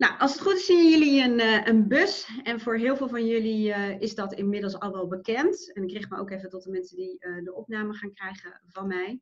[0.00, 2.28] Nou, als het goed is zien jullie een, uh, een bus.
[2.42, 5.72] En voor heel veel van jullie uh, is dat inmiddels al wel bekend.
[5.72, 8.60] En ik richt me ook even tot de mensen die uh, de opname gaan krijgen
[8.66, 9.20] van mij.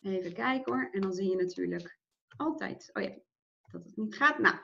[0.00, 0.88] Even kijken hoor.
[0.92, 1.98] En dan zie je natuurlijk
[2.36, 3.14] altijd, oh ja,
[3.70, 4.38] dat het niet gaat.
[4.38, 4.56] Nou,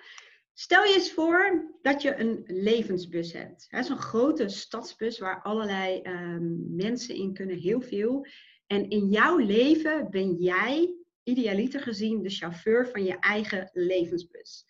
[0.52, 3.68] stel je eens voor dat je een levensbus hebt.
[3.80, 8.26] Zo'n grote stadsbus waar allerlei ehm, mensen in kunnen, heel veel.
[8.66, 14.66] En in jouw leven ben jij idealiter gezien de chauffeur van je eigen levensbus.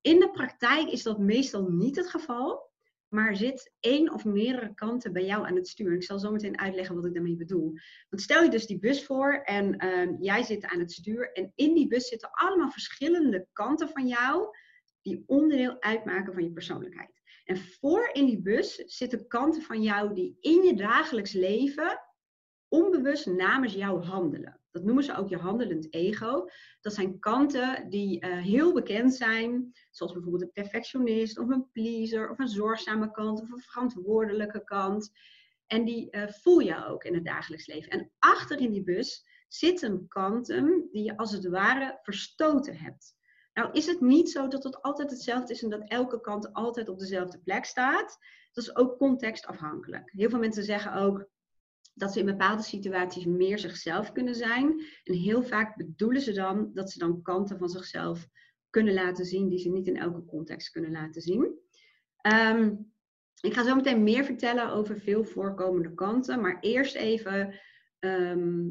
[0.00, 2.70] In de praktijk is dat meestal niet het geval,
[3.08, 5.94] maar zit één of meerdere kanten bij jou aan het stuur.
[5.94, 7.72] Ik zal zo meteen uitleggen wat ik daarmee bedoel.
[8.08, 11.52] Want stel je dus die bus voor en uh, jij zit aan het stuur en
[11.54, 14.56] in die bus zitten allemaal verschillende kanten van jou
[15.02, 17.22] die onderdeel uitmaken van je persoonlijkheid.
[17.44, 22.00] En voor in die bus zitten kanten van jou die in je dagelijks leven
[22.68, 24.61] onbewust namens jou handelen.
[24.72, 26.48] Dat noemen ze ook je handelend ego.
[26.80, 32.30] Dat zijn kanten die uh, heel bekend zijn, zoals bijvoorbeeld een perfectionist of een pleaser
[32.30, 35.12] of een zorgzame kant of een verantwoordelijke kant.
[35.66, 37.90] En die uh, voel je ook in het dagelijks leven.
[37.90, 43.14] En achter in die bus zitten kanten die je als het ware verstoten hebt.
[43.54, 46.88] Nou is het niet zo dat het altijd hetzelfde is en dat elke kant altijd
[46.88, 48.18] op dezelfde plek staat.
[48.52, 50.10] Dat is ook contextafhankelijk.
[50.12, 51.28] Heel veel mensen zeggen ook,
[51.94, 54.84] dat ze in bepaalde situaties meer zichzelf kunnen zijn.
[55.04, 58.28] En heel vaak bedoelen ze dan dat ze dan kanten van zichzelf
[58.70, 61.58] kunnen laten zien die ze niet in elke context kunnen laten zien.
[62.16, 62.74] Ehm,
[63.40, 67.60] ik ga zo meteen meer vertellen over veel voorkomende kanten, maar eerst even
[67.98, 68.68] ehm,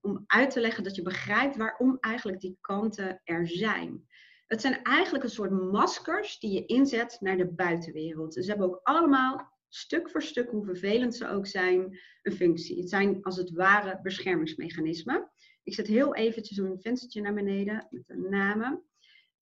[0.00, 4.06] om uit te leggen dat je begrijpt waarom eigenlijk die kanten er zijn.
[4.46, 8.34] Het zijn eigenlijk een soort maskers die je inzet naar de buitenwereld.
[8.34, 12.80] Ze hebben ook allemaal stuk voor stuk, hoe vervelend ze ook zijn, een functie.
[12.80, 15.30] Het zijn als het ware beschermingsmechanismen.
[15.62, 18.82] Ik zet heel eventjes een venstertje naar beneden met de namen.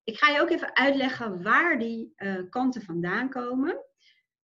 [0.03, 3.83] Ik ga je ook even uitleggen waar die uh, kanten vandaan komen.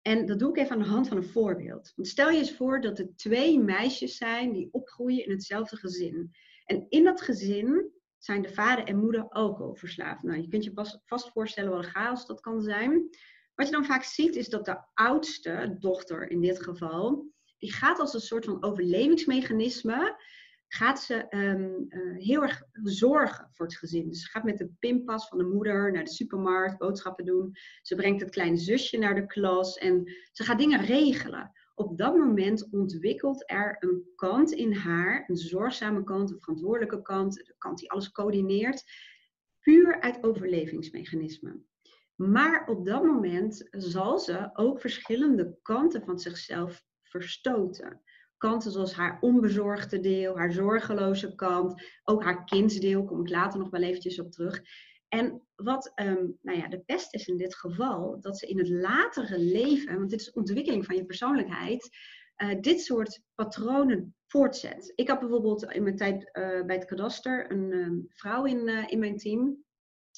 [0.02, 1.92] En dat doe ik even aan de hand van een voorbeeld.
[1.96, 6.30] Stel je eens voor dat er twee meisjes zijn die opgroeien in hetzelfde gezin.
[6.64, 10.22] En in dat gezin zijn de vader en moeder alcoholverslaafd.
[10.22, 13.08] Nou, je kunt je vast voorstellen wat een chaos dat kan zijn.
[13.60, 17.98] Wat je dan vaak ziet is dat de oudste dochter in dit geval, die gaat
[17.98, 20.22] als een soort van overlevingsmechanisme,
[20.68, 24.08] gaat ze ehm, eh, heel erg zorgen voor het gezin.
[24.08, 27.56] Dus ze gaat met de pinpas van de moeder naar de supermarkt, boodschappen doen.
[27.82, 31.52] Ze brengt het kleine zusje naar de klas en ze gaat dingen regelen.
[31.74, 37.34] Op dat moment ontwikkelt er een kant in haar, een zorgzame kant, een verantwoordelijke kant,
[37.34, 38.84] de kant die alles coördineert,
[39.60, 41.69] puur uit overlevingsmechanismen.
[42.28, 48.02] Maar op dat moment zal ze ook verschillende kanten van zichzelf verstoten.
[48.36, 53.70] Kanten zoals haar onbezorgde deel, haar zorgeloze kant, ook haar kindsdeel, kom ik later nog
[53.70, 54.62] wel eventjes op terug.
[55.08, 58.68] En wat um, nou ja, de pest is in dit geval, dat ze in het
[58.68, 61.88] latere leven, want dit is ontwikkeling van je persoonlijkheid,
[62.36, 64.92] uh, dit soort patronen voortzet.
[64.94, 68.84] Ik had bijvoorbeeld in mijn tijd uh, bij het kadaster een um, vrouw in, uh,
[68.86, 69.64] in mijn team.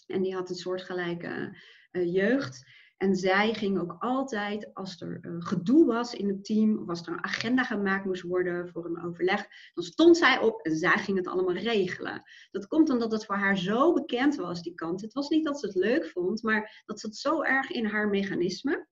[0.07, 1.57] En die had een soortgelijke
[1.93, 2.65] jeugd.
[2.97, 7.07] En zij ging ook altijd, als er uh, gedoe was in het team, of als
[7.07, 10.99] er een agenda gemaakt moest worden voor een overleg, dan stond zij op en zij
[10.99, 12.23] ging het allemaal regelen.
[12.51, 15.01] Dat komt omdat het voor haar zo bekend was, die kant.
[15.01, 18.09] Het was niet dat ze het leuk vond, maar dat zat zo erg in haar
[18.09, 18.87] mechanisme.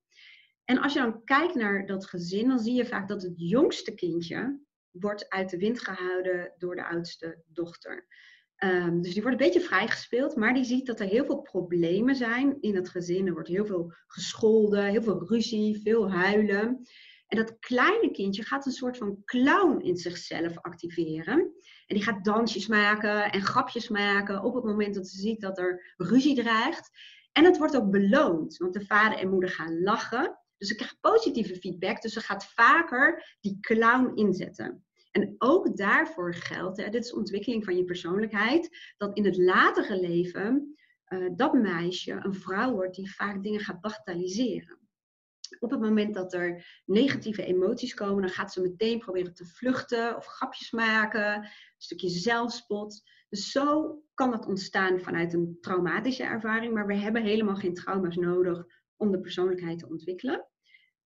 [0.64, 3.94] En als je dan kijkt naar dat gezin, dan zie je vaak dat het jongste
[3.94, 8.06] kindje wordt uit de wind gehouden door de oudste dochter.
[8.64, 12.16] Um, dus die wordt een beetje vrijgespeeld, maar die ziet dat er heel veel problemen
[12.16, 13.26] zijn in het gezin.
[13.26, 16.82] Er wordt heel veel gescholden, heel veel ruzie, veel huilen.
[17.26, 21.38] En dat kleine kindje gaat een soort van clown in zichzelf activeren.
[21.86, 25.58] En die gaat dansjes maken en grapjes maken op het moment dat ze ziet dat
[25.58, 26.90] er ruzie dreigt.
[27.32, 30.38] En het wordt ook beloond, want de vader en moeder gaan lachen.
[30.56, 34.84] Dus ze krijgt positieve feedback, dus ze gaat vaker die clown inzetten.
[35.10, 40.00] En ook daarvoor geldt, hè, dit is ontwikkeling van je persoonlijkheid, dat in het latere
[40.00, 40.76] leven
[41.08, 44.78] uh, dat meisje een vrouw wordt die vaak dingen gaat bagatelliseren.
[45.58, 50.16] Op het moment dat er negatieve emoties komen, dan gaat ze meteen proberen te vluchten
[50.16, 53.02] of grapjes maken, een stukje zelfspot.
[53.28, 58.16] Dus zo kan dat ontstaan vanuit een traumatische ervaring, maar we hebben helemaal geen trauma's
[58.16, 58.64] nodig
[58.96, 60.49] om de persoonlijkheid te ontwikkelen.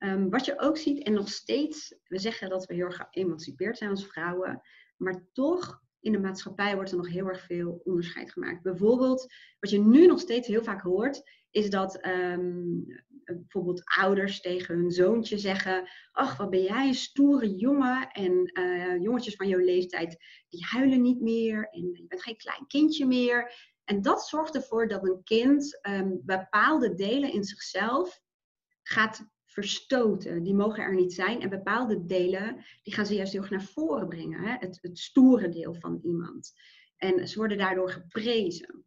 [0.04, 3.78] Um, wat je ook ziet, en nog steeds, we zeggen dat we heel erg geëmancipeerd
[3.78, 4.62] zijn als vrouwen,
[4.96, 8.62] maar toch in de maatschappij wordt er nog heel erg veel onderscheid gemaakt.
[8.62, 12.84] Bijvoorbeeld, wat je nu nog steeds heel vaak hoort, is dat um,
[13.24, 18.10] bijvoorbeeld ouders tegen hun zoontje zeggen: Ach, wat ben jij een stoere jongen.
[18.10, 20.16] En uh, jongetjes van jouw leeftijd,
[20.48, 21.68] die huilen niet meer.
[21.70, 23.54] En je bent geen klein kindje meer.
[23.84, 28.20] En dat zorgt ervoor dat een kind ehm, bepaalde delen in zichzelf
[28.82, 30.42] gaat verstoten.
[30.42, 31.40] Die mogen er niet zijn.
[31.40, 34.40] En bepaalde delen, die gaan ze juist heel erg naar voren brengen.
[34.40, 34.56] Hè?
[34.58, 36.52] Het, het stoere deel van iemand.
[36.96, 38.84] En ze worden daardoor geprezen.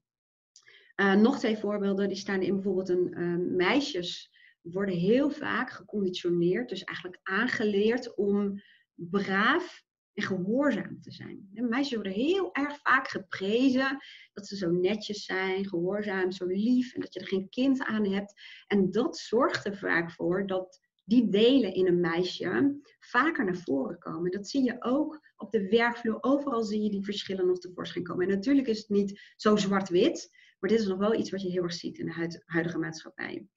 [0.95, 6.69] Uh, nog twee voorbeelden, die staan in bijvoorbeeld een uh, meisjes worden heel vaak geconditioneerd,
[6.69, 8.61] dus eigenlijk aangeleerd om
[8.93, 9.83] braaf
[10.17, 11.49] en gehoorzaam te zijn.
[11.53, 13.97] En meisjes worden heel erg vaak geprezen
[14.33, 18.07] dat ze zo netjes zijn, gehoorzaam, zo lief en dat je er geen kind aan
[18.07, 18.41] hebt.
[18.67, 23.99] En dat zorgt er vaak voor dat die delen in een meisje vaker naar voren
[23.99, 24.31] komen.
[24.31, 26.17] Dat zie je ook op de werkvloer.
[26.21, 28.27] Overal zie je die verschillen nog tevoorschijn komen.
[28.27, 30.29] En natuurlijk is het niet zo zwart-wit,
[30.59, 33.47] maar dit is nog wel iets wat je heel erg ziet in de huidige maatschappij.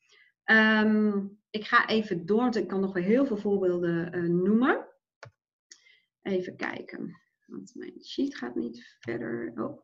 [0.45, 4.89] Um, ik ga even door, want ik kan nog wel heel veel voorbeelden uh, noemen.
[6.23, 9.53] Even kijken, want mijn sheet gaat niet verder.
[9.57, 9.81] Oh,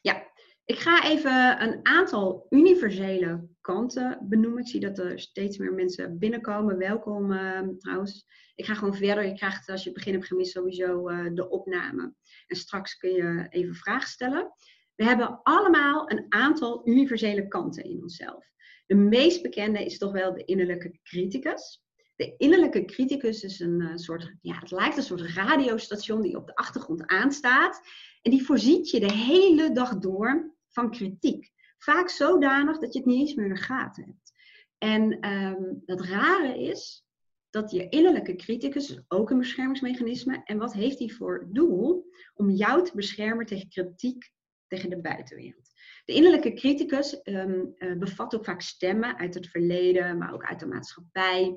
[0.00, 0.26] ja.
[0.64, 4.60] Ik ga even een aantal universele kanten benoemen.
[4.60, 6.78] Ik zie dat er steeds meer mensen binnenkomen.
[6.78, 8.26] Welkom uh, trouwens.
[8.54, 9.24] Ik ga gewoon verder.
[9.24, 12.14] Je krijgt als je het begin hebt gemist sowieso uh, de opname.
[12.46, 14.52] En straks kun je even vragen stellen.
[14.94, 18.46] We hebben allemaal een aantal universele kanten in onszelf.
[18.86, 21.82] De meest bekende is toch wel de innerlijke criticus.
[22.18, 26.46] De innerlijke criticus is een uh, soort, ja, het lijkt een soort radiostation die op
[26.46, 27.80] de achtergrond aanstaat.
[28.22, 31.50] En die voorziet je de hele dag door van kritiek.
[31.78, 34.32] Vaak zodanig dat je het niet eens meer in de gaten hebt.
[34.78, 37.06] En um, het rare is
[37.50, 40.40] dat je innerlijke criticus ook een beschermingsmechanisme.
[40.44, 42.10] En wat heeft die voor doel?
[42.34, 44.30] Om jou te beschermen tegen kritiek
[44.66, 45.70] tegen de buitenwereld.
[46.04, 50.60] De innerlijke criticus um, uh, bevat ook vaak stemmen uit het verleden, maar ook uit
[50.60, 51.56] de maatschappij.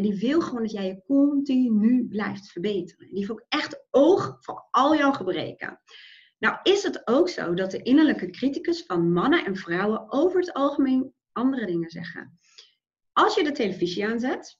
[0.00, 3.08] En die wil gewoon dat jij je continu blijft verbeteren.
[3.08, 5.80] Die heeft ook echt oog voor al jouw gebreken.
[6.38, 10.52] Nou is het ook zo dat de innerlijke criticus van mannen en vrouwen over het
[10.52, 12.38] algemeen andere dingen zeggen.
[13.12, 14.58] Als je de televisie aanzet,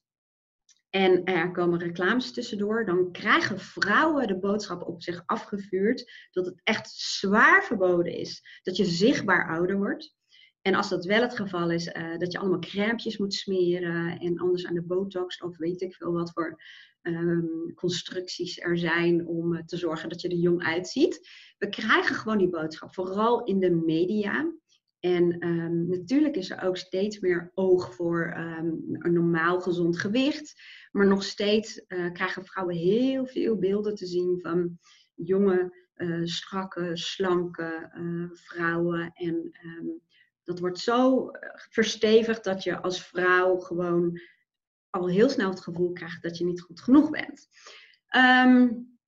[0.90, 6.60] en er komen reclames tussendoor, dan krijgen vrouwen de boodschap op zich afgevuurd dat het
[6.64, 10.14] echt zwaar verboden is dat je zichtbaar ouder wordt.
[10.62, 14.38] En als dat wel het geval is, uh, dat je allemaal crèmpjes moet smeren en
[14.38, 16.62] anders aan de botox of weet ik veel wat voor
[17.02, 21.28] um, constructies er zijn om uh, te zorgen dat je er jong uitziet.
[21.58, 24.52] We krijgen gewoon die boodschap, vooral in de media.
[24.98, 30.62] En um, natuurlijk is er ook steeds meer oog voor um, een normaal gezond gewicht.
[30.90, 34.78] Maar nog steeds uh, krijgen vrouwen heel veel beelden te zien van
[35.14, 35.88] jonge,
[36.24, 37.90] strakke, slanke
[38.32, 39.10] vrouwen.
[39.12, 39.52] En
[40.50, 41.30] dat wordt zo
[41.70, 44.20] verstevigd dat je als vrouw gewoon
[44.90, 47.48] al heel snel het gevoel krijgt dat je niet goed genoeg bent.
[48.16, 48.98] Um,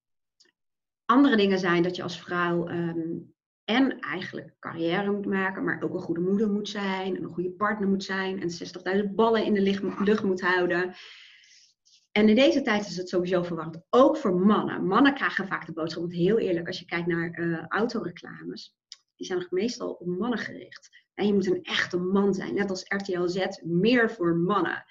[1.05, 3.35] andere dingen zijn dat je als vrouw um,
[3.65, 7.51] en eigenlijk carrière moet maken, maar ook een goede moeder moet zijn, en een goede
[7.51, 9.61] partner moet zijn en 60.000 ballen in de
[10.05, 10.95] lucht moet houden.
[12.13, 13.83] En in deze tijd is het sowieso verwarrend.
[13.91, 14.87] Ook voor mannen.
[14.87, 16.03] Mannen krijgen vaak de boodschap.
[16.03, 18.77] Want heel eerlijk, als je kijkt naar uh, autoreclames,
[19.17, 21.02] die zijn nog meestal op mannen gericht.
[21.23, 22.55] En je moet een echte man zijn.
[22.55, 24.85] Net als RTL Z, meer voor mannen.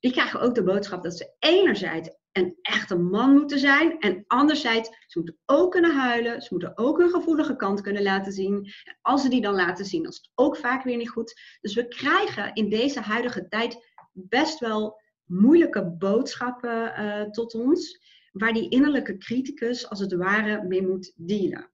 [0.00, 3.98] Die krijgen ook de boodschap dat ze enerzijds een echte man moeten zijn.
[3.98, 6.42] En anderzijds, ze moeten ook kunnen huilen.
[6.42, 8.54] Ze moeten ook hun gevoelige kant kunnen laten zien.
[8.84, 11.40] En als ze die dan laten zien, dan is het ook vaak weer niet goed.
[11.60, 18.00] Dus we krijgen in deze huidige tijd best wel moeilijke boodschappen uh, tot ons,
[18.32, 21.70] waar die innerlijke criticus als het ware mee moet dealen.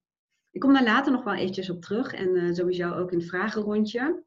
[0.54, 3.28] Ik kom daar later nog wel eventjes op terug en uh, sowieso ook in het
[3.28, 4.25] vragenrondje.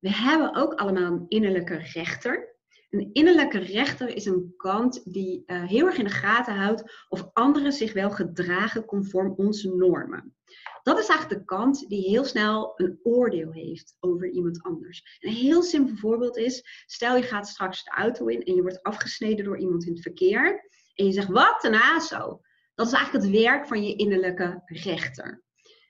[0.00, 2.56] We hebben ook allemaal een innerlijke rechter.
[2.90, 7.30] Een innerlijke rechter is een kant die uh, heel erg in de gaten houdt of
[7.32, 10.36] anderen zich wel gedragen conform onze normen.
[10.82, 15.18] Dat is eigenlijk de kant die heel snel een oordeel heeft over iemand anders.
[15.20, 18.82] Een heel simpel voorbeeld is, stel je gaat straks de auto in en je wordt
[18.82, 20.68] afgesneden door iemand in het verkeer.
[20.94, 22.40] En je zegt, wat een aso.
[22.74, 25.42] Dat is eigenlijk het werk van je innerlijke rechter.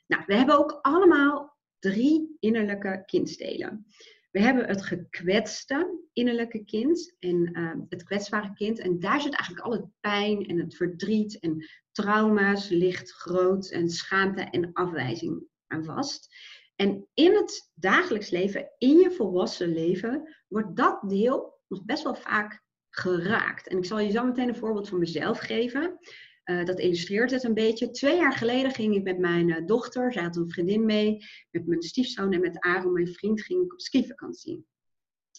[0.06, 3.86] Nou, we hebben ook allemaal drie innerlijke kindstelen.
[4.30, 8.78] We hebben het gekwetste innerlijke kind en uh, het kwetsbare kind.
[8.78, 13.90] En daar zit eigenlijk al het pijn en het verdriet en trauma's ligt groot en
[13.90, 16.34] schaamte en afwijzing aan vast.
[16.76, 22.14] En in het dagelijks leven, in je volwassen leven, wordt dat deel nog best wel
[22.14, 23.68] vaak geraakt.
[23.68, 25.98] En ik zal je zo meteen een voorbeeld van mezelf geven.
[26.44, 27.90] Uh, dat illustreert het een beetje.
[27.90, 31.66] Twee jaar geleden ging ik met mijn uh, dochter, zij had een vriendin mee, met
[31.66, 34.66] mijn stiefzoon en met Aaron, mijn vriend, ging ik op skivakantie.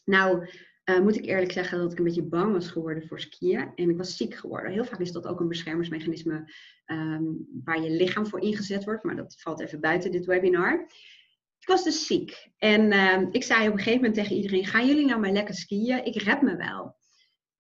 [0.06, 0.48] Nou,
[0.86, 3.72] uh, moet ik eerlijk zeggen dat ik een beetje bang was geworden voor skiën.
[3.76, 4.72] En ik was ziek geworden.
[4.72, 6.52] Heel vaak is dat ook een beschermingsmechanisme
[6.86, 9.04] um, waar je lichaam voor ingezet wordt.
[9.04, 10.86] Maar dat valt even buiten dit webinar.
[11.60, 12.50] ik was dus ziek.
[12.58, 15.56] En ehm, ik zei op een gegeven moment tegen iedereen, gaan jullie nou maar lekker
[15.56, 16.06] skiën?
[16.06, 16.96] Ik red me wel.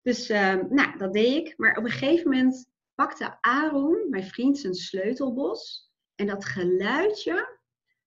[0.02, 1.54] Dus ehm, nou, dat deed ik.
[1.56, 2.69] Maar op een gegeven moment
[3.00, 5.90] pakte Aaron, mijn vriend, zijn sleutelbos.
[6.14, 7.58] En dat geluidje,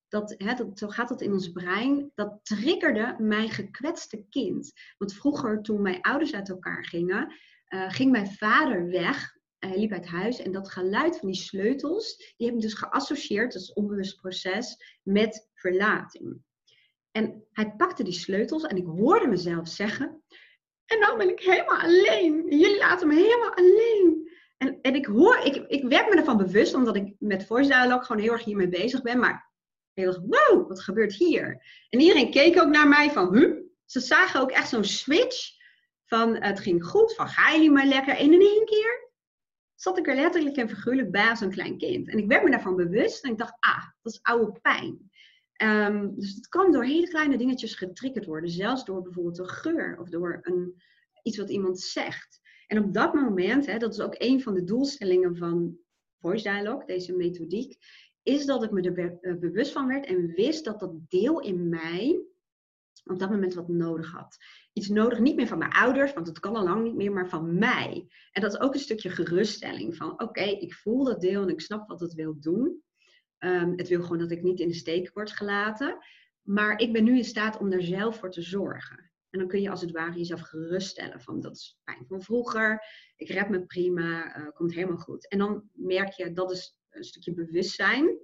[0.08, 4.72] dat, hè, dat, zo gaat dat in ons brein, dat triggerde mijn gekwetste kind.
[4.98, 7.34] Want vroeger, toen mijn ouders uit elkaar gingen,
[7.70, 9.38] uh, ging mijn vader weg.
[9.60, 13.54] Hij liep uit huis en dat geluid van die sleutels, die heb ik dus geassocieerd,
[13.54, 16.42] dat is onbewust proces, met verlating.
[17.12, 20.24] En hij pakte die sleutels en ik hoorde mezelf zeggen,
[20.86, 22.58] en nou ben ik helemaal alleen.
[22.58, 24.23] Jullie laten me helemaal alleen.
[24.63, 28.05] En, en ik hoor, ik, ik werd me ervan bewust, omdat ik met voice dialogue
[28.05, 29.20] gewoon heel erg hiermee bezig ben.
[29.20, 29.51] Maar
[29.93, 31.65] ik dacht, wow, wat gebeurt hier?
[31.89, 33.58] En iedereen keek ook naar mij van, huh?
[33.86, 35.51] Ze zagen ook echt zo'n switch
[36.05, 38.15] van, het ging goed, van ga jullie maar lekker.
[38.15, 39.12] En in één keer
[39.75, 42.10] zat ik er letterlijk en figuurlijk bij als een klein kind.
[42.10, 45.12] En ik werd me daarvan bewust en ik dacht, ah, dat is oude pijn.
[45.53, 48.50] Ehm, dus het kan door hele kleine dingetjes getriggerd worden.
[48.50, 50.82] Zelfs door bijvoorbeeld een geur of door een,
[51.24, 52.41] iets wat iemand zegt.
[52.74, 55.77] En op dat moment, hè, dat is ook een van de doelstellingen van
[56.20, 57.77] Voice Dialogue, deze methodiek,
[58.24, 61.70] is dat ik me er eh, bewust van werd en wist dat dat deel in
[61.70, 62.24] mij
[63.03, 64.38] op dat moment wat nodig had.
[64.74, 67.30] Iets nodig, niet meer van mijn ouders, want het kan al lang niet meer, maar
[67.30, 68.08] van mij.
[68.32, 71.62] En dat is ook een stukje geruststelling van, oké, ik voel dat deel en ik
[71.62, 72.84] snap wat het wil doen.
[73.39, 75.98] Um, het wil gewoon dat ik niet in de steek word gelaten.
[76.42, 79.12] Maar ik ben nu in staat om er zelf voor te zorgen.
[79.34, 82.86] En dan kun je als het ware jezelf geruststellen van dat is pijn van vroeger,
[83.16, 85.28] ik red me prima, uh, komt helemaal goed.
[85.30, 88.18] En dan merk je, dat is een stukje bewustzijn.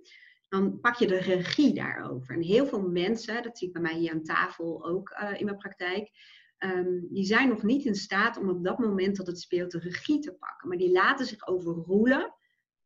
[0.47, 2.35] Dan pak je de regie daarover.
[2.35, 5.45] En heel veel mensen, dat zie ik bij mij hier aan tafel ook uh, in
[5.45, 6.11] mijn praktijk,
[6.57, 9.79] um, die zijn nog niet in staat om op dat moment dat het speelt de
[9.79, 10.67] regie te pakken.
[10.67, 12.35] Maar die laten zich overroelen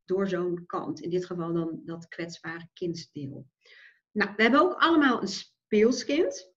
[0.05, 0.99] door zo'n kant.
[0.99, 3.47] In dit geval dan dat kwetsbare kindsdeel.
[4.11, 6.52] Nou, we hebben ook allemaal een speelskind.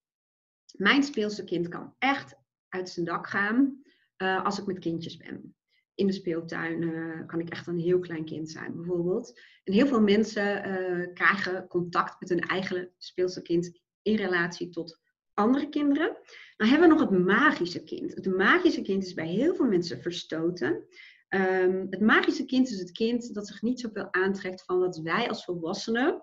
[0.73, 2.35] Mijn speelse kind kan echt
[2.69, 3.83] uit zijn dak gaan
[4.23, 5.55] uh, als ik met kindjes ben.
[5.95, 9.41] In de speeltuin uh, kan ik echt een heel klein kind zijn, bijvoorbeeld.
[9.65, 15.01] En heel veel mensen uh, krijgen contact met hun eigen speelse kind in relatie tot
[15.35, 16.17] andere kinderen.
[16.57, 18.15] Dan hebben we nog het magische kind.
[18.15, 20.85] Het magische kind is bij heel veel mensen verstoten.
[21.29, 25.29] Um, het magische kind is het kind dat zich niet zoveel aantrekt van wat wij
[25.29, 26.23] als volwassenen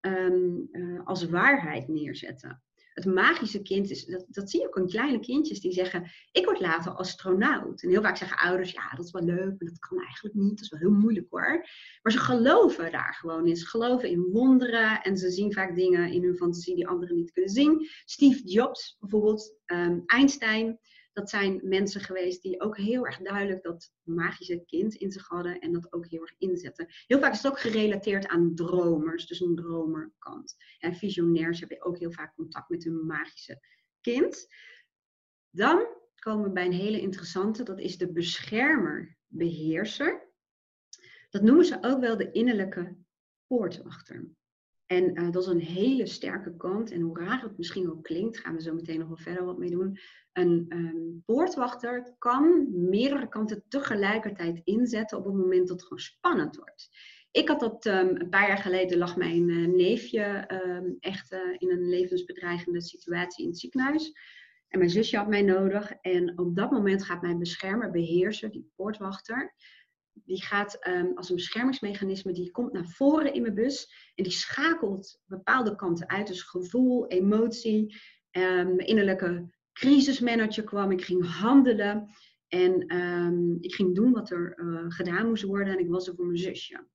[0.00, 2.62] uh, als waarheid neerzetten
[2.96, 6.44] het magische kind is, dat, dat zie je ook in kleine kindjes die zeggen, ik
[6.44, 7.82] word later astronaut.
[7.82, 10.50] En heel vaak zeggen ouders, ja, dat is wel leuk, maar dat kan eigenlijk niet.
[10.50, 11.66] Dat is wel heel moeilijk hoor.
[12.02, 13.56] Maar ze geloven daar gewoon in.
[13.56, 17.32] Ze geloven in wonderen en ze zien vaak dingen in hun fantasie die anderen niet
[17.32, 17.88] kunnen zien.
[18.04, 20.78] Steve Jobs bijvoorbeeld, um, Einstein,
[21.16, 25.58] dat zijn mensen geweest die ook heel erg duidelijk dat magische kind in zich hadden
[25.58, 26.86] en dat ook heel erg inzetten.
[27.06, 30.56] Heel vaak is het ook gerelateerd aan dromers, dus een dromerkant.
[30.78, 33.60] En visionairs hebben ook heel vaak contact met hun magische
[34.00, 34.46] kind.
[35.50, 40.32] Dan komen we bij een hele interessante, dat is de beschermer-beheerser.
[41.30, 42.96] Dat noemen ze ook wel de innerlijke
[43.46, 44.30] poortwachter.
[44.86, 46.90] En uh, dat is een hele sterke kant.
[46.90, 49.58] En hoe raar het misschien ook klinkt, gaan we zo meteen nog wel verder wat
[49.58, 49.98] mee doen.
[50.32, 56.56] Een um, poortwachter kan meerdere kanten tegelijkertijd inzetten op het moment dat het gewoon spannend
[56.56, 56.88] wordt.
[57.30, 61.40] Ik had dat um, een paar jaar geleden, lag mijn uh, neefje um, echt uh,
[61.58, 64.12] in een levensbedreigende situatie in het ziekenhuis.
[64.68, 65.92] En mijn zusje had mij nodig.
[65.92, 69.54] En op dat moment gaat mijn beschermer, beheerser, die poortwachter,
[70.24, 74.32] die gaat um, als een beschermingsmechanisme, die komt naar voren in mijn bus en die
[74.32, 76.26] schakelt bepaalde kanten uit.
[76.26, 77.96] Dus gevoel, emotie,
[78.30, 80.90] um, innerlijke crisismanager kwam.
[80.90, 82.08] Ik ging handelen
[82.48, 86.14] en um, ik ging doen wat er uh, gedaan moest worden en ik was er
[86.14, 86.86] voor mijn zusje.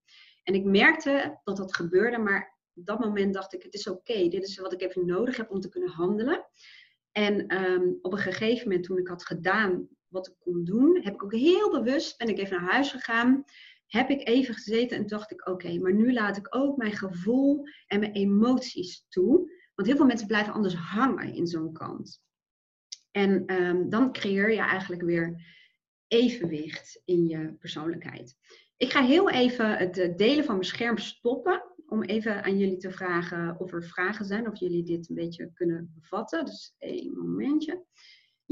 [0.44, 4.28] En ik merkte dat dat gebeurde, maar op dat moment dacht ik, het is oké,
[4.28, 6.46] dit is wat ik even nodig heb om te kunnen handelen.
[7.12, 7.44] En
[8.02, 11.34] op een gegeven moment, toen ik had gedaan wat ik kon doen, heb ik ook
[11.34, 13.44] heel bewust, ben ik even naar huis gegaan,
[13.88, 17.68] heb ik even gezeten en dacht ik, oké, maar nu laat ik ook mijn gevoel
[17.88, 19.52] en mijn emoties toe.
[19.76, 22.22] Want heel veel mensen blijven anders hangen in zo'n kant.
[23.12, 25.46] En um, dan creëer je eigenlijk weer
[26.08, 28.36] evenwicht in je persoonlijkheid.
[28.78, 31.64] Ik ga heel even het eh, delen van mijn scherm stoppen.
[31.86, 34.48] Om even aan jullie te vragen of er vragen zijn.
[34.48, 36.46] Of jullie dit een beetje kunnen bevatten.
[36.46, 37.84] Dus één momentje.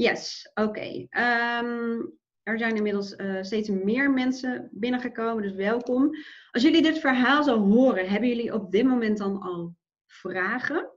[0.00, 1.06] Yes, oké.
[1.10, 6.10] Um, er zijn inmiddels uh, steeds meer mensen binnengekomen, dus welkom.
[6.50, 9.76] Als jullie dit verhaal zo horen, hebben jullie op dit moment dan al
[10.06, 10.92] vragen?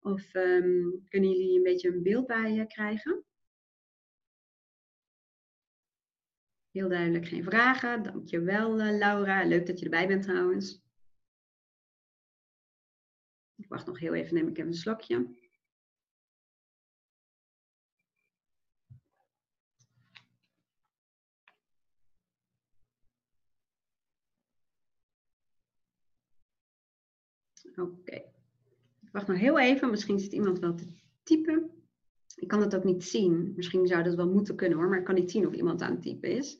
[0.00, 3.24] Of um, kunnen jullie een beetje een beeld bij je krijgen?
[6.70, 8.02] Heel duidelijk geen vragen.
[8.02, 9.44] Dankjewel uh, Laura.
[9.44, 10.82] Leuk dat je erbij bent trouwens.
[13.56, 15.41] Ik wacht nog heel even, neem ik even een slokje.
[27.76, 28.14] Oké.
[29.00, 29.90] Ik wacht nog heel even.
[29.90, 30.86] Misschien zit iemand wel te
[31.22, 31.70] typen.
[32.34, 33.52] Ik kan het ook niet zien.
[33.56, 35.92] Misschien zou dat wel moeten kunnen hoor, maar ik kan niet zien of iemand aan
[35.92, 36.58] het typen is.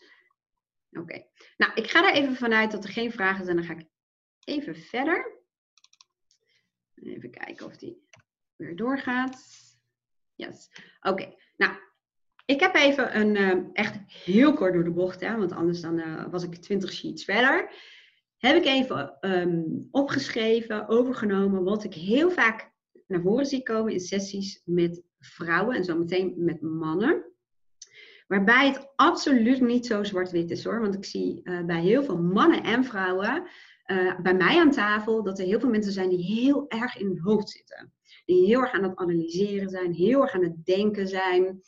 [0.92, 1.24] Oké.
[1.56, 3.56] Nou, ik ga er even vanuit dat er geen vragen zijn.
[3.56, 3.86] Dan ga ik
[4.44, 5.40] even verder.
[6.94, 8.06] Even kijken of die
[8.56, 9.42] weer doorgaat.
[10.34, 10.68] Yes.
[11.00, 11.34] Oké.
[11.56, 11.72] Nou,
[12.44, 15.98] ik heb even een uh, echt heel kort door de bocht, hè, want anders dan
[15.98, 17.74] uh, was ik 20 sheets verder
[18.48, 22.70] heb ik even um, opgeschreven, overgenomen, wat ik heel vaak
[23.06, 27.24] naar voren zie komen in sessies met vrouwen en zo meteen met mannen.
[28.26, 30.80] Waarbij het absoluut niet zo zwart-wit is hoor.
[30.80, 33.46] Want ik zie uh, bij heel veel mannen en vrouwen,
[33.86, 37.06] uh, bij mij aan tafel, dat er heel veel mensen zijn die heel erg in
[37.06, 37.92] hun hoofd zitten.
[38.24, 41.60] Die heel erg aan het analyseren zijn, heel erg aan het denken zijn.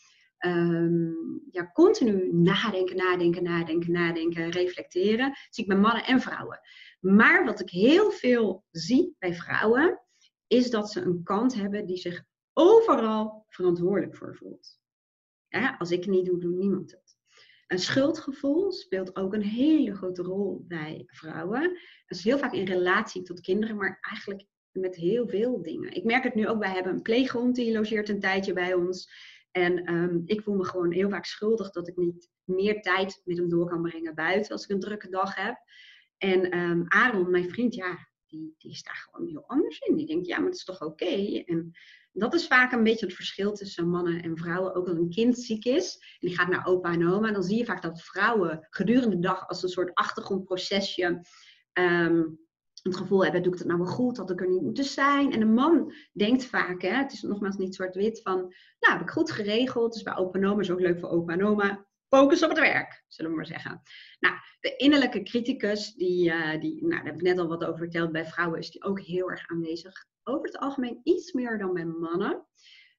[0.46, 5.28] Um, ja, continu nadenken, nadenken, nadenken, nadenken, reflecteren.
[5.28, 6.60] Dat zie ik bij mannen en vrouwen.
[7.00, 10.00] Maar wat ik heel veel zie bij vrouwen,
[10.46, 14.78] is dat ze een kant hebben die zich overal verantwoordelijk voor voelt.
[15.78, 17.16] Als ik het niet doe, doet niemand het.
[17.66, 21.62] Een schuldgevoel speelt ook een hele grote rol bij vrouwen.
[22.06, 25.92] Dat is heel vaak in relatie tot kinderen, maar eigenlijk met heel veel dingen.
[25.92, 29.12] Ik merk het nu ook, wij hebben een pleeghond die logeert een tijdje bij ons.
[29.56, 33.36] En um, ik voel me gewoon heel vaak schuldig dat ik niet meer tijd met
[33.36, 35.56] hem door kan brengen buiten als ik een drukke dag heb.
[36.18, 39.96] En um, Aaron, mijn vriend, ja, die, die is daar gewoon heel anders in.
[39.96, 41.42] Die denkt, ja, maar het is toch oké?
[41.44, 41.72] En
[42.12, 44.74] dat is vaak een beetje het verschil tussen mannen en vrouwen.
[44.74, 47.58] Ook als een kind ziek is en die gaat naar opa en oma, dan zie
[47.58, 51.26] je vaak dat vrouwen gedurende de dag als een soort achtergrondprocesje
[51.72, 52.43] um,
[52.92, 55.32] het gevoel hebben, doe ik het nou wel goed, had ik er niet moeten zijn.
[55.32, 58.36] En een man denkt vaak, hè, het is nogmaals niet zwart-wit, van,
[58.78, 61.86] nou, heb ik goed geregeld, dus bij opa en is ook leuk voor opa en.
[62.08, 63.82] Focus op het werk, zullen we maar zeggen.
[64.20, 67.78] Nou, de innerlijke criticus, die, uh, die nou, daar heb ik net al wat over
[67.78, 70.06] verteld, bij vrouwen is die ook heel erg aanwezig.
[70.22, 72.46] Over het algemeen iets meer dan bij mannen.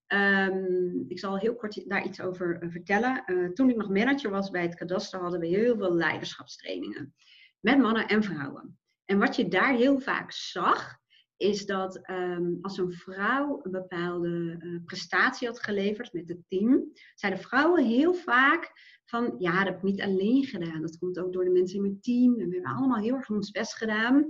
[0.07, 3.23] Um, ik zal heel kort daar iets over uh, vertellen.
[3.25, 7.13] Uh, toen ik nog manager was bij het kadaster, hadden we heel veel leiderschapstrainingen.
[7.59, 8.77] Met mannen en vrouwen.
[9.05, 10.97] En wat je daar heel vaak zag,
[11.37, 16.91] is dat um, als een vrouw een bepaalde uh, prestatie had geleverd met het team,
[17.15, 18.71] zeiden vrouwen heel vaak
[19.05, 20.81] van ja, dat heb ik niet alleen gedaan.
[20.81, 22.39] Dat komt ook door de mensen in mijn team.
[22.39, 24.27] En we hebben allemaal heel erg ons best gedaan.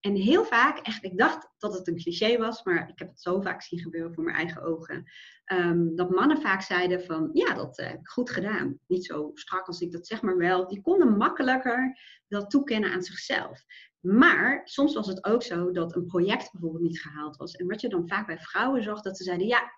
[0.00, 3.20] En heel vaak, echt, ik dacht dat het een cliché was, maar ik heb het
[3.20, 5.04] zo vaak zien gebeuren voor mijn eigen ogen.
[5.52, 8.78] Um, dat mannen vaak zeiden van, ja, dat uh, heb ik goed gedaan.
[8.86, 10.68] Niet zo strak als ik dat zeg, maar wel.
[10.68, 13.64] Die konden makkelijker dat toekennen aan zichzelf.
[14.00, 17.54] Maar soms was het ook zo dat een project bijvoorbeeld niet gehaald was.
[17.54, 19.72] En wat je dan vaak bij vrouwen zag, dat ze zeiden, ja,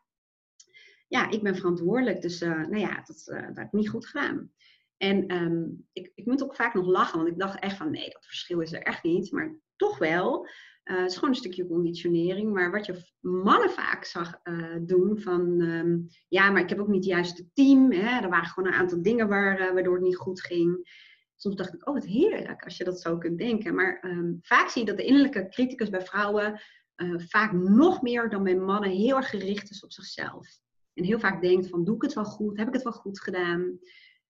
[1.09, 4.07] ja ik ben verantwoordelijk, dus uh, nou ja, dat, uh, dat heb ik niet goed
[4.07, 4.52] gedaan.
[4.96, 8.11] En um, ik, ik moet ook vaak nog lachen, want ik dacht echt van, nee,
[8.11, 9.33] dat verschil is er echt niet.
[9.33, 10.48] Maar toch wel.
[10.85, 12.52] Uh, het is gewoon een stukje conditionering.
[12.52, 14.40] Maar wat je mannen vaak zag
[14.81, 15.61] doen van...
[15.61, 17.92] Um, ja, maar ik heb ook niet het juiste team.
[17.92, 18.20] Hè?
[18.22, 20.88] Er waren gewoon een aantal dingen waar, waardoor het niet goed ging.
[21.40, 23.74] Soms dacht ik, oh wat heerlijk als je dat zo kunt denken.
[23.74, 26.61] Maar um, vaak zie je dat de innerlijke criticus bij vrouwen...
[27.16, 30.46] vaak nog meer dan bij mannen heel erg gericht is op zichzelf.
[30.94, 32.57] En heel vaak denkt van, doe ik het wel goed?
[32.57, 33.79] Heb ik het wel goed gedaan?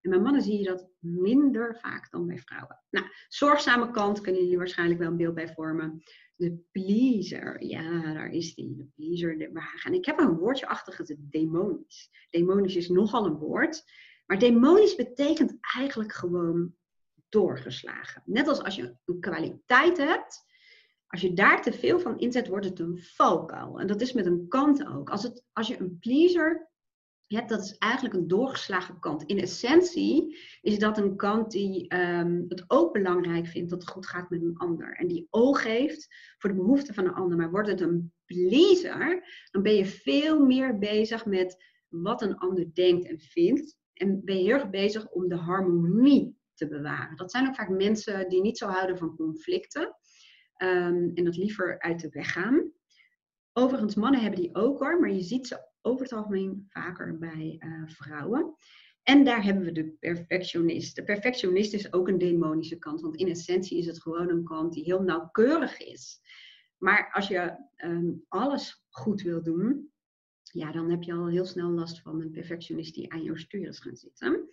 [0.00, 2.82] En bij mannen zie je dat minder vaak dan bij vrouwen.
[2.90, 6.02] Nou, zorgzame kant kunnen jullie waarschijnlijk wel een beeld bij vormen.
[6.36, 8.76] De pleaser, ja, daar is die.
[8.76, 9.90] De pleaser, de wagen.
[9.90, 12.10] En ik heb een woordje achter demonisch.
[12.30, 13.84] Demonisch is nogal een woord.
[14.26, 16.74] Maar demonisch betekent eigenlijk gewoon
[17.28, 18.22] doorgeslagen.
[18.24, 20.46] Net als als je een kwaliteit hebt,
[21.06, 23.80] als je daar te veel van inzet, wordt het een valkuil.
[23.80, 25.10] En dat is met een kant ook.
[25.10, 26.68] Als, het, als je een pleaser
[27.28, 29.22] ja, dat is eigenlijk een doorgeslagen kant.
[29.22, 34.06] In essentie is dat een kant die um, het ook belangrijk vindt dat het goed
[34.06, 34.92] gaat met een ander.
[34.92, 37.36] En die oog heeft voor de behoeften van een ander.
[37.36, 42.74] Maar wordt het een pleaser, dan ben je veel meer bezig met wat een ander
[42.74, 43.78] denkt en vindt.
[43.92, 47.16] En ben je heel erg bezig om de harmonie te bewaren.
[47.16, 49.96] Dat zijn ook vaak mensen die niet zo houden van conflicten.
[50.62, 52.72] Um, en dat liever uit de weg gaan.
[53.52, 57.56] Overigens, mannen hebben die ook hoor, maar je ziet ze over het algemeen vaker bij
[57.58, 58.54] uh, vrouwen.
[59.02, 60.96] En daar hebben we de perfectionist.
[60.96, 64.72] De perfectionist is ook een demonische kant, want in essentie is het gewoon een kant
[64.72, 66.20] die heel nauwkeurig is.
[66.78, 69.92] Maar als je um, alles goed wil doen,
[70.42, 73.68] ja, dan heb je al heel snel last van een perfectionist die aan jouw stuur
[73.68, 74.50] is gaan zitten.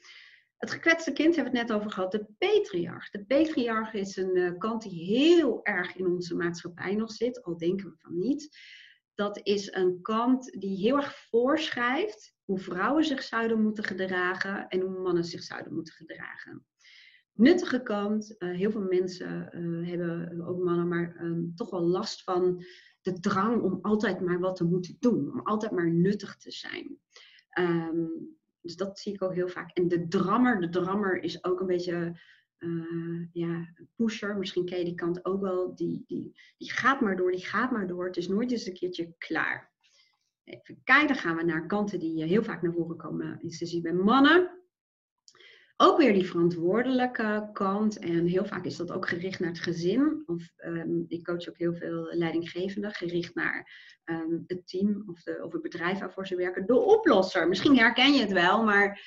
[0.57, 3.09] Het gekwetste kind hebben we het net over gehad, de patriarch.
[3.09, 7.57] De patriarch is een uh, kant die heel erg in onze maatschappij nog zit, al
[7.57, 8.57] denken we van niet.
[9.13, 14.79] dat is een kant die heel erg voorschrijft hoe vrouwen zich zouden moeten gedragen en
[14.79, 16.65] hoe mannen zich zouden moeten gedragen.
[17.33, 22.23] Nuttige kant, uh, heel veel mensen uh, hebben, ook mannen, maar um, toch wel last
[22.23, 22.63] van
[23.01, 26.99] de drang om altijd maar wat te moeten doen, om altijd maar nuttig te zijn.
[27.59, 29.71] Um, dus dat zie ik ook heel vaak.
[29.77, 32.19] En de drammer, de drammer is ook een beetje
[32.59, 34.37] uh, ja, pusher.
[34.37, 35.75] Misschien ken je die kant ook wel.
[35.75, 38.05] Die, die, die gaat maar door, die gaat maar door.
[38.05, 39.73] Het is nooit eens een keertje klaar.
[40.43, 43.39] Even kijken, dan gaan we naar kanten die heel vaak naar voren komen.
[43.41, 44.54] Is te bij mannen.
[45.77, 47.99] Ook weer die verantwoordelijke kant.
[47.99, 50.23] En heel vaak is dat ook gericht naar het gezin.
[50.25, 53.71] Of um, ik coach ook heel veel leidinggevenden, gericht naar
[54.05, 56.65] um, het team of, de, of het bedrijf waarvoor ze werken.
[56.65, 57.47] De oplosser.
[57.47, 59.01] Misschien herken je het wel, maar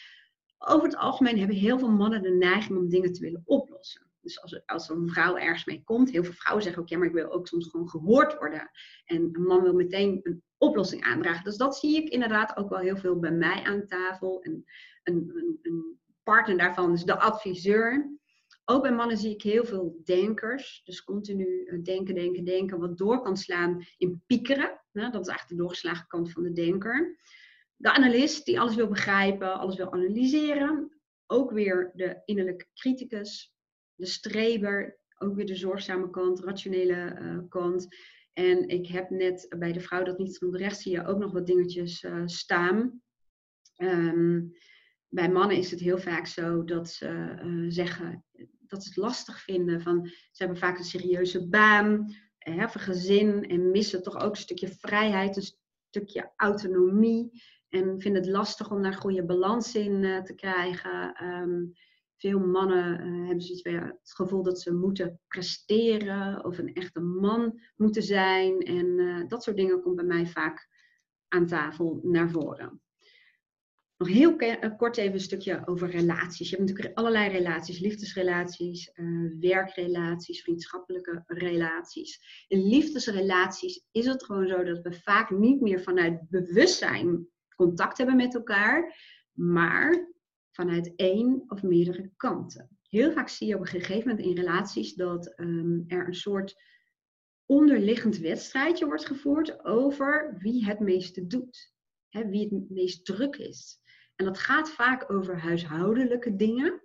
[0.59, 4.07] over het algemeen hebben heel veel mannen de neiging om dingen te willen oplossen.
[4.21, 7.07] Dus als, als een vrouw ergens mee komt, heel veel vrouwen zeggen ook, ja, maar
[7.07, 8.71] ik wil ook soms gewoon gehoord worden.
[9.05, 11.45] En een man wil meteen een oplossing aandragen.
[11.45, 14.43] Dus dat zie ik inderdaad ook wel heel veel bij mij aan tafel.
[14.43, 14.65] En
[15.03, 15.48] een, een
[16.29, 18.19] partner daarvan is de adviseur.
[18.65, 20.83] Ook bij mannen zie ik heel veel denkers.
[20.85, 22.79] Dus continu eh, denken, denken, denken.
[22.79, 24.81] Wat door kan slaan in piekeren.
[24.93, 27.19] Dat is eigenlijk de doorgeslagen kant van de denker.
[27.77, 31.01] De analist die alles wil begrijpen, alles wil analyseren.
[31.27, 33.55] Ook weer de innerlijke criticus.
[33.95, 37.87] De streber, ook weer de zorgzame kant, rationele uh, kant.
[38.33, 41.33] En ik heb net bij de vrouw dat niet genoemd, rechts zie je ook nog
[41.33, 43.03] wat dingetjes uh, staan.
[43.77, 44.53] Um,
[45.09, 48.25] bij mannen is het heel vaak zo dat ze uh, zeggen
[48.67, 49.81] dat ze het lastig vinden.
[49.81, 54.69] Van, ze hebben vaak een serieuze baan, hebben gezin en missen toch ook een stukje
[54.69, 55.57] vrijheid, een
[55.89, 57.43] stukje autonomie.
[57.69, 61.25] En vinden het lastig om daar goede balans in uh, te krijgen.
[61.25, 61.73] Um,
[62.17, 67.61] veel mannen uh, hebben zoiets het gevoel dat ze moeten presteren of een echte man
[67.77, 68.61] moeten zijn.
[68.61, 70.69] En dat soort dingen komt bij mij vaak
[71.29, 72.81] aan tafel naar voren.
[73.99, 76.51] Nog heel eh, kort even een stukje over relaties.
[76.51, 82.45] Je hebt natuurlijk allerlei relaties, liefdesrelaties, uh, werkrelaties, vriendschappelijke relaties.
[82.49, 88.17] In liefdesrelaties is het gewoon zo dat we vaak niet meer vanuit bewustzijn contact hebben
[88.17, 88.97] met elkaar,
[89.33, 90.13] maar
[90.51, 92.79] vanuit één of meerdere kanten.
[92.83, 96.63] Heel vaak zie je op een gegeven moment in relaties dat um, er een soort
[97.47, 101.73] onderliggend wedstrijdje wordt gevoerd over wie het meeste doet.
[102.09, 103.81] Wie het meest druk is.
[104.19, 106.83] En dat gaat vaak over huishoudelijke dingen.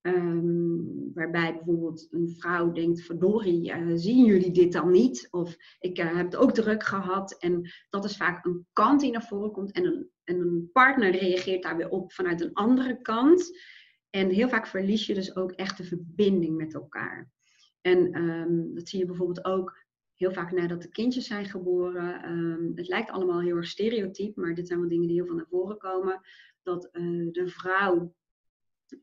[0.00, 5.28] Um, waarbij bijvoorbeeld een vrouw denkt, verdorie, uh, zien jullie dit dan niet?
[5.30, 7.38] Of ik uh, heb het ook druk gehad.
[7.38, 9.72] En dat is vaak een kant die naar voren komt.
[9.72, 13.58] En een, en een partner reageert daar weer op vanuit een andere kant.
[14.10, 17.30] En heel vaak verlies je dus ook echt de verbinding met elkaar.
[17.80, 22.30] En um, dat zie je bijvoorbeeld ook heel vaak nadat de kindjes zijn geboren.
[22.30, 25.34] Um, het lijkt allemaal heel erg stereotyp, maar dit zijn wel dingen die heel veel
[25.34, 26.20] naar voren komen
[26.62, 28.14] dat uh, de vrouw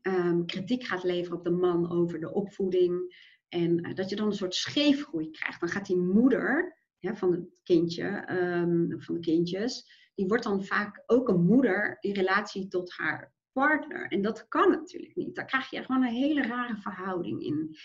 [0.02, 3.18] um, kritiek gaat leveren op de man over de opvoeding.
[3.48, 5.60] En uh, dat je dan een soort scheefgroei krijgt.
[5.60, 10.64] Dan gaat die moeder ja, van het kindje, um, van de kindjes, die wordt dan
[10.64, 14.06] vaak ook een moeder in relatie tot haar partner.
[14.06, 15.34] En dat kan natuurlijk niet.
[15.34, 17.76] Daar krijg je gewoon een hele rare verhouding in.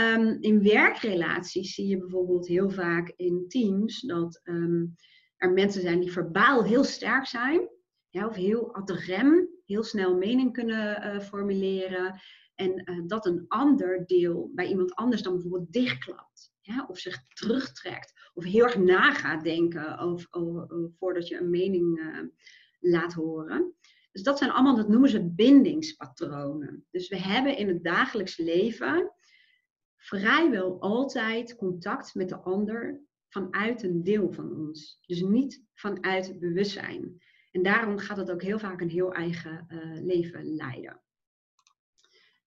[0.00, 4.40] Um, in werkrelaties zie je bijvoorbeeld heel vaak in teams dat
[5.36, 7.68] er mensen zijn die verbaal heel sterk zijn
[8.10, 12.20] of heel ad rem, heel snel mening kunnen uh, formuleren.
[12.54, 16.56] En uh, dat een ander deel bij iemand anders dan bijvoorbeeld dichtklapt.
[16.86, 18.30] Of zich terugtrekt.
[18.34, 20.28] Of heel erg na gaat denken over,
[20.98, 22.18] voordat je een mening uh,
[22.78, 23.74] laat horen.
[24.12, 26.86] Dus dat zijn allemaal, dat noemen ze bindingspatronen.
[26.90, 29.12] Dus we hebben in het dagelijks leven
[29.96, 34.98] vrijwel altijd contact met de ander vanuit een deel van ons.
[35.06, 37.22] Dus niet vanuit bewustzijn.
[37.50, 41.00] En daarom gaat het ook heel vaak een heel eigen uh, leven leiden.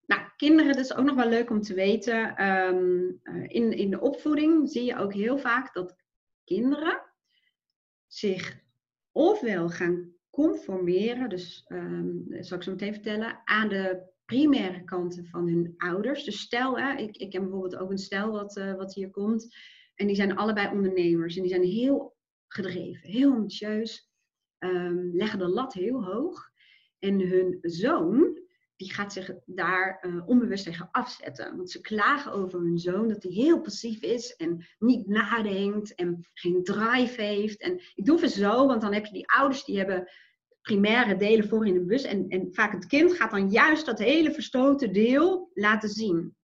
[0.05, 2.47] Nou, kinderen, dat is ook nog wel leuk om te weten.
[2.47, 5.95] Um, uh, in, in de opvoeding zie je ook heel vaak dat
[6.43, 7.01] kinderen
[8.07, 8.59] zich
[9.11, 15.47] ofwel gaan conformeren, dus dat zal ik zo meteen vertellen, aan de primaire kanten van
[15.47, 16.23] hun ouders.
[16.23, 19.55] Dus stel, hè, ik, ik heb bijvoorbeeld ook een stel wat, uh, wat hier komt.
[19.95, 21.35] En die zijn allebei ondernemers.
[21.35, 22.15] En die zijn heel
[22.47, 24.10] gedreven, heel ambitieus
[24.63, 26.49] um, leggen de lat heel hoog.
[26.99, 28.39] En hun zoon,
[28.75, 31.57] die gaat zich daar uh, onbewust tegen afzetten.
[31.57, 36.27] Want ze klagen over hun zoon dat hij heel passief is en niet nadenkt en
[36.33, 37.61] geen drive heeft.
[37.61, 40.11] En ik doe het zo, want dan heb je die ouders die hebben
[40.61, 42.03] primaire delen voor in de bus.
[42.03, 46.35] En, en vaak het kind gaat dan juist dat hele verstoten deel laten zien.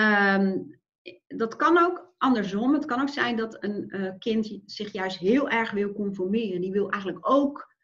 [0.00, 0.80] Um,
[1.26, 5.48] dat kan ook andersom, het kan ook zijn dat een uh, kind zich juist heel
[5.48, 6.60] erg wil conformeren.
[6.60, 7.74] Die wil eigenlijk ook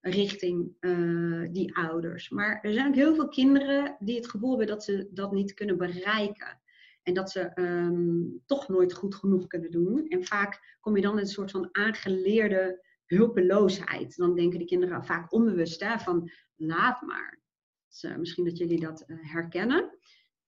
[0.00, 2.28] richting uh, die ouders.
[2.30, 5.54] Maar er zijn ook heel veel kinderen die het gevoel hebben dat ze dat niet
[5.54, 6.60] kunnen bereiken.
[7.02, 10.08] En dat ze um, toch nooit goed genoeg kunnen doen.
[10.08, 14.16] En vaak kom je dan in een soort van aangeleerde hulpeloosheid.
[14.16, 17.40] Dan denken die kinderen vaak onbewust hè, van laat maar.
[17.88, 19.98] Dus, misschien dat jullie dat uh, herkennen.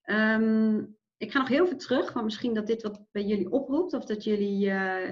[0.05, 3.93] Um, ik ga nog heel veel terug, want misschien dat dit wat bij jullie oproept
[3.93, 5.11] of dat jullie uh,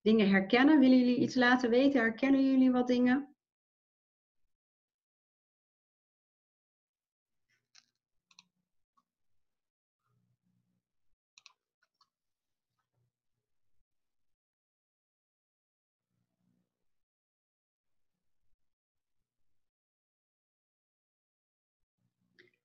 [0.00, 0.78] dingen herkennen.
[0.78, 2.00] Willen jullie iets laten weten?
[2.00, 3.36] Herkennen jullie wat dingen?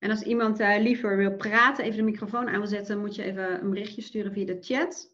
[0.03, 3.23] En als iemand uh, liever wil praten, even de microfoon aan wil zetten, moet je
[3.23, 5.11] even een berichtje sturen via de chat.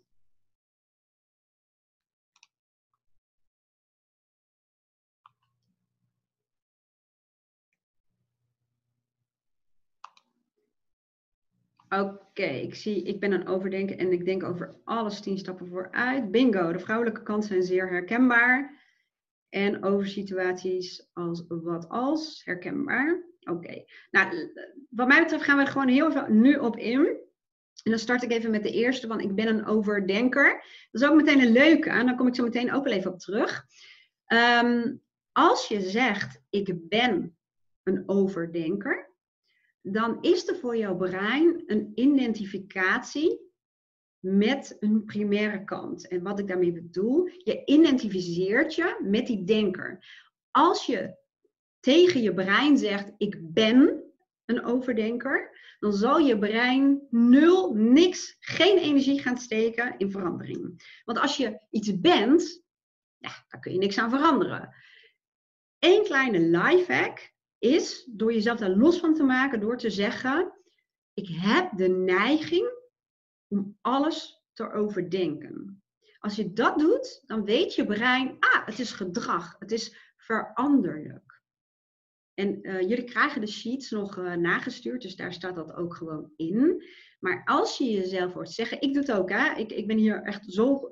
[11.89, 16.31] Oké, ik zie, ik ben aan overdenken en ik denk over alles tien stappen vooruit.
[16.31, 18.83] Bingo, de vrouwelijke kanten zijn zeer herkenbaar.
[19.49, 23.28] En over situaties als wat als, herkenbaar.
[23.39, 24.51] Oké, nou,
[24.89, 27.05] wat mij betreft gaan we er gewoon heel veel nu op in.
[27.83, 30.63] En dan start ik even met de eerste, want ik ben een overdenker.
[30.91, 33.11] Dat is ook meteen een leuke, en dan kom ik zo meteen ook wel even
[33.11, 33.65] op terug.
[34.63, 37.37] Um, als je zegt, ik ben
[37.83, 39.09] een overdenker,
[39.81, 43.47] dan is er voor jouw brein een identificatie
[44.19, 46.07] met een primaire kant.
[46.07, 50.05] En wat ik daarmee bedoel, je identificeert je met die denker.
[50.51, 51.17] Als je
[51.79, 54.03] tegen je brein zegt: Ik ben
[54.45, 60.91] een overdenker, dan zal je brein nul, niks, geen energie gaan steken in verandering.
[61.05, 62.63] Want als je iets bent,
[63.17, 64.75] daar kun je niks aan veranderen.
[65.79, 70.53] Eén kleine lifehack is door jezelf daar los van te maken, door te zeggen:
[71.13, 72.77] Ik heb de neiging
[73.47, 75.83] om alles te overdenken.
[76.19, 81.28] Als je dat doet, dan weet je brein, ah, het is gedrag, het is veranderlijk.
[82.39, 86.31] En uh, jullie krijgen de sheets nog uh, nagestuurd, dus daar staat dat ook gewoon
[86.35, 86.83] in.
[87.19, 89.55] Maar als je jezelf hoort zeggen, ik doe het ook, hè?
[89.55, 90.89] Ik, ik ben hier echt zo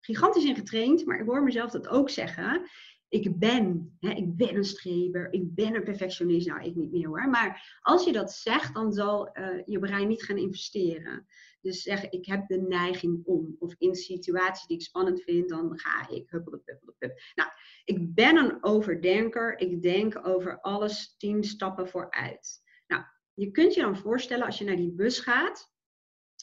[0.00, 2.68] gigantisch in getraind, maar ik hoor mezelf dat ook zeggen.
[3.08, 6.46] Ik ben, hè, ik ben een streber, ik ben een perfectionist.
[6.46, 7.28] Nou, ik niet meer hoor.
[7.28, 11.26] Maar als je dat zegt, dan zal uh, je brein niet gaan investeren.
[11.60, 13.56] Dus zeg, ik heb de neiging om.
[13.58, 17.20] Of in situaties die ik spannend vind, dan ga ik huppelde, puppelde, pup.
[17.34, 17.50] Nou,
[17.84, 19.58] ik ben een overdenker.
[19.58, 22.62] Ik denk over alles tien stappen vooruit.
[22.86, 23.02] Nou,
[23.34, 25.72] je kunt je dan voorstellen als je naar die bus gaat.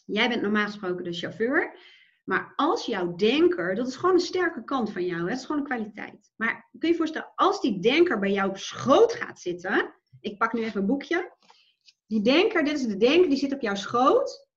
[0.05, 1.77] Jij bent normaal gesproken de chauffeur.
[2.25, 5.61] Maar als jouw denker, dat is gewoon een sterke kant van jou, het is gewoon
[5.61, 6.31] een kwaliteit.
[6.35, 10.37] Maar kun je je voorstellen, als die denker bij jou op schoot gaat zitten, ik
[10.37, 11.33] pak nu even een boekje.
[12.07, 14.47] Die denker, dit is de denker, die zit op jouw schoot.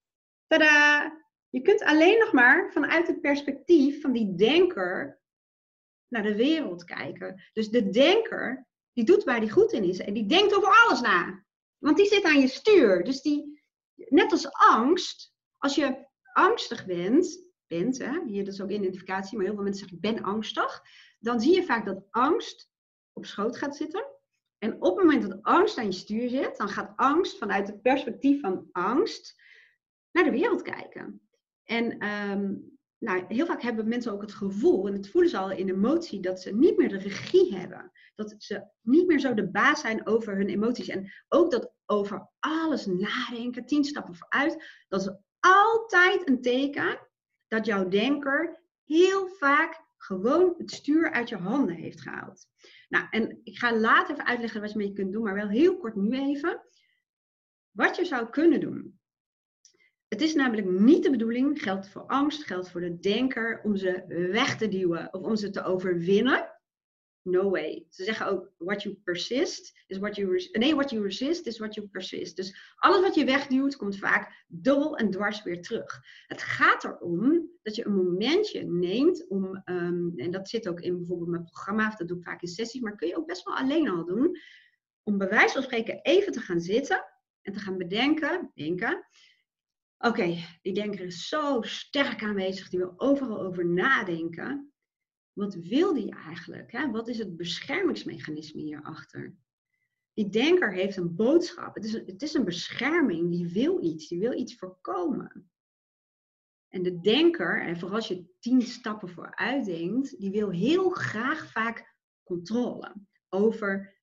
[0.46, 1.16] Tada!
[1.48, 5.20] Je kunt alleen nog maar vanuit het perspectief van die denker
[6.08, 7.42] naar de wereld kijken.
[7.52, 9.98] Dus de denker, die doet waar die goed in is.
[9.98, 11.44] En die denkt over alles na.
[11.78, 13.04] Want die zit aan je stuur.
[13.04, 13.62] Dus die,
[13.94, 19.54] net als angst, als je angstig bent, bent hè, hier is ook identificatie, maar heel
[19.54, 20.82] veel mensen zeggen ik ben angstig.
[21.18, 22.70] Dan zie je vaak dat angst
[23.12, 24.06] op schoot gaat zitten.
[24.58, 27.82] En op het moment dat angst aan je stuur zit, dan gaat angst vanuit het
[27.82, 29.42] perspectief van angst
[30.10, 31.28] naar de wereld kijken.
[31.64, 32.54] En ehm,
[32.98, 36.20] nou, heel vaak hebben mensen ook het gevoel, en het voelen ze al in emotie,
[36.20, 37.92] dat ze niet meer de regie hebben.
[38.14, 40.88] Dat ze niet meer zo de baas zijn over hun emoties.
[40.88, 47.07] En ook dat over alles nadenken, tien stappen vooruit, dat is altijd een teken
[47.48, 52.46] dat jouw denker heel vaak gewoon het stuur uit je handen heeft gehaald.
[52.88, 55.78] Nou, en ik ga later even uitleggen wat je mee kunt doen, maar wel heel
[55.78, 56.62] kort nu even.
[57.70, 58.98] Wat je zou kunnen doen.
[60.08, 64.04] Het is namelijk niet de bedoeling, geldt voor angst, geldt voor de denker, om ze
[64.32, 66.57] weg te duwen of om ze te overwinnen.
[67.30, 67.86] No way.
[67.88, 71.74] Ze zeggen ook, what you persist is what you nee, what you resist is what
[71.74, 72.36] you persist.
[72.36, 76.00] Dus alles wat je wegduwt, komt vaak dubbel en dwars weer terug.
[76.26, 80.96] Het gaat erom dat je een momentje neemt om, um, en dat zit ook in
[80.96, 83.44] bijvoorbeeld mijn programma, of dat doe ik vaak in sessies, maar kun je ook best
[83.44, 84.36] wel alleen al doen,
[85.02, 87.04] om bij wijze van spreken even te gaan zitten
[87.42, 89.06] en te gaan bedenken, denken,
[89.98, 94.67] Oké, die denker is zo sterk aanwezig, die wil overal over nadenken.
[95.38, 96.72] Wat wil die eigenlijk?
[96.72, 96.90] Hè?
[96.90, 99.34] Wat is het beschermingsmechanisme hierachter?
[100.12, 101.74] Die denker heeft een boodschap.
[101.74, 103.30] Het is een, het is een bescherming.
[103.30, 104.08] Die wil iets.
[104.08, 105.50] Die wil iets voorkomen.
[106.68, 111.50] En de denker, en vooral als je tien stappen vooruit denkt, die wil heel graag
[111.50, 112.94] vaak controle
[113.28, 113.96] over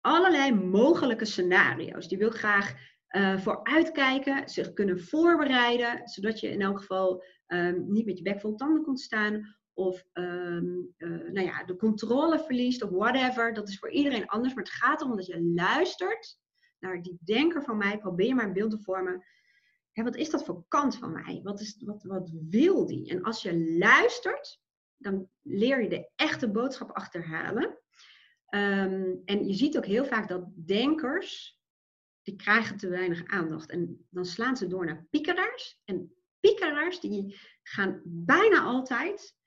[0.00, 2.08] allerlei mogelijke scenario's.
[2.08, 2.74] Die wil graag
[3.10, 8.40] uh, vooruitkijken, zich kunnen voorbereiden, zodat je in elk geval um, niet met je bek
[8.40, 9.57] vol tanden komt staan.
[9.78, 13.54] Of um, uh, nou ja, de controle verliest of whatever.
[13.54, 14.54] Dat is voor iedereen anders.
[14.54, 16.38] Maar het gaat erom dat je luistert
[16.78, 17.98] naar die denker van mij.
[17.98, 19.24] Probeer maar een beeld te vormen.
[19.92, 21.40] Ja, wat is dat voor kant van mij?
[21.42, 23.10] Wat, is, wat, wat wil die?
[23.10, 24.60] En als je luistert,
[24.96, 27.78] dan leer je de echte boodschap achterhalen.
[28.54, 31.60] Um, en je ziet ook heel vaak dat denkers,
[32.22, 33.70] die krijgen te weinig aandacht.
[33.70, 35.80] En dan slaan ze door naar piekeraars.
[35.84, 39.37] En piekeraars, die gaan bijna altijd,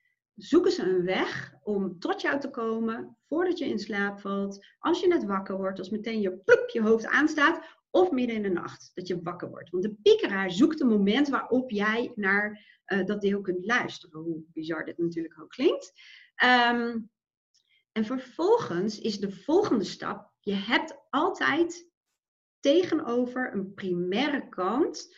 [0.43, 4.99] zoeken ze een weg om tot jou te komen, voordat je in slaap valt, als
[4.99, 8.49] je net wakker wordt, als meteen je pluk je hoofd aanstaat, of midden in de
[8.49, 9.69] nacht, dat je wakker wordt.
[9.69, 14.43] Want de piekeraar zoekt een moment waarop jij naar uh, dat deel kunt luisteren, hoe
[14.53, 15.91] bizar dit natuurlijk ook klinkt.
[16.43, 17.09] Um,
[17.91, 21.89] en vervolgens is de volgende stap, je hebt altijd
[22.59, 25.15] tegenover een primaire kant,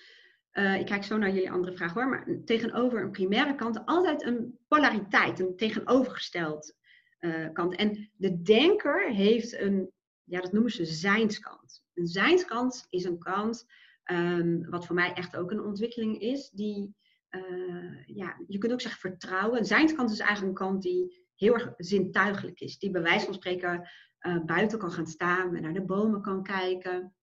[0.53, 4.23] uh, ik kijk zo naar jullie andere vraag hoor, maar tegenover een primaire kant altijd
[4.23, 6.75] een polariteit, een tegenovergesteld
[7.19, 7.75] uh, kant.
[7.75, 9.91] En de denker heeft een,
[10.23, 11.83] ja dat noemen ze zijnskant.
[11.93, 13.65] Een zijnskant is een kant,
[14.11, 16.95] um, wat voor mij echt ook een ontwikkeling is, die,
[17.29, 19.59] uh, ja, je kunt ook zeggen vertrouwen.
[19.59, 22.77] Een zijnskant is eigenlijk een kant die heel erg zintuigelijk is.
[22.77, 23.89] Die bij wijze van spreken
[24.45, 27.13] buiten kan gaan staan en naar de bomen kan kijken.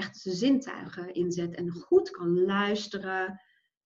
[0.00, 3.40] Echt zijn zintuigen inzet en goed kan luisteren.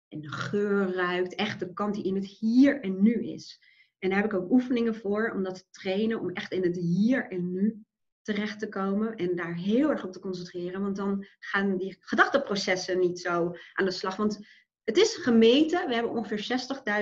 [0.08, 1.34] En geur ruikt.
[1.34, 3.60] Echt de kant die in het hier en nu is.
[3.98, 6.20] En daar heb ik ook oefeningen voor om dat te trainen.
[6.20, 7.84] Om echt in het hier en nu
[8.22, 9.16] terecht te komen.
[9.16, 10.82] En daar heel erg op te concentreren.
[10.82, 14.16] Want dan gaan die gedachteprocessen niet zo aan de slag.
[14.16, 14.38] Want
[14.84, 16.58] het is gemeten, we hebben ongeveer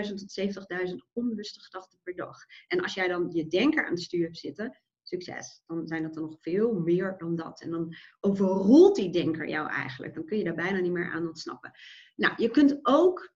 [0.06, 0.40] 60.000 tot
[0.90, 2.38] 70.000 onbewuste gedachten per dag.
[2.66, 6.16] En als jij dan je denker aan het stuur hebt zitten, succes, dan zijn dat
[6.16, 7.60] er nog veel meer dan dat.
[7.60, 10.14] En dan overroelt die denker jou eigenlijk.
[10.14, 11.70] Dan kun je daar bijna niet meer aan ontsnappen.
[12.16, 13.34] Nou, je kunt ook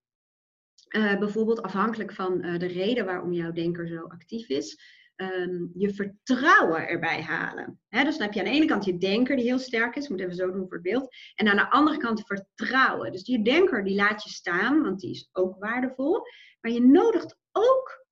[0.88, 5.94] uh, bijvoorbeeld afhankelijk van uh, de reden waarom jouw denker zo actief is, um, je
[5.94, 7.80] vertrouwen erbij halen.
[7.88, 10.20] dus dan heb je aan de ene kant je denker die heel sterk is, moet
[10.20, 11.14] even zo doen voor het beeld.
[11.34, 13.12] En aan de andere kant vertrouwen.
[13.12, 16.20] Dus die denker die laat je staan, want die is ook waardevol.
[16.60, 18.06] Maar je nodigt ook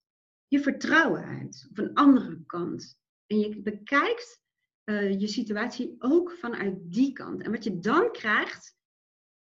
[0.47, 2.97] je vertrouwen uit, op een andere kant.
[3.31, 4.41] En je bekijkt
[4.85, 7.41] uh, je situatie ook vanuit die kant.
[7.41, 8.75] En wat je dan krijgt,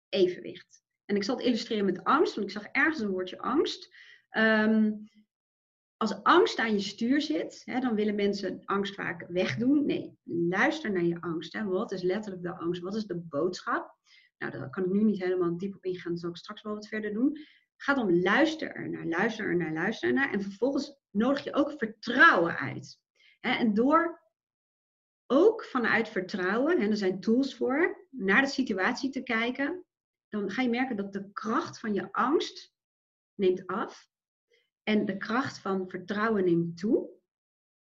[0.09, 0.83] evenwicht.
[1.05, 3.95] En ik zal het illustreren met angst, want ik zag ergens een woordje angst.
[4.31, 5.09] Um,
[5.97, 9.87] als angst aan je stuur zit, hè, dan willen mensen angst vaak wegdoen.
[9.87, 11.53] Nee, luister naar je angst.
[11.53, 11.65] Hè.
[11.65, 12.83] Wat is letterlijk de angst?
[12.83, 13.97] Wat is de boodschap?
[14.39, 16.11] Nou, daar kan ik nu niet helemaal diep op ingaan.
[16.11, 17.39] Dat zal ik straks wel wat verder doen.
[17.77, 20.33] Gaat om luister er naar, luister er naar, luister er naar.
[20.33, 22.99] En vervolgens nodig je ook vertrouwen uit.
[23.57, 24.23] En door
[25.27, 29.85] ook vanuit vertrouwen, en er zijn tools voor, naar de situatie te kijken,
[30.29, 32.75] dan ga je merken dat de kracht van je angst
[33.35, 34.09] neemt af.
[34.83, 37.17] En de kracht van vertrouwen neemt toe.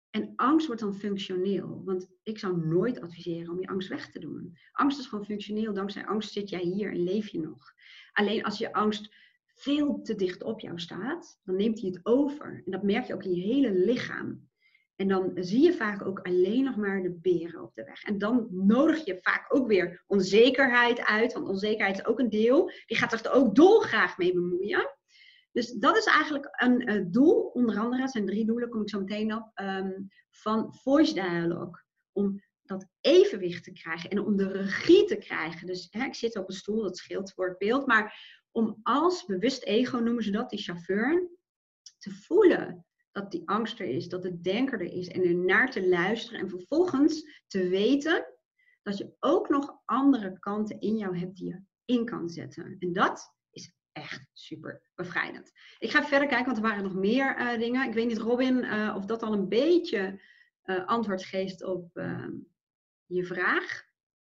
[0.10, 1.82] En angst wordt dan functioneel.
[1.84, 4.58] Want ik zou nooit adviseren om je angst weg te doen.
[4.72, 5.74] Angst is gewoon functioneel.
[5.74, 7.74] Dankzij angst zit jij hier en leef je nog.
[8.14, 12.62] Alleen als je angst veel te dicht op jou staat, dan neemt hij het over.
[12.66, 14.50] En dat merk je ook in je hele lichaam.
[14.96, 18.04] En dan zie je vaak ook alleen nog maar de beren op de weg.
[18.04, 21.34] En dan nodig je vaak ook weer onzekerheid uit.
[21.34, 22.72] Want onzekerheid is ook een deel.
[22.86, 24.90] Die gaat er ook dolgraag mee bemoeien.
[25.52, 28.90] Dus dat is eigenlijk een uh, doel, onder andere, het zijn drie doelen, kom ik
[28.90, 31.84] zo meteen op, um, van voice dialogue.
[32.12, 35.68] Om dat evenwicht te krijgen en om de regie te krijgen.
[35.68, 38.20] Dus hè, ik zit op een stoel, dat scheelt voor het beeld, maar
[38.52, 41.30] om als bewust ego, noemen ze dat, die chauffeur,
[41.98, 45.72] te voelen dat die angst er is, dat de denker er is en er naar
[45.72, 48.26] te luisteren en vervolgens te weten
[48.82, 52.76] dat je ook nog andere kanten in jou hebt die je in kan zetten.
[52.80, 53.34] En dat
[53.96, 55.52] echt super bevrijdend.
[55.80, 57.88] Ik ga verder kijken, want er waren nog meer uh, dingen.
[57.88, 60.22] Ik weet niet, Robin, uh, of dat al een beetje
[60.66, 62.32] uh, antwoord geeft op ehm,
[63.06, 63.84] je vraag.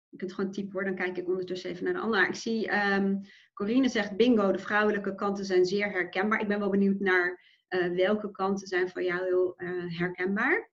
[0.08, 2.26] Je kunt gewoon typen hoor, dan kijk ik ondertussen even naar de andere.
[2.26, 3.20] Ik zie, um,
[3.54, 6.40] Corine zegt, bingo, de vrouwelijke kanten zijn zeer herkenbaar.
[6.40, 7.46] Ik ben wel benieuwd naar
[7.94, 9.54] welke kanten zijn voor jou heel
[9.88, 10.70] herkenbaar.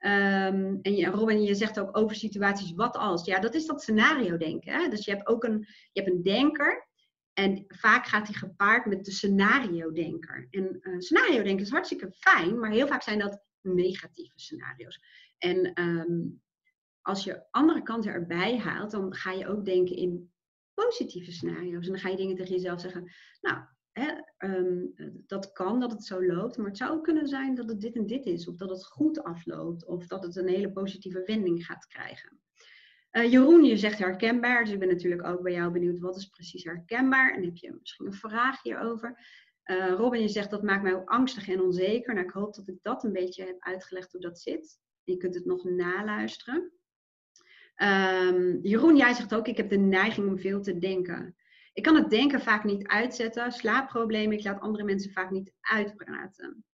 [0.00, 3.24] Um, en je, Robin, je zegt ook over situaties wat als.
[3.24, 4.90] Ja, dat is dat scenario denken.
[4.90, 5.58] Dus je hebt ook een,
[5.92, 6.88] je hebt een denker
[7.38, 10.46] en vaak gaat die gepaard met de scenario-denker.
[10.50, 15.00] En uh, scenario-denken is hartstikke fijn, maar heel vaak zijn dat negatieve scenario's.
[15.38, 16.42] En um,
[17.02, 20.32] als je andere kanten erbij haalt, dan ga je ook denken in
[20.74, 21.86] positieve scenario's.
[21.86, 23.12] En dan ga je dingen tegen jezelf zeggen.
[23.40, 23.64] Nou,
[24.36, 24.86] ehm,
[25.26, 26.56] dat kan, dat het zo loopt.
[26.56, 28.48] Maar het zou kunnen zijn dat het dit en dit is.
[28.48, 29.86] Of dat het goed afloopt.
[29.86, 32.40] Of dat het een hele positieve wending gaat krijgen.
[33.12, 34.64] Uh, Jeroen, je zegt herkenbaar.
[34.64, 37.34] Dus ik ben natuurlijk ook bij jou benieuwd wat is precies herkenbaar.
[37.34, 39.18] En heb je misschien een vraag hierover.
[39.64, 42.14] Uh, Robin, je zegt dat maakt mij ook angstig en onzeker.
[42.14, 44.78] Nou, ik hoop dat ik dat een beetje heb uitgelegd hoe dat zit.
[45.04, 46.72] Je kunt het nog naluisteren.
[47.76, 51.36] Um, Jeroen, jij zegt ook, ik heb de neiging om veel te denken.
[51.76, 56.64] Ik kan het denken vaak niet uitzetten, slaapproblemen, ik laat andere mensen vaak niet uitpraten.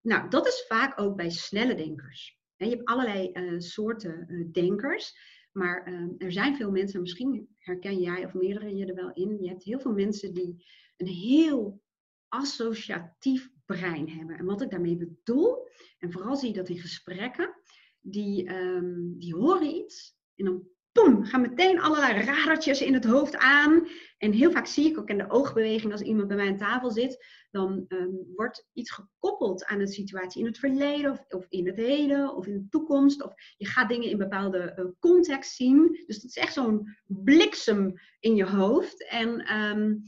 [0.00, 2.38] Nou, dat is vaak ook bij snelle denkers.
[2.56, 5.14] Je hebt allerlei uh, soorten uh, denkers,
[5.52, 9.42] maar uh, er zijn veel mensen, misschien herken jij of meerdere je er wel in,
[9.42, 10.64] je hebt heel veel mensen die
[10.96, 11.82] een heel
[12.28, 14.36] associatief brein hebben.
[14.36, 17.54] En wat ik daarmee bedoel, en vooral zie je dat in gesprekken,
[18.00, 23.36] die, um, die horen iets en dan boem, gaan meteen allerlei radertjes in het hoofd
[23.36, 23.88] aan.
[24.18, 26.90] En heel vaak zie ik ook in de oogbeweging als iemand bij mij aan tafel
[26.90, 31.66] zit, dan um, wordt iets gekoppeld aan een situatie in het verleden of, of, in
[31.66, 33.22] het heden of in de toekomst.
[33.22, 36.04] Of je gaat dingen in bepaalde uh, context zien.
[36.06, 39.08] Dus dat is echt zo'n bliksem in je hoofd.
[39.08, 40.02] En, um,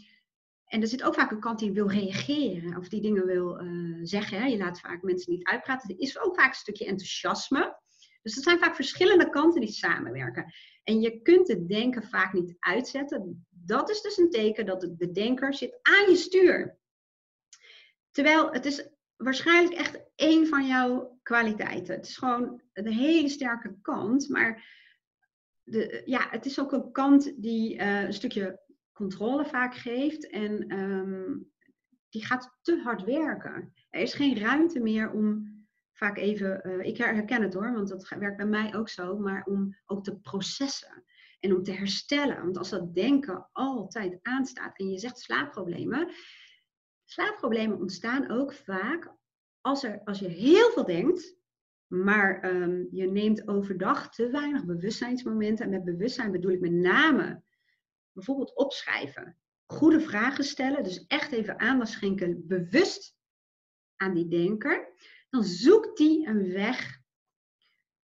[0.64, 3.98] en er zit ook vaak een kant die wil reageren of die dingen wil uh,
[4.02, 4.50] zeggen.
[4.50, 5.90] Je laat vaak mensen niet uitpraten.
[5.90, 7.80] Er is ook vaak een stukje enthousiasme.
[8.22, 10.52] Dus het zijn vaak verschillende kanten die samenwerken.
[10.82, 13.46] En je kunt het denken vaak niet uitzetten.
[13.48, 16.78] Dat is dus een teken dat de denker zit aan je stuur.
[18.10, 21.94] Terwijl het is waarschijnlijk echt één van jouw kwaliteiten.
[21.94, 24.80] Het is gewoon een hele sterke kant, maar
[25.62, 28.60] de, ja, het is ook een kant die uh, een stukje
[28.92, 31.52] controle vaak geeft en um,
[32.08, 33.72] die gaat te hard werken.
[33.90, 35.61] Er is geen ruimte meer om
[35.92, 39.44] vaak even, uh, ik herken het hoor, want dat werkt bij mij ook zo, maar
[39.44, 41.04] om ook te processen
[41.40, 42.42] en om te herstellen.
[42.42, 46.12] Want als dat denken altijd aanstaat en je zegt slaapproblemen,
[47.04, 49.14] slaapproblemen ontstaan ook vaak
[49.60, 51.36] als, er, als je heel veel denkt,
[51.86, 55.64] maar um, je neemt overdag te weinig bewustzijnsmomenten.
[55.64, 57.42] En met bewustzijn bedoel ik met name
[58.12, 63.16] bijvoorbeeld opschrijven, goede vragen stellen, dus echt even aandacht schenken bewust
[63.96, 64.92] aan die denker
[65.32, 67.00] dan zoekt hij een weg.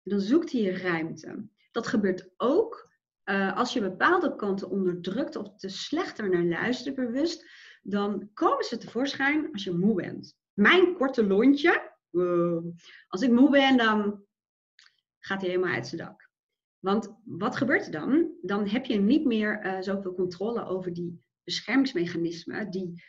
[0.03, 1.49] Dan zoekt hij ruimte.
[1.71, 2.91] Dat gebeurt ook
[3.25, 7.47] uh, als je bepaalde kanten onderdrukt of te slechter naar luistert bewust.
[7.83, 10.37] Dan komen ze tevoorschijn als je moe bent.
[10.53, 12.59] Mijn korte lontje, uh,
[13.09, 14.25] als ik moe ben, dan
[15.19, 16.31] gaat hij helemaal uit zijn dak.
[16.79, 18.31] Want wat gebeurt er dan?
[18.43, 23.03] Dan heb je niet meer uh, zoveel controle over die beschermingsmechanismen die,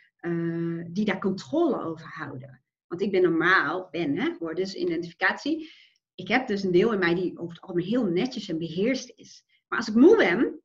[0.90, 2.61] die daar controle over houden.
[2.92, 5.72] Want ik ben normaal, ben hè, voor dus identificatie.
[6.14, 9.12] Ik heb dus een deel in mij die over het algemeen heel netjes en beheerst
[9.16, 9.44] is.
[9.68, 10.60] Maar als ik moe ben,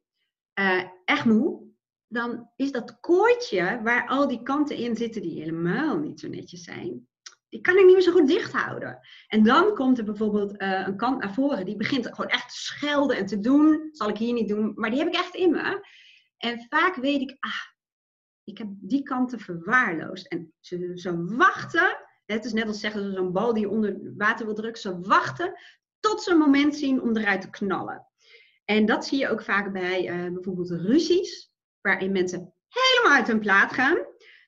[0.60, 1.64] uh, echt moe,
[2.08, 6.64] dan is dat koordje waar al die kanten in zitten die helemaal niet zo netjes
[6.64, 7.08] zijn,
[7.50, 9.00] die kan ik niet meer zo goed dicht houden.
[9.28, 12.60] En dan komt er bijvoorbeeld uh, een kant naar voren, die begint gewoon echt te
[12.60, 13.90] schelden en te doen.
[13.92, 15.88] Zal ik hier niet doen, maar die heb ik echt in me.
[16.38, 17.66] En vaak weet ik, ah,
[18.44, 20.28] ik heb die kanten verwaarloosd.
[20.28, 24.46] En ze, ze wachten het is net als zeggen ze zo'n bal die onder water
[24.46, 24.82] wil drukken.
[24.82, 25.60] Ze wachten
[26.00, 28.08] tot ze een moment zien om eruit te knallen.
[28.66, 31.52] En dat zie je ook vaak bij uh, bijvoorbeeld ruzies,
[31.82, 33.98] waarin mensen helemaal uit hun plaat gaan.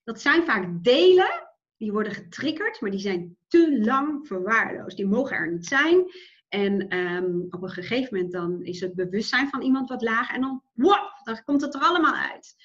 [0.03, 4.97] Dat zijn vaak delen die worden getriggerd, maar die zijn te lang verwaarloosd.
[4.97, 6.11] Die mogen er niet zijn.
[6.49, 10.41] En um, op een gegeven moment dan is het bewustzijn van iemand wat laag en
[10.41, 12.55] dan, wow, dan komt het er allemaal uit.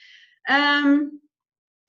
[0.84, 1.22] Um,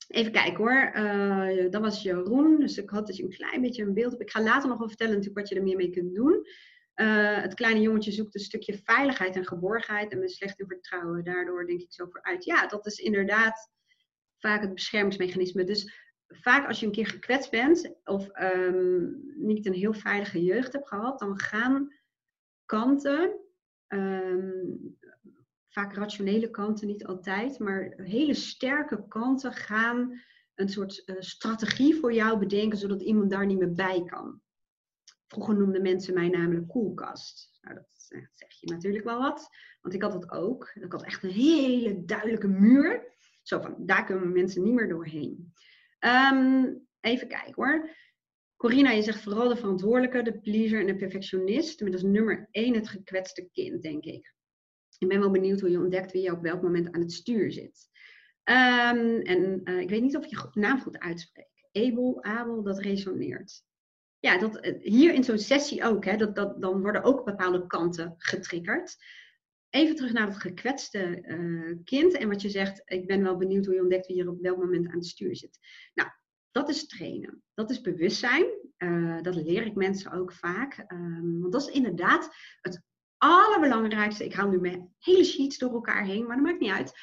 [0.07, 0.91] Even kijken hoor.
[0.95, 2.59] Uh, dat was Jeroen.
[2.59, 4.21] Dus ik dat je een klein beetje een beeld.
[4.21, 6.47] Ik ga later nog wel vertellen natuurlijk wat je er meer mee kunt doen.
[6.95, 10.11] Uh, het kleine jongetje zoekt een stukje veiligheid en geborgenheid.
[10.11, 12.45] En met slecht in vertrouwen daardoor denk ik zo vooruit.
[12.45, 13.69] Ja, dat is inderdaad
[14.37, 15.63] vaak het beschermingsmechanisme.
[15.63, 15.93] Dus
[16.27, 20.87] vaak als je een keer gekwetst bent of um, niet een heel veilige jeugd hebt
[20.87, 21.93] gehad, dan gaan
[22.65, 23.39] kanten
[23.87, 24.97] um,
[25.75, 30.21] vaak rationele kanten, niet altijd, maar hele sterke kanten gaan
[30.55, 34.41] een soort uh, strategie voor jou bedenken, zodat iemand daar niet meer bij kan.
[35.27, 37.57] Vroeger noemden mensen mij namelijk koelkast.
[37.61, 39.49] Nou, dat uh, zeg je natuurlijk wel wat,
[39.81, 40.71] want ik had dat ook.
[40.73, 43.13] Ik had echt een hele duidelijke muur.
[43.41, 45.53] Zo van, daar kunnen mensen niet meer doorheen.
[46.33, 47.89] Um, even kijken hoor.
[48.55, 51.81] Corina, je zegt vooral de verantwoordelijke, de pleaser en de perfectionist.
[51.81, 54.33] Met als nummer één het gekwetste kind, denk ik.
[54.97, 57.51] Ik ben wel benieuwd hoe je ontdekt wie je op welk moment aan het stuur
[57.51, 57.89] zit.
[58.49, 61.67] Um, en uh, ik weet niet of je je naam goed uitspreekt.
[61.71, 63.63] Abel, Abel, dat resoneert.
[64.19, 66.05] Ja, dat, eh, hier in zo'n sessie ook.
[66.05, 68.95] Hè, dat, dat, dan worden ook bepaalde kanten getriggerd.
[69.69, 73.65] even terug naar het gekwetste eh, kind en wat je zegt, ik ben wel benieuwd
[73.65, 75.59] hoe je ontdekt wie er op welk moment aan het stuur zit.
[75.93, 76.09] Nou,
[76.51, 77.43] dat is trainen.
[77.53, 78.45] Dat is bewustzijn.
[79.21, 80.85] Dat leer ik mensen ook vaak.
[80.87, 82.81] Um, want dat is inderdaad het
[83.25, 84.25] allerbelangrijkste.
[84.25, 86.93] Ik haal nu mijn hele sheets door elkaar heen, maar dat maakt niet uit.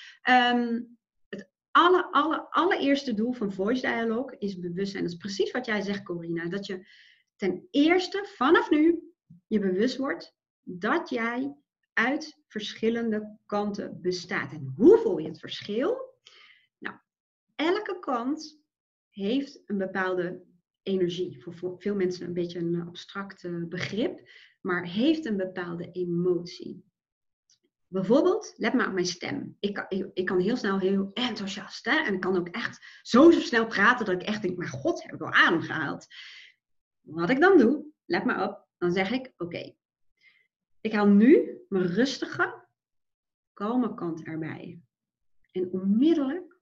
[0.54, 0.98] Um,
[1.28, 5.02] het aller, allereerste doel van Voice Dialogue is bewustzijn.
[5.02, 6.48] Dat is precies wat jij zegt, Corina.
[6.48, 6.86] Dat je
[7.36, 9.12] ten eerste vanaf nu
[9.46, 11.56] je bewust wordt dat jij
[11.92, 14.52] uit verschillende kanten bestaat.
[14.52, 16.14] En hoe voel je het verschil?
[16.78, 16.96] Nou,
[17.54, 18.60] elke kant
[19.08, 20.42] heeft een bepaalde
[20.82, 21.42] energie.
[21.42, 24.28] Voor veel mensen een beetje een abstract begrip,
[24.62, 26.84] maar heeft een bepaalde emotie.
[27.86, 29.56] Bijvoorbeeld, let maar op mijn stem.
[29.60, 31.96] Ik kan, ik, kan heel snel heel enthousiast hè?
[31.96, 35.02] en ik kan ook echt zo, zo snel praten dat ik echt denk, mijn god,
[35.02, 36.06] heb ik wel adem gehaald.
[37.00, 39.74] Wat ik dan doe, let maar op, dan zeg ik, oké,
[40.80, 42.66] ik haal nu mijn rustige,
[43.52, 44.80] kalme kant erbij.
[45.52, 46.60] En onmiddellijk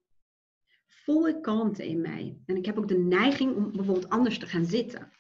[0.86, 2.38] voel ik kalmte in mij.
[2.46, 5.12] En ik heb ook de neiging om bijvoorbeeld anders te gaan zitten.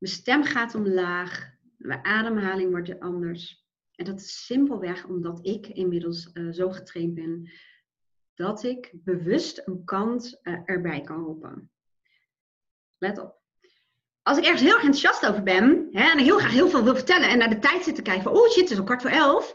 [0.00, 3.64] Mijn stem gaat omlaag, mijn ademhaling wordt anders.
[3.94, 7.50] En dat is simpelweg omdat ik inmiddels uh, zo getraind ben
[8.34, 11.70] dat ik bewust een kant uh, erbij kan roepen.
[12.98, 13.40] Let op
[14.22, 17.28] als ik ergens heel enthousiast over ben hè, en heel graag heel veel wil vertellen
[17.28, 19.10] en naar de tijd zit te kijken van, oh shit, het is al kwart voor
[19.10, 19.54] elf,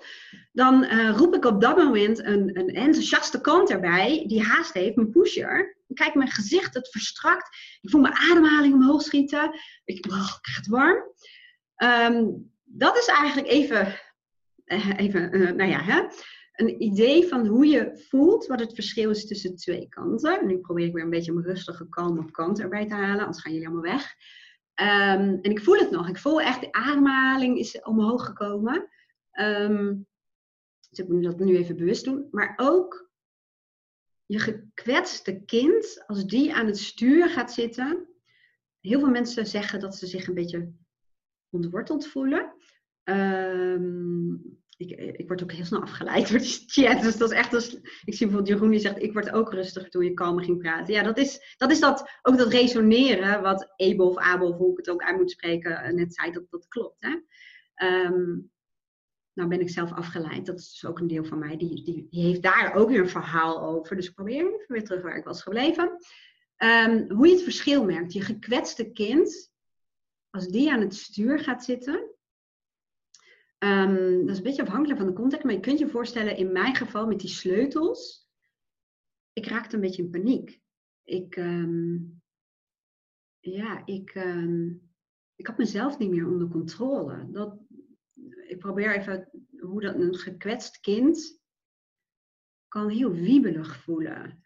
[0.51, 4.95] dan uh, roep ik op dat moment een, een enthousiaste kant erbij die haast heeft,
[4.95, 5.74] mijn pusher.
[5.95, 7.57] Kijk mijn gezicht, het verstrakt.
[7.81, 9.59] Ik voel mijn ademhaling omhoog schieten.
[9.85, 11.03] Ik, oh, het warm.
[11.83, 13.99] Um, dat is eigenlijk even,
[14.65, 16.03] uh, even uh, nou ja, hè,
[16.51, 20.47] een idee van hoe je voelt wat het verschil is tussen twee kanten.
[20.47, 23.51] Nu probeer ik weer een beetje mijn rustige, kalme kant erbij te halen, anders gaan
[23.51, 24.13] jullie allemaal weg.
[24.75, 26.09] Um, en ik voel het nog.
[26.09, 28.89] Ik voel echt, de ademhaling is omhoog gekomen.
[29.39, 30.07] Um,
[30.89, 32.27] dus ik moet dat nu even bewust doen.
[32.31, 33.04] Maar ook
[34.25, 38.09] je gekwetste kind, als die aan het stuur gaat zitten.
[38.79, 40.73] Heel veel mensen zeggen dat ze zich een beetje
[41.49, 42.53] ontworteld voelen.
[43.03, 47.01] Um, ik, ik word ook heel snel afgeleid door die chat.
[47.01, 47.73] Dus dat is echt als,
[48.05, 50.93] ik zie bijvoorbeeld Jeroen die zegt, ik word ook rustig toen je kalmer ging praten.
[50.93, 54.71] Ja, dat is, dat is dat, ook dat resoneren, wat Abel of Abel, of hoe
[54.71, 56.97] ik het ook uit moet spreken, net zei, dat dat klopt.
[56.99, 57.15] Hè?
[58.05, 58.51] Um,
[59.35, 60.45] nou ben ik zelf afgeleid.
[60.45, 61.57] Dat is dus ook een deel van mij.
[61.57, 63.95] Die, die, heeft daar ook weer een verhaal over.
[63.95, 65.97] Dus ik probeer even weer terug waar ik was gebleven.
[66.57, 68.13] Um, hoe je het verschil merkt.
[68.13, 69.51] Je gekwetste kind,
[70.29, 72.13] als die aan het stuur gaat zitten,
[73.59, 76.51] Um, dat is een beetje afhankelijk van de context, maar je kunt je voorstellen, in
[76.51, 78.29] mijn geval met die sleutels,
[79.33, 80.61] ik raakte een beetje in paniek.
[81.03, 82.21] Ik, um,
[83.39, 84.15] ja, ik,
[85.35, 87.31] ik had mezelf niet meer onder controle.
[87.31, 87.57] Dat,
[88.47, 89.29] ik probeer even
[89.59, 91.39] hoe dat een gekwetst kind
[92.67, 94.43] kan heel wiebelig voelen.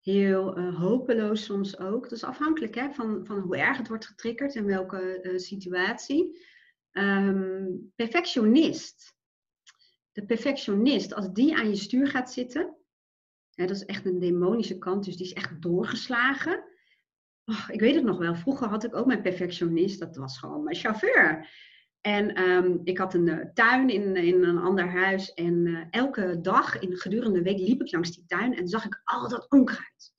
[0.00, 2.02] Heel uh, hopeloos soms ook.
[2.02, 6.48] Dat is afhankelijk hè, van, van hoe erg het wordt getriggerd en welke uh, situatie.
[6.92, 9.14] Um, perfectionist.
[10.12, 12.76] De perfectionist, als die aan je stuur gaat zitten,
[13.54, 16.64] hè, dat is echt een demonische kant, dus die is echt doorgeslagen.
[17.44, 20.62] Oh, ik weet het nog wel, vroeger had ik ook mijn perfectionist, dat was gewoon
[20.62, 21.48] mijn chauffeur.
[22.00, 26.40] En um, ik had een uh, tuin in, in een ander huis en uh, elke
[26.40, 29.50] dag in gedurende de week liep ik langs die tuin en zag ik al dat
[29.50, 30.12] onkruid.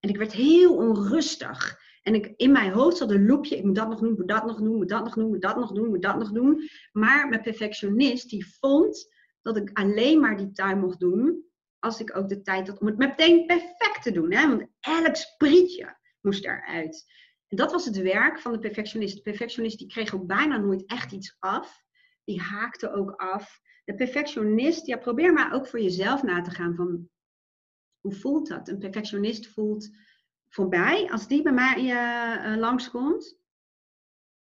[0.00, 1.78] En ik werd heel onrustig.
[2.02, 4.46] En ik, in mijn hoofd zat een loopje, ik moet dat nog doen, moet dat
[4.46, 6.68] nog doen, moet dat nog doen, moet dat nog doen, moet dat nog doen.
[6.92, 11.44] Maar mijn perfectionist die vond dat ik alleen maar die tuin mocht doen
[11.78, 14.32] als ik ook de tijd had om het meteen perfect te doen.
[14.32, 14.48] Hè?
[14.48, 17.04] Want elk sprietje moest eruit.
[17.48, 19.16] En dat was het werk van de perfectionist.
[19.16, 21.82] De perfectionist die kreeg ook bijna nooit echt iets af.
[22.24, 23.60] Die haakte ook af.
[23.84, 27.08] De perfectionist, ja, probeer maar ook voor jezelf na te gaan van
[28.00, 28.68] hoe voelt dat?
[28.68, 29.90] Een perfectionist voelt
[30.48, 33.38] voorbij, als die bij mij uh, langskomt,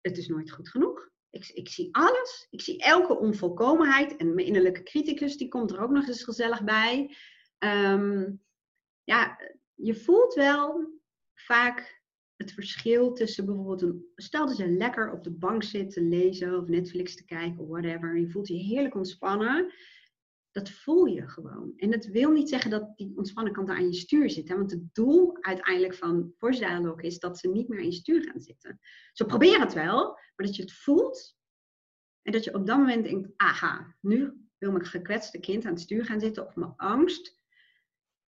[0.00, 1.08] het is nooit goed genoeg.
[1.30, 2.46] Ik, ik, zie alles.
[2.50, 4.16] Ik zie elke onvolkomenheid.
[4.16, 7.16] En mijn innerlijke criticus, die komt er ook nog eens gezellig bij.
[7.58, 8.42] Um,
[9.04, 9.38] ja,
[9.74, 10.92] je voelt wel
[11.34, 12.03] vaak
[12.44, 14.04] het verschil tussen bijvoorbeeld een...
[14.16, 17.68] Stel dat je lekker op de bank zit te lezen of Netflix te kijken of
[17.68, 18.18] whatever.
[18.18, 19.72] Je voelt je heerlijk ontspannen
[20.54, 21.72] dat voel je gewoon.
[21.76, 24.48] En dat wil niet zeggen dat die ontspannen kant aan je stuur zit.
[24.48, 24.56] Hè?
[24.56, 28.22] Want het doel uiteindelijk van Force Dialogue is dat ze niet meer in je stuur
[28.22, 28.80] gaan zitten.
[29.12, 31.36] Ze proberen het wel, maar dat je het voelt.
[32.22, 35.80] En dat je op dat moment denkt, aha, nu wil mijn gekwetste kind aan het
[35.80, 36.46] stuur gaan zitten.
[36.46, 37.42] Of mijn angst.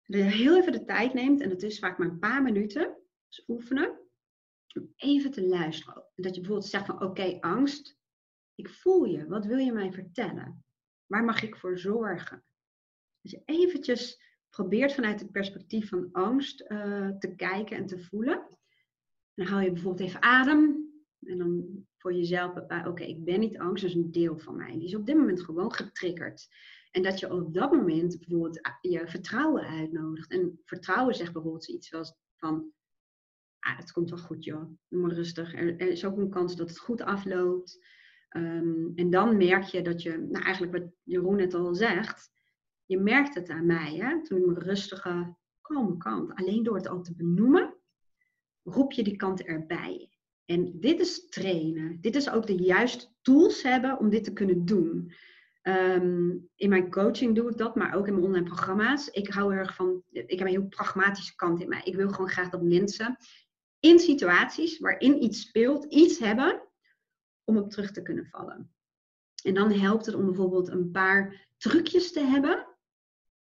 [0.05, 2.97] Dat je heel even de tijd neemt, en dat is vaak maar een paar minuten.
[3.47, 3.99] Oefenen.
[4.73, 6.03] Om even te luisteren.
[6.15, 7.97] Dat je bijvoorbeeld zegt van, oké, angst.
[8.55, 9.27] Ik voel je.
[9.27, 10.65] Wat wil je mij vertellen?
[11.05, 12.45] Waar mag ik voor zorgen?
[13.21, 18.47] Dus je eventjes probeert vanuit het perspectief van angst uh, te kijken en te voelen.
[19.33, 20.93] Dan haal je bijvoorbeeld even adem.
[21.19, 22.55] En dan voor jezelf
[22.85, 24.71] oké, ik ben niet angst, dat is een deel van mij.
[24.71, 26.47] Die is op dit moment gewoon getriggerd.
[26.91, 30.31] En dat je op dat moment bijvoorbeeld je vertrouwen uitnodigt.
[30.31, 32.73] En vertrouwen zegt bijvoorbeeld iets zoals van,
[33.65, 35.53] ah, het komt wel goed joh, doe maar rustig.
[35.53, 37.85] Er, is ook een kans dat het goed afloopt.
[38.29, 42.29] Ehm, en dan merk je dat je, nou eigenlijk wat Jeroen net al zegt,
[42.85, 44.23] je merkt het aan mij, hè?
[44.23, 47.75] toen ik mijn rustige, kalme kant, alleen door het al te benoemen,
[48.63, 50.09] roep je die kant erbij.
[50.45, 51.97] En dit is trainen.
[52.01, 55.13] Dit is ook de juiste tools hebben om dit te kunnen doen.
[55.61, 59.09] Ehm, in mijn coaching doe ik dat, maar ook in mijn online programma's.
[59.09, 61.81] Ik hou erg van, ik heb een heel pragmatische kant in mij.
[61.83, 63.17] Ik wil gewoon graag dat mensen
[63.79, 66.61] in situaties waarin iets speelt, iets hebben
[67.43, 68.73] om op terug te kunnen vallen.
[69.43, 72.67] En dan helpt het om bijvoorbeeld een paar trucjes te hebben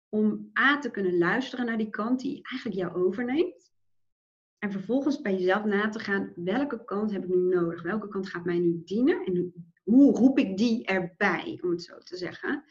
[0.08, 3.72] om A te kunnen luisteren naar die kant die eigenlijk jou overneemt.
[4.58, 7.82] En vervolgens bij jezelf na te gaan, welke kant heb ik nu nodig?
[7.82, 9.24] Welke kant gaat mij nu dienen?
[9.24, 9.52] En
[9.82, 12.64] hoe roep ik die erbij, om het zo te zeggen?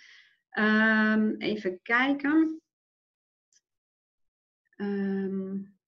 [0.60, 2.62] Um, even kijken.
[4.76, 5.80] Um,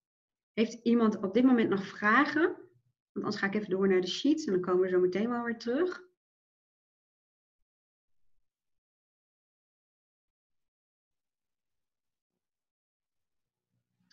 [0.53, 2.41] heeft iemand op dit moment nog vragen?
[3.11, 5.29] Want anders ga ik even door naar de sheets en dan komen we zo meteen
[5.29, 6.03] wel weer terug.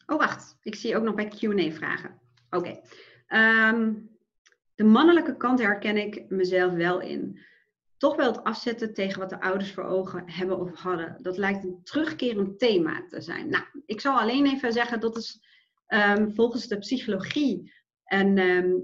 [0.07, 0.57] Oh, wacht.
[0.62, 2.20] Ik zie ook nog bij Q&A vragen.
[2.51, 2.80] Oké.
[3.26, 3.95] Ehm,
[4.74, 7.38] de mannelijke kant herken ik mezelf wel in.
[7.97, 11.16] Toch wel het afzetten tegen wat de ouders voor ogen hebben of hadden.
[11.22, 13.49] Dat lijkt een terugkerend thema te zijn.
[13.49, 15.49] Nou, ik zal alleen even zeggen, dat is
[15.95, 17.72] um, volgens de psychologie.
[18.05, 18.80] En um,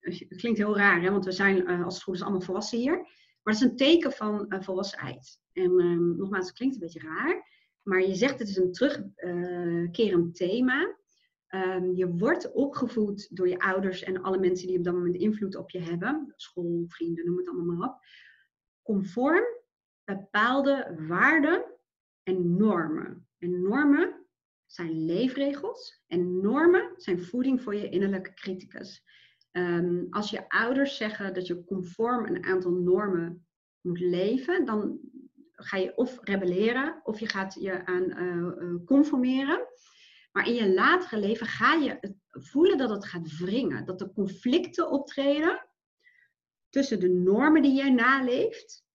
[0.00, 2.96] het klinkt heel raar, hè, want we zijn uh, als het goed allemaal volwassen hier.
[3.42, 5.40] Maar het is een teken van uh, volwassenheid.
[5.52, 5.74] En
[6.16, 7.46] nogmaals, het klinkt een beetje raar.
[7.82, 10.96] Maar je zegt het is een terugkerend thema.
[11.54, 15.56] Um, je wordt opgevoed door je ouders en alle mensen die op dat moment invloed
[15.56, 16.32] op je hebben.
[16.36, 17.98] School, vrienden, noem het allemaal maar op.
[18.82, 19.44] Conform
[20.04, 21.64] bepaalde waarden
[22.22, 23.28] en normen.
[23.38, 24.17] En normen
[24.68, 29.04] zijn leefregels en normen zijn voeding voor je innerlijke criticus.
[29.52, 33.46] Um, als je ouders zeggen dat je conform een aantal normen
[33.80, 34.98] moet leven, dan
[35.52, 39.66] ga je of rebelleren of je gaat je aan uh, conformeren.
[40.32, 43.84] Maar in je latere leven ga je voelen dat het gaat wringen.
[43.84, 45.66] Dat er conflicten optreden
[46.68, 48.86] tussen de normen die jij naleeft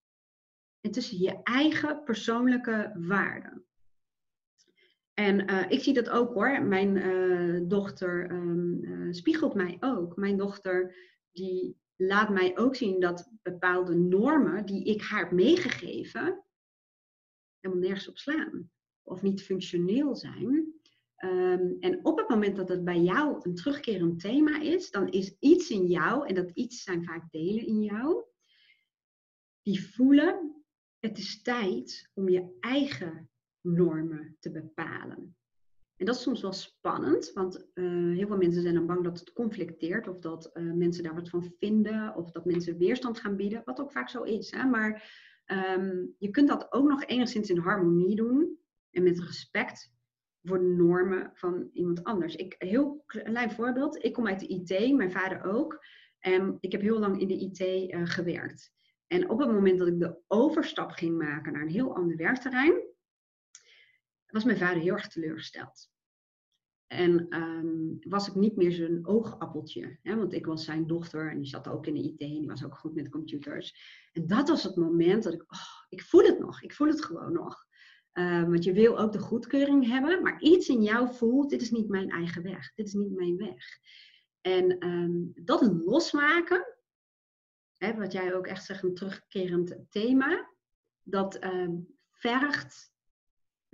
[0.80, 3.64] en tussen je eigen persoonlijke waarden.
[5.14, 6.62] En uh, ik zie dat ook hoor.
[6.62, 10.16] Mijn uh, dochter um, uh, spiegelt mij ook.
[10.16, 10.94] Mijn dochter
[11.32, 16.44] die laat mij ook zien dat bepaalde normen die ik haar heb meegegeven,
[17.60, 18.70] helemaal nergens op slaan.
[19.02, 20.72] Of niet functioneel zijn.
[21.24, 25.36] Um, en op het moment dat het bij jou een terugkerend thema is, dan is
[25.38, 28.24] iets in jou, en dat iets zijn vaak delen in jou,
[29.62, 30.64] die voelen,
[30.98, 33.30] het is tijd om je eigen
[33.64, 35.36] normen te bepalen.
[35.96, 39.18] En dat is soms wel spannend, want uh, heel veel mensen zijn dan bang dat
[39.18, 43.36] het conflicteert of dat uh, mensen daar wat van vinden of dat mensen weerstand gaan
[43.36, 44.50] bieden, wat ook vaak zo is.
[44.50, 44.64] Hè?
[44.64, 44.92] Maar
[45.46, 48.58] um, je kunt dat ook nog enigszins in harmonie doen
[48.90, 49.92] en met respect
[50.42, 52.34] voor de normen van iemand anders.
[52.34, 55.84] Ik, heel klein voorbeeld, ik kom uit de IT, mijn vader ook.
[56.18, 58.72] En ik heb heel lang in de IT uh, gewerkt.
[59.06, 62.93] En op het moment dat ik de overstap ging maken naar een heel ander werkterrein,
[64.34, 65.90] was mijn vader heel erg teleurgesteld.
[66.86, 69.98] En um, was ik niet meer zijn oogappeltje.
[70.02, 70.16] Hè?
[70.16, 72.64] Want ik was zijn dochter en die zat ook in de IT en die was
[72.64, 73.74] ook goed met computers.
[74.12, 77.04] En dat was het moment dat ik, oh, ik voel het nog, ik voel het
[77.04, 77.66] gewoon nog.
[78.12, 81.70] Um, want je wil ook de goedkeuring hebben, maar iets in jou voelt, dit is
[81.70, 83.64] niet mijn eigen weg, dit is niet mijn weg.
[84.40, 86.76] En um, dat losmaken,
[87.76, 90.50] hè, wat jij ook echt zegt, een terugkerend thema,
[91.02, 91.38] dat
[92.10, 92.93] vergt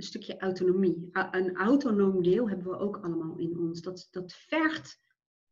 [0.01, 1.09] een stukje autonomie.
[1.31, 3.83] Een autonoom deel hebben we ook allemaal in ons.
[3.83, 4.99] Dat, dat vergt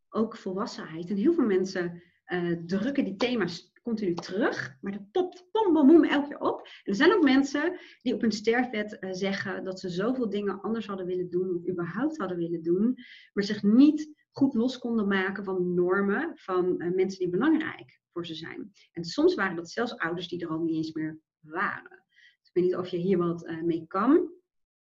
[0.09, 1.09] ook volwassenheid.
[1.09, 5.87] En heel veel mensen uh, drukken die thema's continu terug, maar dat popt pom, bom,
[5.87, 6.67] bom, elke keer op.
[6.83, 10.87] Er zijn ook mensen die op hun sterfbed uh, zeggen dat ze zoveel dingen anders
[10.87, 12.95] hadden willen doen, of überhaupt hadden willen doen,
[13.33, 18.25] maar zich niet goed los konden maken van normen van uh, mensen die belangrijk voor
[18.25, 18.71] ze zijn.
[18.91, 22.05] En soms waren dat zelfs ouders die er al niet eens meer waren.
[22.39, 24.38] Dus ik weet niet of je hier wat mee kan.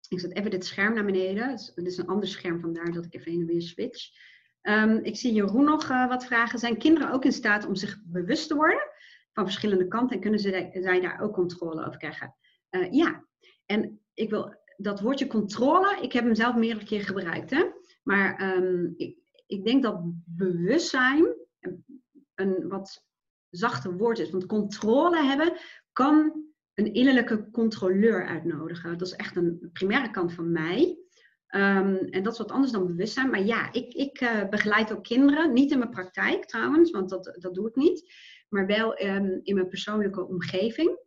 [0.10, 1.50] Ik zet even dit scherm naar beneden.
[1.50, 4.10] Het is een ander scherm, vandaar dat ik even heen en weer switch.
[4.62, 6.60] Um, ik zie Jeroen nog uh, wat vragen.
[6.60, 8.90] Zijn kinderen ook in staat om zich bewust te worden
[9.34, 12.36] van verschillende kanten en kunnen ze, zij daar ook controle over krijgen?
[12.72, 13.26] Uh, ja,
[13.66, 17.64] en ik wil dat woordje controle, ik heb hem zelf meerdere keer gebruikt, hè?
[18.04, 21.26] maar um, ik, ik denk dat bewustzijn
[22.36, 23.04] een wat
[23.50, 24.30] zachter woord is.
[24.30, 25.54] Want controle hebben
[25.92, 26.45] kan
[26.76, 28.98] een innerlijke controleur uitnodigen.
[28.98, 30.98] Dat is echt een primaire kant van mij.
[31.50, 33.30] Um, en dat is wat anders dan bewustzijn.
[33.30, 35.54] Maar ja, ik, ik uh, begeleid ook kinderen.
[35.54, 38.14] Niet in mijn praktijk trouwens, want dat, dat doe ik niet.
[38.50, 41.00] Maar wel um, in mijn persoonlijke omgeving.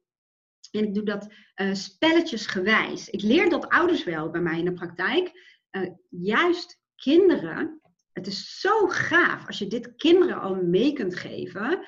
[0.70, 3.10] En ik doe dat uh, spelletjesgewijs.
[3.10, 5.32] Ik leer dat ouders wel bij mij in de praktijk.
[5.70, 7.80] Uh, juist kinderen.
[8.12, 11.86] Het is zo gaaf als je dit kinderen al mee kunt geven.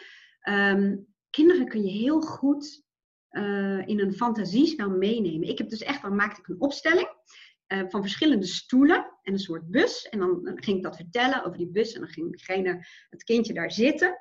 [0.49, 2.83] Um, kinderen kun je heel goed
[3.31, 5.49] uh, in een fantasiespel meenemen.
[5.49, 7.09] Ik heb dus echt, dan maakte ik een opstelling
[7.73, 10.09] uh, van verschillende stoelen en een soort bus.
[10.09, 13.53] En dan, ging ik dat vertellen over die bus en dan ging degene, het kindje
[13.53, 14.17] daar zitten.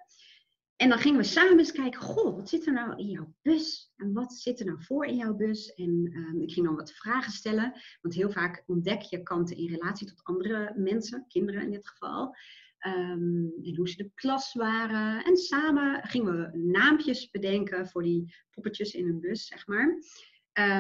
[0.76, 3.94] En dan gingen we samen eens kijken, goh, wat zit er nou in jouw bus?
[3.96, 5.74] En wat zit er nou voor in jouw bus?
[5.74, 9.68] En um, ik ging dan wat vragen stellen, want heel vaak ontdek je kanten in
[9.68, 12.36] relatie tot andere mensen, kinderen in dit geval.
[12.88, 15.24] Um, en hoe ze de klas waren.
[15.24, 20.04] En samen gingen we naampjes bedenken voor die poppetjes in een bus, zeg maar.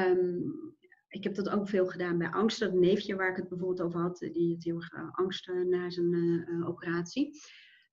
[0.09, 0.77] Um,
[1.07, 2.59] ik heb dat ook veel gedaan bij angst.
[2.59, 5.89] Dat neefje waar ik het bijvoorbeeld over had, die had heel erg uh, angst na
[5.89, 7.25] zijn uh, operatie.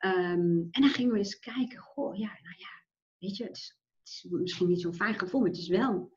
[0.05, 2.83] Um, en dan gingen we eens kijken, goh, ja, nou ja,
[3.19, 6.13] weet je, het is, het is misschien niet zo'n fijn gevoel, maar het is wel,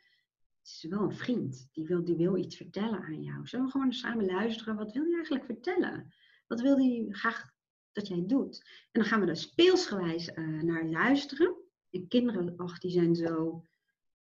[0.60, 1.70] het is wel een vriend.
[1.72, 3.48] Die wil, die wil iets vertellen aan jou.
[3.48, 4.76] Zullen we gewoon samen luisteren?
[4.76, 6.14] Wat wil je eigenlijk vertellen?
[6.48, 7.58] Wat wil hij graag
[8.08, 8.62] jij doet.
[8.91, 11.56] En dan gaan we er speelsgewijs uh, naar luisteren.
[11.89, 13.66] En kinderen, ach, die zijn zo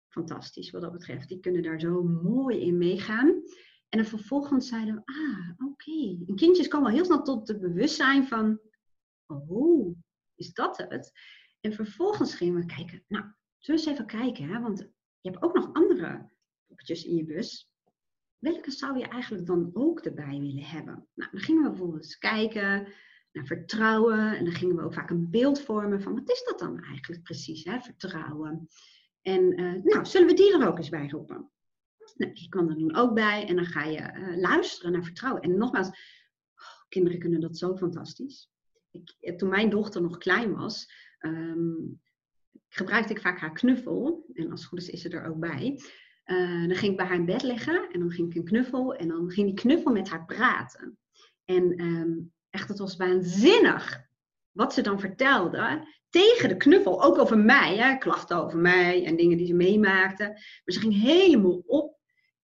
[0.09, 1.29] fantastisch wat dat betreft.
[1.29, 3.29] Die kunnen daar zo mooi in meegaan.
[3.89, 5.91] En dan vervolgens zeiden we, ah, oké.
[5.91, 6.19] Okay.
[6.27, 8.61] En kindjes komen al heel snel tot het bewustzijn van,
[9.27, 9.97] oh,
[10.35, 11.13] is dat het?
[11.61, 13.25] En vervolgens gingen we kijken, nou,
[13.59, 14.61] zullen we eens even kijken, hè?
[14.61, 14.79] want
[15.21, 16.29] je hebt ook nog andere
[16.67, 17.71] poppetjes in je bus.
[18.39, 21.09] Welke zou je eigenlijk dan ook erbij willen hebben?
[21.15, 22.93] Nou, dan gingen we bijvoorbeeld kijken
[23.35, 24.37] naar vertrouwen.
[24.37, 27.23] En dan gingen we ook vaak een beeld vormen van wat is dat dan eigenlijk
[27.23, 27.81] precies, hè?
[27.81, 28.69] vertrouwen.
[29.23, 31.51] En uh, nou, zullen we die er ook eens bij roepen?
[32.17, 35.43] Nou, die kan er dan ook bij en dan ga je uh, luisteren naar vertrouwen.
[35.43, 38.51] En nogmaals, oh, kinderen kunnen dat zo fantastisch.
[38.91, 42.01] Ik, eh, toen mijn dochter nog klein was, um,
[42.69, 44.27] gebruikte ik vaak haar knuffel.
[44.33, 45.81] En als het goed is, is ze er ook bij.
[46.67, 49.09] Dan ging ik bij haar in bed liggen en dan ging ik een knuffel en
[49.09, 50.99] dan ging die knuffel met haar praten.
[51.45, 54.07] En um, Echt, het was waanzinnig
[54.53, 57.03] wat ze dan vertelde tegen de knuffel.
[57.03, 60.25] Ook over mij, hè, klachten over mij en dingen die ze meemaakte.
[60.25, 61.99] Maar ze ging helemaal op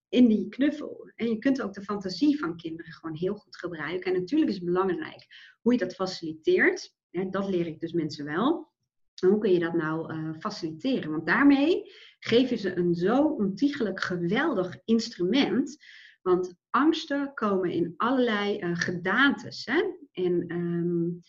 [0.09, 1.11] in die knuffel.
[1.15, 4.13] En je kunt ook de fantasie van kinderen gewoon heel goed gebruiken.
[4.13, 5.27] En natuurlijk is het belangrijk
[5.61, 6.95] hoe je dat faciliteert.
[7.29, 8.71] dat leer ik dus mensen wel.
[9.21, 11.11] En hoe kun je dat nou uh, faciliteren?
[11.11, 15.77] Want daarmee geef je ze een zo ontiegelijk geweldig instrument.
[16.21, 19.65] Want angsten komen in allerlei uh, gedaantes.
[19.65, 19.99] Hè?
[20.11, 21.21] En, um,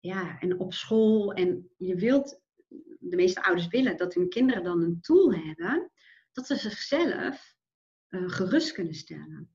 [0.00, 1.32] ja, en op school.
[1.32, 2.40] En je wilt,
[2.98, 5.90] de meeste ouders willen dat hun kinderen dan een tool hebben.
[6.32, 7.54] Dat ze zichzelf
[8.08, 9.50] uh, gerust kunnen stellen.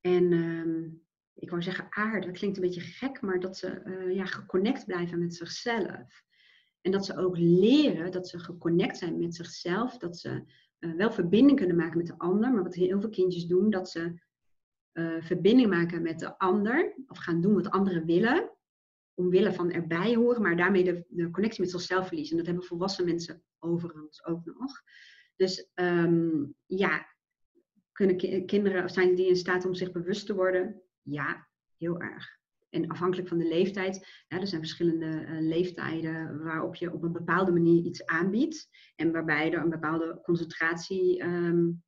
[0.00, 4.14] En um, ik wou zeggen aarde, dat klinkt een beetje gek, maar dat ze uh,
[4.14, 6.24] ja, geconnect blijven met zichzelf.
[6.80, 9.98] En dat ze ook leren dat ze geconnect zijn met zichzelf.
[9.98, 10.42] Dat ze
[10.80, 12.52] uh, wel verbinding kunnen maken met de ander.
[12.52, 14.20] Maar wat heel veel kindjes doen, dat ze
[14.98, 18.50] uh, verbinding maken met de ander, of gaan doen wat anderen willen,
[19.14, 22.32] omwille van erbij horen, maar daarmee de, connectie met zichzelf verliezen.
[22.32, 24.82] En dat hebben volwassen mensen overigens ook nog.
[25.36, 27.06] Dus um, ja,
[27.92, 30.82] kunnen kinderen, zijn die in staat om zich bewust te worden?
[31.02, 32.36] Ja, heel erg.
[32.68, 37.12] En afhankelijk van de leeftijd, ja, er zijn verschillende uh, leeftijden waarop je op een
[37.12, 38.68] bepaalde manier iets aanbiedt.
[38.94, 41.84] En waarbij er een bepaalde concentratie um,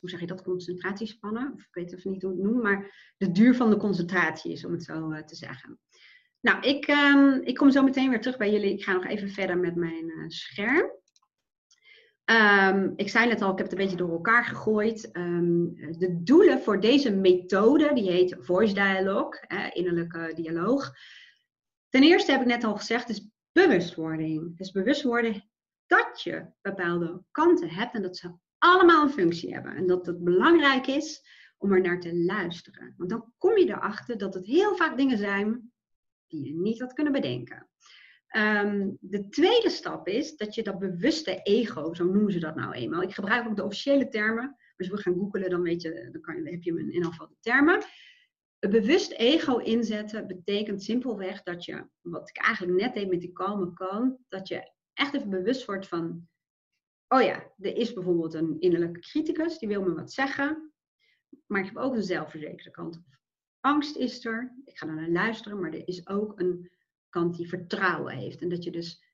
[0.00, 1.52] hoe zeg je dat, concentratiespannen.
[1.54, 4.64] Of ik weet even niet hoe het noemen, maar de duur van de concentratie is,
[4.64, 5.78] om het zo uh, te zeggen.
[6.40, 8.72] Nou, ik, um, ik kom zo meteen weer terug bij jullie.
[8.72, 10.90] Ik ga nog even verder met mijn uh, scherm.
[12.30, 15.16] Um, ik zei net al, ik heb het een beetje door elkaar gegooid.
[15.16, 20.92] Um, de doelen voor deze methode, die heet Voice Dialogue, eh, innerlijke dialoog.
[21.88, 24.56] Ten eerste heb ik net al gezegd, is bewustwording.
[24.56, 25.48] Dus bewust worden
[25.86, 29.76] dat je bepaalde kanten hebt en dat ze allemaal een functie hebben.
[29.76, 31.22] En dat het belangrijk is
[31.58, 32.94] om er naar te luisteren.
[32.96, 35.72] Want dan kom je erachter dat het heel vaak dingen zijn
[36.26, 37.68] die je niet had kunnen bedenken.
[38.36, 42.72] Um, de tweede stap is dat je dat bewuste ego, zo noemen ze dat nou
[42.72, 43.02] eenmaal.
[43.02, 44.56] Ik gebruik ook de officiële termen.
[44.76, 47.36] Als we gaan googelen, dan, weet je, dan, kan heb je in ieder geval de
[47.40, 47.82] termen.
[48.58, 53.32] Een bewust ego inzetten betekent simpelweg dat je, wat ik eigenlijk net deed met die
[53.32, 56.28] kalme kan, dat je echt even bewust wordt van,
[57.08, 60.72] oh ja, er is bijvoorbeeld een innerlijke criticus, die wil me wat zeggen,
[61.46, 63.02] maar ik heb ook een zelfverzekerde kant.
[63.60, 66.70] Angst is er, ik ga naar luisteren, maar er is ook een
[67.08, 68.40] kant die vertrouwen heeft.
[68.40, 69.04] En dat je dus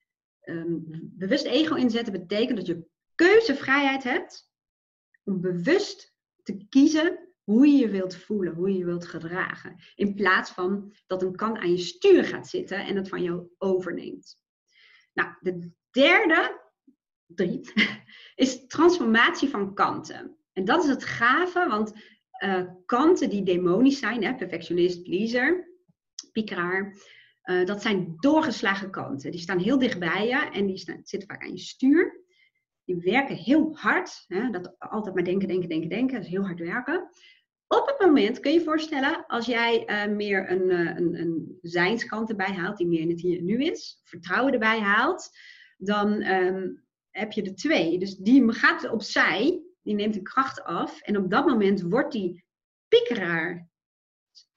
[0.45, 4.51] um, bewust ego inzetten betekent dat je keuzevrijheid hebt
[5.25, 9.77] om bewust te kiezen hoe je je wilt voelen, hoe je je wilt gedragen.
[9.95, 13.49] In plaats van dat een kant aan je stuur gaat zitten en het van jou
[13.59, 14.41] overneemt.
[15.13, 16.64] Nou, de derde,
[17.35, 17.73] drie,
[18.35, 20.37] is transformatie van kanten.
[20.53, 21.93] En dat is het gave, want
[22.45, 25.69] uh, kanten die demonisch zijn, hè, perfectionist, pleaser,
[26.33, 26.97] piekeraar,
[27.45, 29.31] uh, dat zijn doorgeslagen kanten.
[29.31, 32.23] Die staan heel dicht bij je en die staan, zitten vaak aan je stuur.
[32.85, 34.25] Die werken heel hard.
[34.29, 36.17] Hè, dat altijd maar denken, denken, denken, denken.
[36.17, 37.09] Dat is heel hard werken.
[37.67, 42.31] Op het moment kun je je voorstellen, als jij uh, meer een, een, een zijnskant
[42.31, 45.31] erbij haalt, die meer in het hier en nu is, vertrouwen erbij haalt,
[45.77, 46.84] dan um,
[47.17, 47.99] heb je er twee.
[47.99, 51.01] Dus die gaat opzij, die neemt de kracht af.
[51.01, 52.45] En op dat moment wordt die
[52.89, 53.69] piekeraar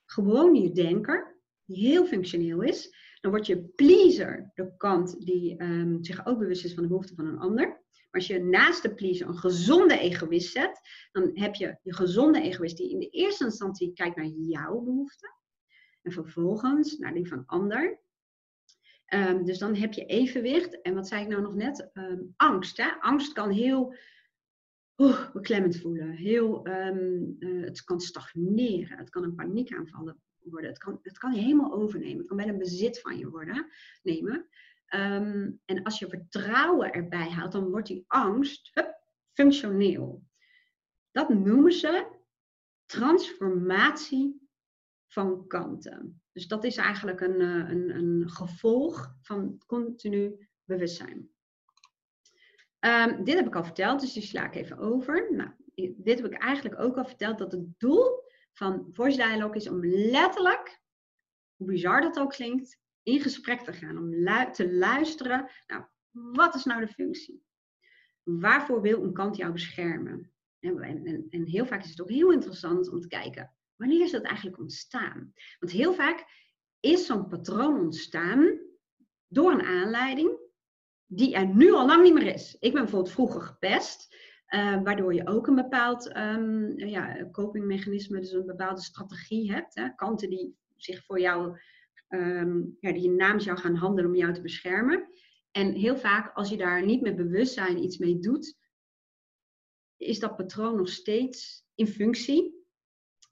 [0.06, 2.96] gewoon je denker, die heel functioneel is.
[3.22, 7.16] Dan wordt je pleaser de kant die um, zich ook bewust is van de behoeften
[7.16, 7.86] van een ander
[8.18, 10.80] als je naast de pleaser een gezonde egoïst zet,
[11.12, 15.36] dan heb je je gezonde egoïst die in de eerste instantie kijkt naar jouw behoeften.
[16.02, 18.00] En vervolgens naar die van ander.
[19.14, 20.82] Um, dus dan heb je evenwicht.
[20.82, 21.90] En wat zei ik nou nog net?
[21.94, 22.78] Um, angst.
[22.78, 22.90] Hè?
[23.00, 23.96] Angst kan heel
[25.34, 26.10] beklemmend voelen.
[26.10, 28.98] Heel, um, uh, het kan stagneren.
[28.98, 30.70] Het kan een paniekaanval worden.
[30.70, 32.18] Het kan, het kan je helemaal overnemen.
[32.18, 33.68] Het kan wel een bezit van je worden,
[34.04, 34.48] nemen.
[34.88, 39.02] Ehm, en als je vertrouwen erbij haalt, dan wordt die angst hup,
[39.34, 40.24] functioneel.
[41.12, 42.08] Dat noemen ze
[42.86, 44.50] transformatie
[45.08, 46.22] van kanten.
[46.38, 51.30] Dus dat is eigenlijk een, eh, een, een gevolg van continu bewustzijn.
[52.80, 55.34] Um, dit heb ik al verteld, dus die sla ik even over.
[55.36, 55.50] Nou,
[55.98, 58.24] dit heb ik eigenlijk ook al verteld, dat het doel
[58.54, 60.82] van Voice Dialogue is om letterlijk,
[61.56, 64.12] hoe bizar dat ook klinkt, in gesprek te gaan, om
[64.52, 65.50] te luisteren.
[65.68, 67.44] Nou, wat is nou de functie?
[68.24, 70.32] Waarvoor wil een kant jou beschermen?
[70.60, 74.12] En, en, en heel vaak is het ook heel interessant om te kijken, wanneer is
[74.12, 75.34] dat eigenlijk ontstaan?
[75.60, 76.26] Want heel vaak
[76.80, 78.60] is zo'n patroon ontstaan
[79.28, 80.40] door een aanleiding
[81.06, 82.56] die er nu al lang niet meer is.
[82.60, 84.16] Ik ben bijvoorbeeld vroeger gepest,
[84.50, 89.76] uh, waardoor je ook een bepaald um, ja, copingmechanisme, dus een bepaalde strategie hebt.
[89.76, 89.96] Hè?
[89.96, 91.60] Kanten die zich voor jou
[92.10, 95.08] um, ja, die namens jou gaan handelen om jou te beschermen.
[95.52, 98.58] En heel vaak, als je daar niet met bewustzijn iets mee doet,
[99.98, 102.67] is dat patroon nog steeds in functie.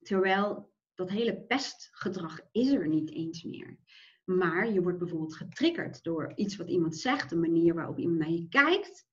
[0.05, 3.77] Terwijl dat hele pestgedrag is er niet eens meer.
[4.23, 8.31] Maar je wordt bijvoorbeeld getriggerd door iets wat iemand zegt, de manier waarop iemand naar
[8.31, 9.07] je kijkt.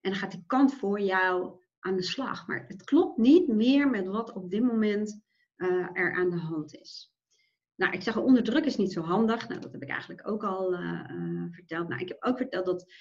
[0.00, 2.46] En dan gaat die kant voor jou aan de slag.
[2.46, 5.20] Maar het klopt niet meer met wat op dit moment
[5.56, 7.14] uh, er aan de hand is.
[7.74, 9.48] Nou, ik zeg druk is niet zo handig.
[9.48, 11.88] Nou, dat heb ik eigenlijk ook al uh, verteld.
[11.88, 12.92] Nou, ik heb ook verteld dat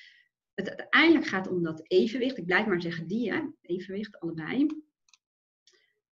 [0.54, 2.38] het uiteindelijk gaat om dat evenwicht.
[2.38, 3.42] Ik blijf maar zeggen die, hè?
[3.62, 4.68] evenwicht, allebei.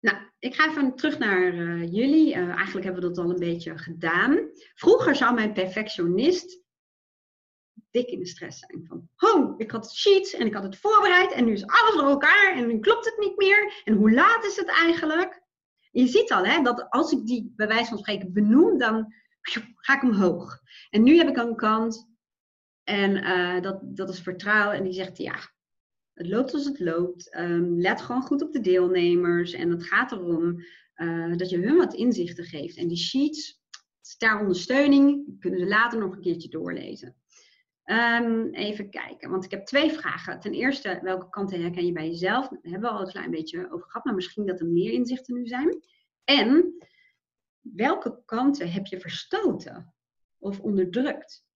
[0.01, 2.34] Nou, ik ga even terug naar uh, jullie.
[2.34, 4.51] eigenlijk hebben we dat al een beetje gedaan.
[4.74, 6.62] Vroeger zou mijn perfectionist
[7.90, 9.09] dik in de stress zijn.
[9.16, 12.53] Van, ik had sheets en ik had het voorbereid en nu is alles door elkaar
[12.57, 13.82] en nu klopt het niet meer.
[13.84, 15.46] En hoe laat is het eigenlijk?
[15.90, 19.14] je ziet al hè, dat als ik die bij wijze van spreken benoem, dan
[19.74, 20.61] ga ik omhoog.
[20.90, 22.09] En nu heb ik een kant
[22.84, 25.36] en uh, dat, dat is vertrouwen en die zegt ja,
[26.18, 27.36] het loopt als het loopt.
[27.36, 30.64] Um, let gewoon goed op de deelnemers en het gaat erom
[30.96, 32.76] uh, dat je hun wat inzichten geeft.
[32.76, 33.62] En die sheets,
[34.18, 37.16] ter ondersteuning, kunnen ze later nog een keertje doorlezen.
[37.84, 40.40] Um, even kijken, want ik heb twee vragen.
[40.40, 42.48] Ten eerste, welke kanten herken je bij jezelf?
[42.48, 45.34] Daar hebben we al een klein beetje over gehad, maar misschien dat er meer inzichten
[45.34, 45.82] nu zijn.
[46.24, 46.74] En
[47.60, 49.94] welke kanten heb je verstoten
[50.38, 51.46] of onderdrukt?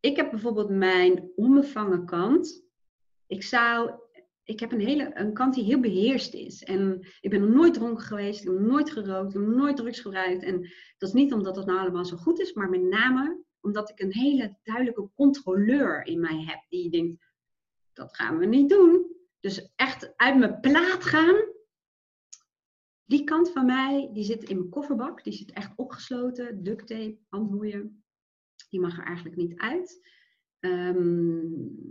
[0.00, 2.65] Ik heb bijvoorbeeld mijn onbevangen kant.
[3.26, 3.90] Ik zou,
[4.42, 6.62] ik heb een, hele, een kant die heel beheerst is.
[6.62, 10.42] En ik ben nooit dronken geweest, ik nooit gerookt, ik nooit drugs gebruikt.
[10.42, 10.60] En
[10.98, 14.00] dat is niet omdat het nou allemaal zo goed is, maar met name omdat ik
[14.00, 16.64] een hele duidelijke controleur in mij heb.
[16.68, 17.24] Die denkt,
[17.92, 19.16] dat gaan we niet doen.
[19.40, 21.54] Dus echt uit mijn plaat gaan.
[23.04, 25.24] Die kant van mij, die zit in mijn kofferbak.
[25.24, 26.62] Die zit echt opgesloten.
[26.62, 28.04] Duct tape, handboeien.
[28.70, 30.00] Die mag er eigenlijk niet uit.
[30.66, 31.84] Um,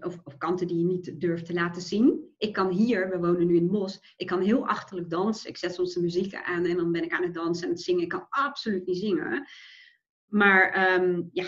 [0.00, 2.34] of, of, kanten die je niet durft te laten zien.
[2.38, 5.48] Ik kan hier, we wonen nu in het bos, ik kan heel achterlijk dansen.
[5.48, 7.80] Ik zet soms de muziek aan en dan ben ik aan het dansen en het
[7.82, 8.02] zingen.
[8.02, 9.46] Ik kan absoluut niet zingen.
[10.26, 11.46] Maar um, ja,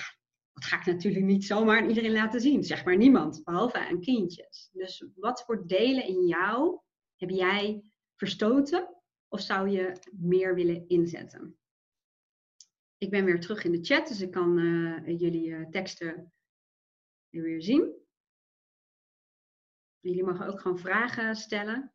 [0.53, 2.65] Dat ga ik natuurlijk niet zomaar aan iedereen laten zien.
[2.65, 4.69] Zeg maar niemand, behalve aan kindjes.
[4.73, 6.81] Dus wat voor delen in jou
[7.17, 7.83] heb jij
[8.17, 8.97] verstoten
[9.29, 11.57] of zou je meer willen inzetten?
[12.99, 16.33] Ik ben weer terug in de chat, dus ik kan uh, jullie uh, teksten
[17.41, 18.01] weer zien.
[20.01, 21.93] Jullie mogen ook gewoon vragen stellen.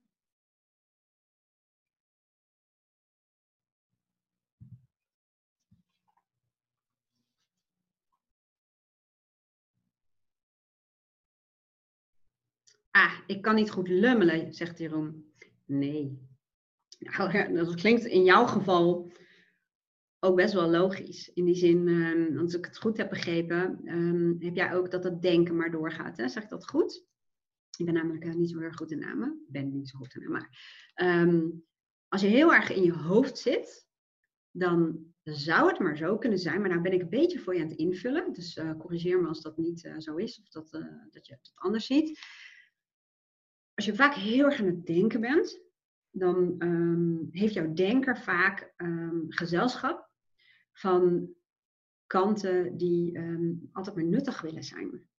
[12.92, 15.34] Ah, ik kan niet goed lummelen, zegt Jeroen.
[15.66, 16.28] Nee.
[17.00, 19.12] Nou, dat klinkt in jouw geval
[20.20, 21.32] ook best wel logisch.
[21.34, 25.04] In die zin, um, als ik het goed heb begrepen, um, heb jij ook dat
[25.04, 26.18] het denken maar doorgaat.
[26.18, 26.28] Hè?
[26.28, 27.06] Zeg ik dat goed?
[27.78, 29.44] Ik ben namelijk uh, niet zo heel goed in namen.
[29.46, 30.50] Ik ben niet zo goed in namen.
[30.96, 31.66] Maar um,
[32.08, 33.88] als je heel erg in je hoofd zit,
[34.52, 36.60] dan zou het maar zo kunnen zijn.
[36.60, 38.34] Maar nou ben ik een beetje voor je aan het invullen.
[38.34, 40.72] Dus uh, corrigeer me als dat niet uh, zo is of dat,
[41.10, 42.20] dat je het anders ziet.
[43.74, 45.62] Als je vaak heel erg aan het denken bent,
[46.10, 46.56] dan
[47.32, 48.74] heeft jouw denker vaak
[49.28, 50.07] gezelschap
[50.80, 51.30] van
[52.06, 55.10] kanten die um, altijd maar nuttig willen zijn.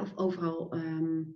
[0.00, 0.74] of overal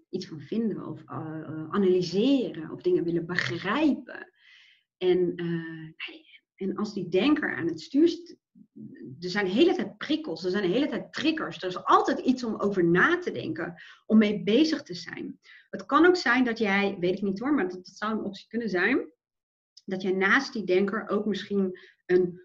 [0.09, 4.33] iets van vinden of uh, analyseren of dingen willen begrijpen.
[4.97, 5.93] En, uh,
[6.55, 8.39] en als die denker aan het stuur
[9.21, 11.63] er zijn de hele tijd prikkels, er zijn de hele tijd triggers.
[11.63, 13.75] Er is altijd iets om over na te denken,
[14.07, 15.39] om mee bezig te zijn.
[15.71, 18.25] Het kan ook zijn dat jij, weet ik niet hoor, maar dat, dat zou een
[18.25, 19.13] optie kunnen zijn,
[19.85, 22.41] dat jij naast die denker ook misschien een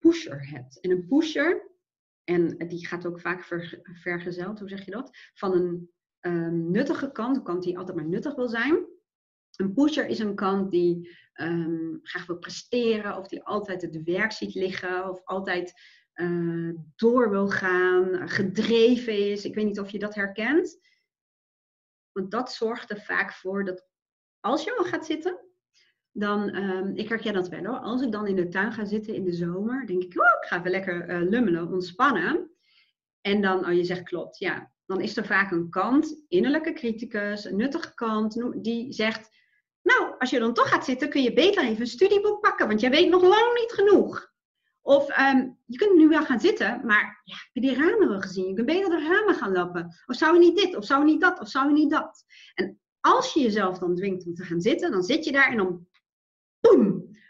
[0.00, 0.80] pusher hebt.
[0.80, 1.70] En een pusher,
[2.24, 5.16] en die gaat ook vaak ver, vergezeld, hoe zeg je dat?
[5.34, 5.90] Van een
[6.20, 8.86] um, nuttige kant, een kant die altijd maar nuttig wil zijn.
[9.56, 14.32] Een pusher is een kant die um, graag wil presteren, of die altijd het werk
[14.32, 15.72] ziet liggen, of altijd
[16.14, 19.44] uh, door wil gaan, gedreven is.
[19.44, 20.78] Ik weet niet of je dat herkent.
[22.12, 23.86] Want dat zorgt er vaak voor dat
[24.40, 25.49] als je al gaat zitten,
[26.12, 29.14] dan, um, ik herken dat wel hoor, als ik dan in de tuin ga zitten
[29.14, 32.50] in de zomer, denk ik, oh, ik ga even lekker uh, lummelen, ontspannen.
[33.20, 37.44] En dan, oh je zegt klopt, ja, dan is er vaak een kant, innerlijke criticus,
[37.44, 39.28] een nuttige kant, die zegt,
[39.82, 42.80] nou, als je dan toch gaat zitten, kun je beter even een studieboek pakken, want
[42.80, 44.28] jij weet nog lang niet genoeg.
[44.82, 48.20] Of um, je kunt nu wel gaan zitten, maar ja, heb je die ramen wel
[48.20, 48.48] gezien?
[48.48, 49.94] Je kunt beter de ramen gaan lappen.
[50.06, 52.24] Of zou je niet dit, of zou je niet dat, of zou je niet dat?
[52.54, 55.56] En als je jezelf dan dwingt om te gaan zitten, dan zit je daar en
[55.56, 55.86] dan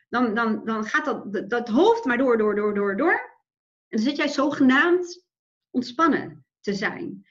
[0.09, 3.13] Dan, dan, dan gaat dat, dat hoofd maar door, door, door, door, door.
[3.89, 5.27] En dan zit jij zogenaamd
[5.71, 7.27] ontspannen te zijn.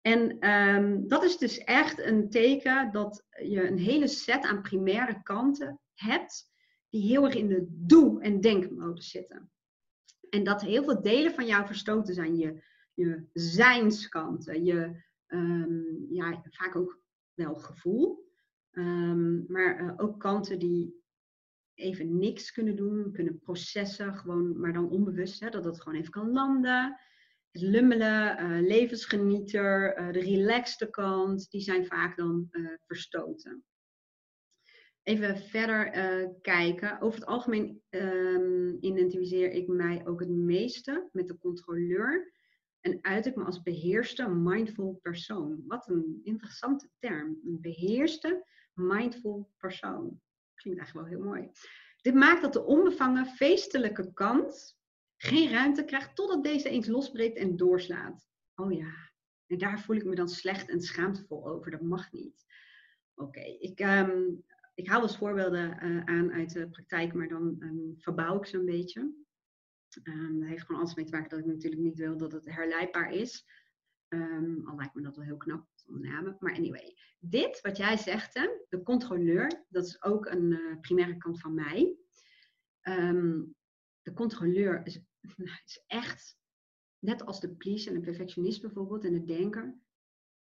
[0.00, 5.22] En um, dat is dus echt een teken dat je een hele set aan primaire
[5.22, 6.50] kanten hebt
[6.88, 9.50] die heel erg in de doe- en denkmodus zitten.
[10.30, 12.36] En dat heel veel delen van jou verstoten zijn.
[12.36, 12.62] Je,
[12.94, 16.98] je zijnskanten, je um, ja, vaak ook
[17.34, 18.28] wel gevoel.
[18.70, 20.99] Um, maar uh, ook kanten die
[21.80, 26.10] even niks kunnen doen, kunnen processen, gewoon, maar dan onbewust, hè, dat het gewoon even
[26.10, 27.00] kan landen.
[27.50, 32.48] Het lummelen, uh, levensgenieter, uh, de relaxte kant, die zijn vaak dan
[32.86, 33.64] verstoten
[35.02, 35.90] even verder
[36.40, 37.00] kijken.
[37.00, 42.32] Over het algemeen um, identificeer ik mij ook het meeste met de controleur.
[42.80, 45.62] En uit ik me als beheerste, mindful persoon.
[45.66, 47.38] Wat een interessante term.
[47.44, 50.20] Een beheerste, mindful persoon.
[50.60, 51.50] Klinkt eigenlijk wel heel mooi.
[52.00, 54.78] Dit maakt dat de onbevangen, feestelijke kant
[55.16, 58.28] geen ruimte krijgt totdat deze eens losbreekt en doorslaat.
[58.54, 58.92] Oh ja,
[59.46, 61.70] en daar voel ik me dan slecht en schaamtevol over.
[61.70, 62.44] Dat mag niet.
[63.14, 64.44] Oké, ik um,
[64.74, 68.56] ik haal eens voorbeelden uh, aan uit de praktijk, maar dan um, verbouw ik ze
[68.58, 69.00] een beetje.
[70.02, 73.12] Um, heeft gewoon alles mee te maken dat ik natuurlijk niet wil dat het herleidbaar
[73.12, 73.46] is.
[74.12, 76.36] Um, al lijkt me dat wel heel knap zonder namen.
[76.40, 81.16] Maar anyway, dit wat jij zegt, hè, de controleur, dat is ook een uh, primaire
[81.16, 81.96] kant van mij.
[84.02, 85.00] de controleur is,
[85.64, 86.38] is echt,
[86.98, 89.78] net als de please en de perfectionist bijvoorbeeld en de denker,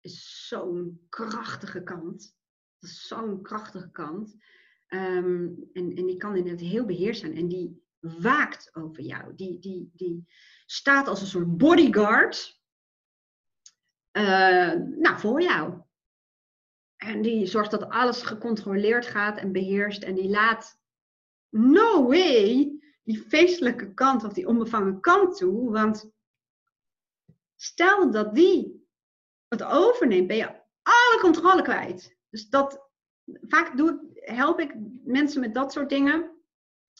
[0.01, 2.37] is zo'n krachtige kant.
[2.79, 4.35] Dat is zo'n krachtige kant.
[4.89, 7.35] Um, en, en die kan inderdaad heel beheerst zijn.
[7.35, 9.35] En die waakt over jou.
[9.35, 10.27] Die, die, die
[10.65, 12.62] staat als een soort bodyguard
[14.13, 15.81] nou, voor jou.
[16.97, 20.03] En die zorgt dat alles gecontroleerd gaat en beheerst.
[20.03, 20.79] En die laat,
[21.49, 22.71] no way,
[23.03, 25.71] die feestelijke kant of die onbevangen kant toe.
[25.71, 26.11] Want
[27.55, 28.87] stel dat die
[29.47, 32.17] het overneemt, ben je alle controle kwijt.
[32.29, 32.89] Dus dat,
[33.25, 36.31] vaak doe, help ik mensen met dat soort dingen.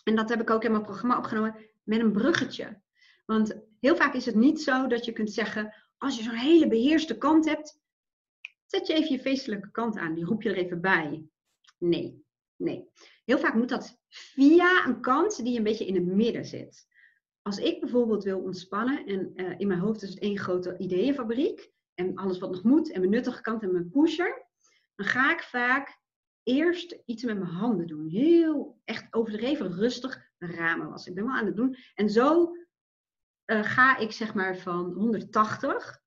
[0.04, 2.82] En dat heb ik ook in mijn programma opgenomen met een bruggetje.
[3.26, 5.74] Want heel vaak is het niet zo dat je kunt zeggen,
[6.04, 7.82] als je zo'n hele beheerste kant hebt,
[8.66, 11.26] zet je even je feestelijke kant aan, die roep je er even bij.
[11.78, 12.26] Nee,
[12.56, 12.90] nee.
[13.26, 16.88] Heel vaak moet dat via een kant die een beetje in het midden zit.
[17.42, 21.72] Als ik bijvoorbeeld wil ontspannen en uh, in mijn hoofd is het één grote ideeënfabriek
[21.94, 24.48] en alles wat nog moet en mijn nuttige kant en mijn pusher,
[24.96, 26.02] dan ga ik vaak
[26.44, 28.08] eerst iets met mijn handen doen.
[28.08, 31.08] Heel echt overdreven rustig ramen was.
[31.08, 31.76] Ik ben wel aan het doen.
[31.96, 32.56] En zo
[33.54, 36.02] uh, ga ik zeg maar van 180,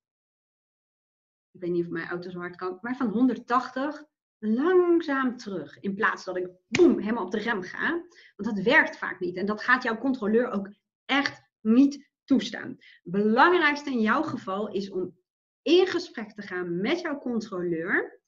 [1.50, 4.04] ik weet niet of mijn auto zo hard kan, maar van 180
[4.38, 5.78] langzaam terug.
[5.80, 7.90] In plaats dat ik boem, helemaal op de rem ga.
[8.36, 9.36] Want dat werkt vaak niet.
[9.36, 10.68] En dat gaat jouw controleur ook
[11.04, 12.76] echt niet toestaan.
[13.02, 15.16] Belangrijkste in jouw geval is om
[15.62, 18.20] in gesprek te gaan met jouw controleur.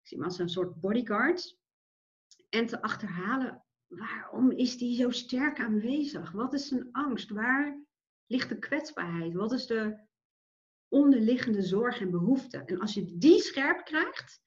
[0.00, 1.58] Ik zie hem als een soort bodyguard.
[2.48, 6.32] En te achterhalen, waarom is die zo sterk aanwezig?
[6.32, 7.30] Wat is zijn angst?
[7.30, 7.80] Waar
[8.26, 9.34] ligt de kwetsbaarheid?
[9.34, 10.06] Wat is de
[10.88, 12.58] onderliggende zorg en behoefte?
[12.58, 14.40] En als je die scherp krijgt,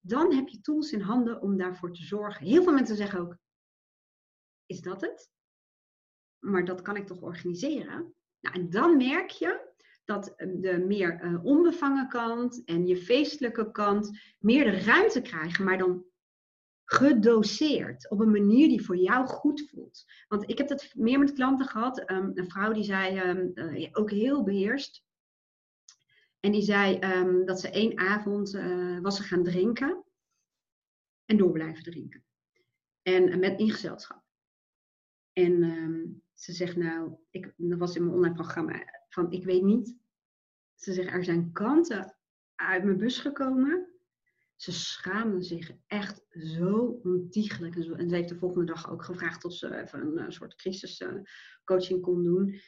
[0.00, 2.46] dan heb je tools in handen om daarvoor te zorgen.
[2.46, 3.36] Heel veel mensen zeggen ook,
[4.66, 5.30] is dat het?
[6.38, 8.14] Maar dat kan ik toch organiseren?
[8.40, 9.66] Nou, en dan merk je
[10.04, 15.78] dat de meer uh, onbevangen kant en je feestelijke kant meer de ruimte krijgen, maar
[15.78, 16.04] dan
[16.90, 20.04] gedoseerd op een manier die voor jou goed voelt.
[20.28, 22.10] Want ik heb dat meer met klanten gehad.
[22.10, 25.04] Um, een vrouw die zei, um, uh, ook heel beheerst.
[26.40, 30.04] En die zei um, dat ze één avond uh, was ze gaan drinken.
[31.24, 32.24] En door blijven drinken.
[33.02, 34.22] En met in gezelschap.
[35.32, 39.96] En ze zegt nou, ik, dat was in mijn online programma, van ik weet niet.
[40.74, 42.16] Ze zegt, er zijn kanten
[42.54, 43.97] uit mijn bus gekomen
[44.60, 47.76] ze schaamde zich echt zo ontiegelijk.
[47.76, 52.00] En, ze heeft de volgende dag ook gevraagd of ze even een, een soort crisiscoaching
[52.00, 52.60] kon doen.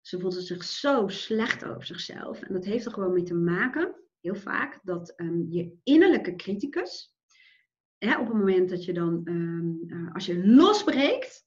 [0.00, 2.42] Ze voelde zich zo slecht over zichzelf.
[2.42, 7.14] En dat heeft er gewoon mee te maken, heel vaak, dat um, je innerlijke criticus,
[7.98, 11.46] hè, op het moment dat je dan, um, uh, als je losbreekt,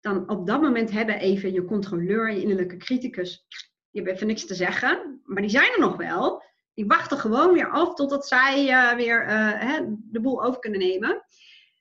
[0.00, 3.46] dan op dat moment hebben even je controleur, je innerlijke criticus,
[3.90, 6.42] je hebt even niks te zeggen, maar die zijn er nog wel.
[6.74, 9.26] Die wachten gewoon weer af totdat zij uh, weer
[9.58, 11.24] hè, de boel over kunnen nemen.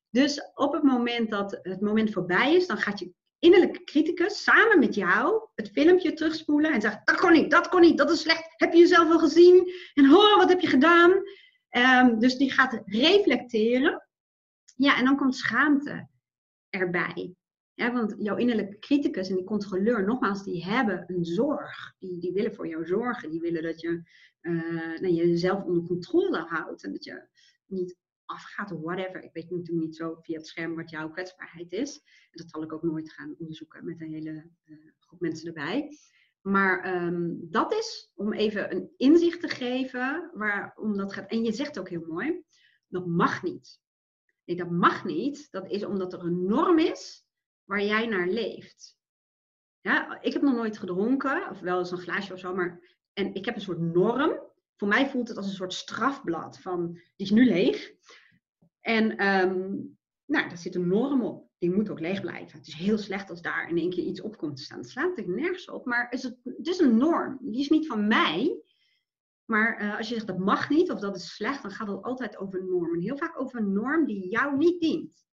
[0.09, 4.79] Dus op het moment dat het moment voorbij is, dan gaat je innerlijke criticus samen
[4.79, 8.21] met jou het filmpje terugspoelen en zegt: Dat kon niet, dat kon niet, dat is
[8.21, 8.53] slecht.
[8.55, 9.73] Heb je jezelf al gezien?
[9.93, 11.11] En hoor, wat heb je gedaan?
[11.69, 14.07] Um, dus die gaat reflecteren.
[14.75, 16.07] Ja, en dan komt schaamte
[16.69, 17.35] erbij.
[17.75, 21.93] Want jouw innerlijke criticus en die controleur, nogmaals, die hebben een zorg.
[21.99, 23.31] Die, die willen voor jou zorgen.
[23.31, 24.03] Die willen dat je
[24.43, 26.83] uh, nou, jezelf onder controle houdt.
[26.83, 27.27] En dat je
[27.65, 29.23] niet afgaat of whatever.
[29.23, 31.97] Ik weet natuurlijk niet zo via het scherm wat jouw kwetsbaarheid is.
[32.31, 35.97] En dat zal ik ook nooit gaan onderzoeken met een hele uh, groep mensen erbij.
[36.41, 41.29] Maar um, dat is om even een inzicht te geven waarom dat gaat.
[41.29, 42.43] En je zegt ook heel mooi,
[42.87, 43.81] dat mag niet.
[44.45, 45.47] Nee, dat mag niet.
[45.51, 47.25] Dat is omdat er een norm is
[47.63, 48.97] waar jij naar leeft.
[49.81, 53.33] Ja, ik heb nog nooit gedronken, of wel eens een glaasje of zo, maar en
[53.33, 54.51] ik heb een soort norm.
[54.75, 57.91] Voor mij voelt het als een soort strafblad van, die is nu leeg.
[58.81, 61.51] En um, nou, daar zit een norm op.
[61.57, 62.57] Die moet ook leeg blijven.
[62.57, 64.77] Het is heel slecht als daar in één keer iets op komt te staan.
[64.77, 67.37] Het slaat natuurlijk nergens op, maar is het, is een norm.
[67.41, 68.61] Die is niet van mij.
[69.45, 72.03] Maar uh, als je zegt dat mag niet of dat is slecht, dan gaat het
[72.03, 73.01] altijd over normen.
[73.01, 75.25] Heel vaak over een norm die jou niet dient.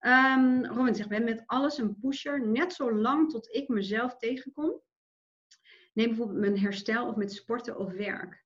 [0.00, 4.80] Um, Robin zegt, ben met alles een pusher, net zo lang tot ik mezelf tegenkom.
[5.92, 8.44] Neem bijvoorbeeld mijn herstel of met sporten of werk.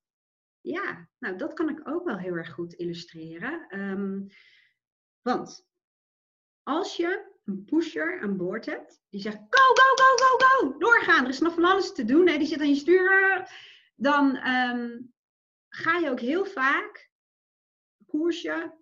[0.61, 3.81] Ja, nou dat kan ik ook wel heel erg goed illustreren.
[3.81, 4.27] Um,
[5.21, 5.69] want
[6.63, 11.25] als je een pusher aan boord hebt, die zegt go, go, go, go, go, doorgaan,
[11.25, 13.49] er is nog van alles te doen, die zit aan je stuur,
[13.95, 15.15] dan um,
[15.69, 17.11] ga je ook heel vaak
[18.07, 18.75] koersje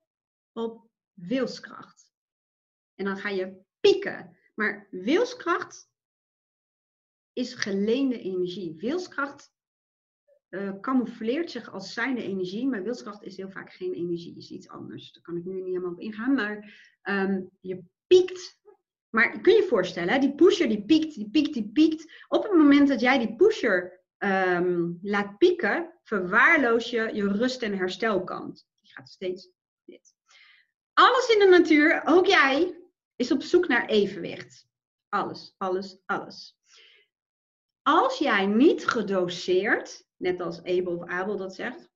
[0.52, 2.12] op wilskracht.
[2.94, 4.36] En dan ga je pieken.
[4.55, 5.90] Maar wilskracht
[7.32, 8.74] is geleende energie.
[8.76, 9.52] Wilskracht
[10.50, 14.68] uh, camoufleert zich als zijnde energie, maar wilskracht is heel vaak geen energie, is iets
[14.68, 15.12] anders.
[15.12, 18.60] Daar kan ik nu niet helemaal op ingaan, maar um, je piekt.
[19.09, 22.24] Maar kun je je voorstellen, die pusher die piekt, die piekt, die piekt.
[22.28, 27.76] Op het moment dat jij die pusher um, laat pieken, verwaarloos je je rust- en
[27.76, 28.66] herstelkant.
[28.80, 29.50] Die gaat steeds
[29.84, 30.14] dit.
[30.92, 32.80] Alles in de natuur, ook jij,
[33.16, 34.66] is op zoek naar evenwicht.
[35.09, 36.56] Alles, alles, alles.
[37.82, 41.90] Als jij niet gedoseerd, net als Abel of Abel dat zegt,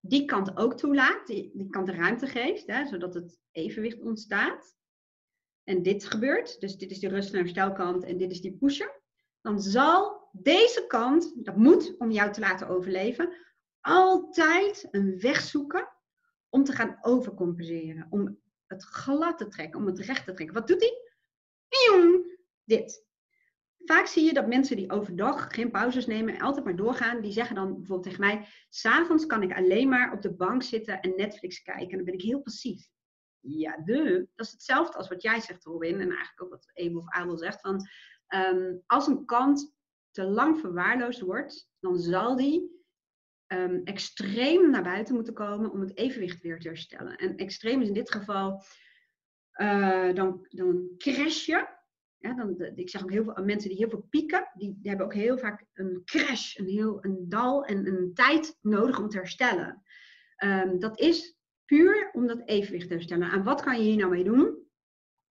[0.00, 4.76] die kant ook toelaat, die, die kant de ruimte geeft, hè, zodat het evenwicht ontstaat.
[5.64, 9.02] En dit gebeurt, dus dit is die rust- en herstelkant en dit is die pusher.
[9.40, 13.36] dan zal deze kant, dat moet om jou te laten overleven,
[13.80, 15.88] altijd een weg zoeken
[16.48, 18.06] om te gaan overcompenseren.
[18.10, 20.54] Om het glad te trekken, om het recht te trekken.
[20.54, 21.02] Wat doet hij?
[22.64, 23.06] Dit.
[23.84, 27.32] Vaak zie je dat mensen die overdag geen pauzes nemen en altijd maar doorgaan, die
[27.32, 31.12] zeggen dan bijvoorbeeld tegen mij: S'avonds kan ik alleen maar op de bank zitten en
[31.16, 31.90] Netflix kijken.
[31.90, 32.88] En dan ben ik heel passief.
[33.40, 34.28] Ja, de.
[34.34, 36.00] Dat is hetzelfde als wat jij zegt, Robin.
[36.00, 37.60] En eigenlijk ook wat Eve of Abel zegt.
[37.60, 37.86] Van,
[38.28, 39.74] um, als een kant
[40.10, 42.84] te lang verwaarloosd wordt, dan zal die
[43.46, 47.16] um, extreem naar buiten moeten komen om het evenwicht weer te herstellen.
[47.16, 48.62] En extreem is in dit geval,
[49.60, 51.82] uh, dan, dan crash je.
[52.32, 55.38] Dan, ik zeg ook heel veel mensen die heel veel pieken, die, hebben ook heel
[55.38, 59.82] vaak een crash, een, heel, een dal en een tijd nodig om te herstellen.
[60.44, 63.30] Um, dat is puur om dat evenwicht te herstellen.
[63.30, 64.58] En wat kan je hier nou mee doen?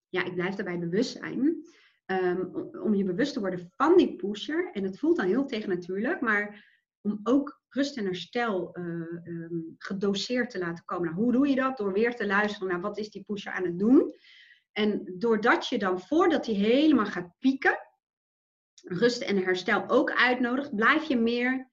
[0.08, 1.64] Ja, ik blijf daarbij bewust zijn.
[2.06, 4.70] Um, om je bewust te worden van die pusher.
[4.72, 6.70] En het voelt dan heel tegennatuurlijk, maar
[7.00, 8.84] om ook rust en herstel uh,
[9.24, 11.04] um, gedoseerd te laten komen.
[11.04, 11.76] Nou, hoe doe je dat?
[11.76, 14.14] Door weer te luisteren naar wat is die pusher aan het doen.
[14.72, 17.78] En doordat je dan voordat hij helemaal gaat pieken,
[18.82, 21.70] rust en herstel ook uitnodigt, blijf je meer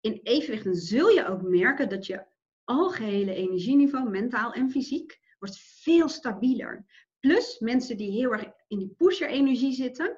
[0.00, 0.66] in evenwicht.
[0.66, 2.26] En zul je ook merken dat je
[2.64, 6.86] algehele energieniveau, mentaal en fysiek, wordt veel stabieler.
[7.20, 10.16] Plus mensen die heel erg in die pusher-energie zitten,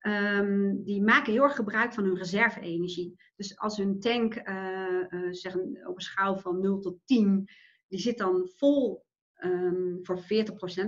[0.00, 3.22] um, die maken heel erg gebruik van hun reserve-energie.
[3.36, 7.48] Dus als hun tank, uh, zeggen op een schaal van 0 tot 10,
[7.88, 9.03] die zit dan vol
[9.44, 10.24] um, voor 40%,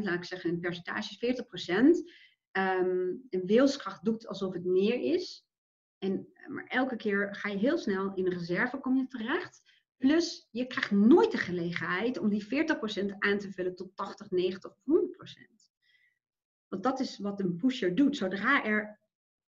[0.03, 1.75] laat ik zeggen in percentages 40%.
[2.53, 5.47] Um, en wilskracht doet alsof het meer is.
[5.99, 9.63] En, maar elke keer ga je heel snel in de reserve kom je terecht.
[9.97, 12.49] Plus, je krijgt nooit de gelegenheid om die 40%
[13.19, 15.57] aan te vullen tot 80, 90 of 100%.
[16.69, 18.17] Want dat is wat een pusher doet.
[18.17, 19.01] Zodra er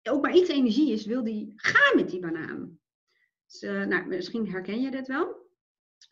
[0.03, 2.79] ook maar iets energie is, wil die gaan met die banaan.
[3.47, 5.40] Dus, uh, nou, misschien herken je dit wel.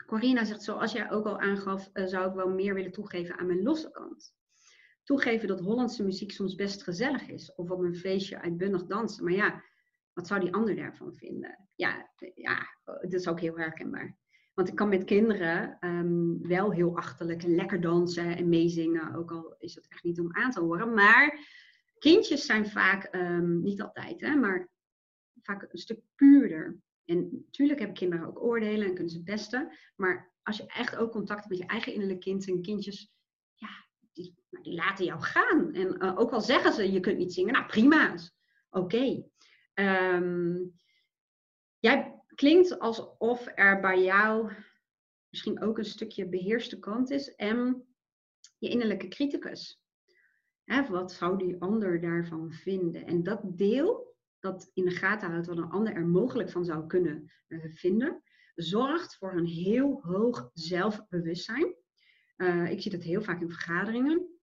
[0.08, 3.46] Corina zegt, zoals jij ook al aangaf, uh, zou ik wel meer willen toegeven aan
[3.46, 4.34] mijn losse kant.
[5.04, 7.54] Toegeven dat Hollandse muziek soms best gezellig is.
[7.54, 9.24] Of op een feestje uitbundig dansen.
[9.24, 9.62] Maar ja,
[10.12, 11.68] wat zou die ander daarvan vinden?
[11.74, 14.16] Ja, ja dat is ook heel herkenbaar.
[14.54, 19.14] Want ik kan met kinderen um, wel heel achterlijk lekker dansen en meezingen.
[19.14, 20.94] Ook al is dat echt niet om aan te horen.
[20.94, 21.38] Maar
[21.98, 24.68] kindjes zijn vaak, um, niet altijd, hè, maar
[25.42, 26.78] vaak een stuk puurder.
[27.08, 29.76] En natuurlijk hebben kinderen ook oordelen en kunnen ze beste.
[29.96, 33.12] Maar als je echt ook contact hebt met je eigen innerlijke kind en kindjes,
[33.54, 33.68] ja,
[34.12, 35.74] die, die laten jou gaan.
[35.74, 38.14] En uh, ook al zeggen ze, je kunt niet zingen, nou prima,
[38.70, 39.22] oké.
[39.74, 40.72] Um,
[41.78, 44.52] jij klinkt alsof er bij jou
[45.28, 47.86] misschien ook een stukje beheerste kant is en
[48.58, 49.82] je innerlijke criticus.
[50.64, 53.06] Hè, wat zou die ander daarvan vinden?
[53.06, 54.07] En dat deel,
[54.40, 58.22] dat in de gaten houdt wat een ander er mogelijk van zou kunnen uh, vinden,
[58.54, 61.74] zorgt voor een heel hoog zelfbewustzijn.
[62.36, 64.38] Uh, ik zie dat heel vaak in vergaderingen,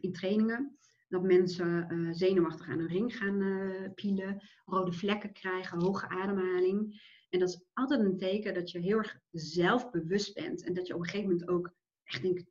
[0.00, 0.78] in trainingen
[1.08, 7.00] dat mensen uh, zenuwachtig aan een ring gaan pielen, rode vlekken krijgen, hoge ademhaling.
[7.28, 10.94] En dat is altijd een teken dat je heel erg zelfbewust bent en dat je
[10.94, 11.72] op een gegeven moment ook
[12.04, 12.50] echt denkt,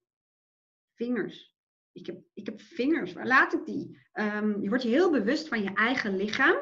[0.95, 1.57] vingers.
[1.91, 3.99] Ik heb, ik heb vingers, waar laat ik die?
[4.13, 6.57] Um, je wordt je heel bewust van je eigen lichaam.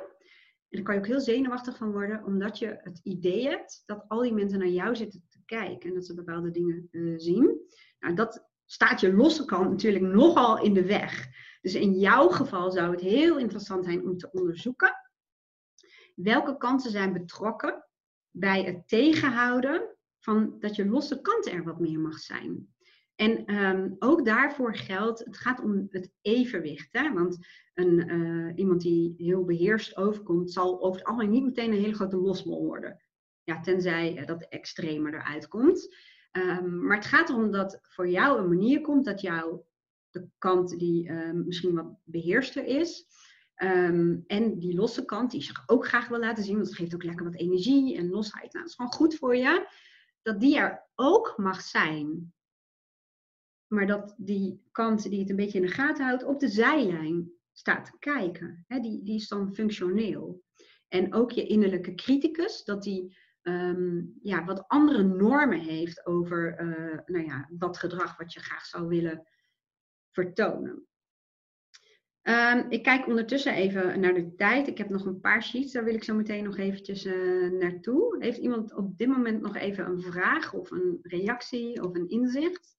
[0.69, 4.05] En daar kan je ook heel zenuwachtig van worden, omdat je het idee hebt dat
[4.07, 7.61] al die mensen naar jou zitten te kijken en dat ze bepaalde dingen uh, zien.
[7.99, 11.27] Nou, dat staat je losse kant natuurlijk nogal in de weg.
[11.61, 14.95] Dus in jouw geval zou het heel interessant zijn om te onderzoeken
[16.23, 17.85] welke kanten zijn betrokken
[18.29, 22.75] bij het tegenhouden van dat je losse kant er wat meer mag zijn.
[23.17, 26.87] En um, ook daarvoor geldt, het gaat om het evenwicht.
[26.91, 27.13] Hè?
[27.13, 27.37] Want
[27.73, 31.95] een, uh, iemand die heel beheerst overkomt, zal over het algemeen niet meteen een hele
[31.95, 33.01] grote losmol worden.
[33.43, 35.95] Ja, tenzij uh, dat extremer eruit komt.
[36.31, 39.65] Um, maar het gaat erom dat voor jou een manier komt dat jouw
[40.09, 43.05] de kant die um, misschien wat beheerster is.
[44.27, 47.03] En die losse kant, die zich ook graag wil laten zien, want het geeft ook
[47.03, 48.53] lekker wat energie en losheid.
[48.53, 49.67] Nou, dat is gewoon goed voor je.
[50.21, 52.33] Dat die er ook mag zijn.
[53.67, 57.31] Maar dat die kant die het een beetje in de gaten houdt, op de zijlijn
[57.51, 58.65] staat te kijken.
[58.67, 60.43] Die, die is dan functioneel.
[60.87, 66.99] En ook je innerlijke criticus, dat die um, ja, wat andere normen heeft over uh,
[67.05, 69.27] nou ja, dat gedrag wat je graag zou willen
[70.11, 70.87] vertonen.
[72.21, 74.67] Um, ik kijk ondertussen even naar de tijd.
[74.67, 78.15] Ik heb nog een paar sheets, daar wil ik zo meteen nog eventjes uh, naartoe.
[78.19, 82.76] Heeft iemand op dit moment nog even een vraag of een reactie of een inzicht?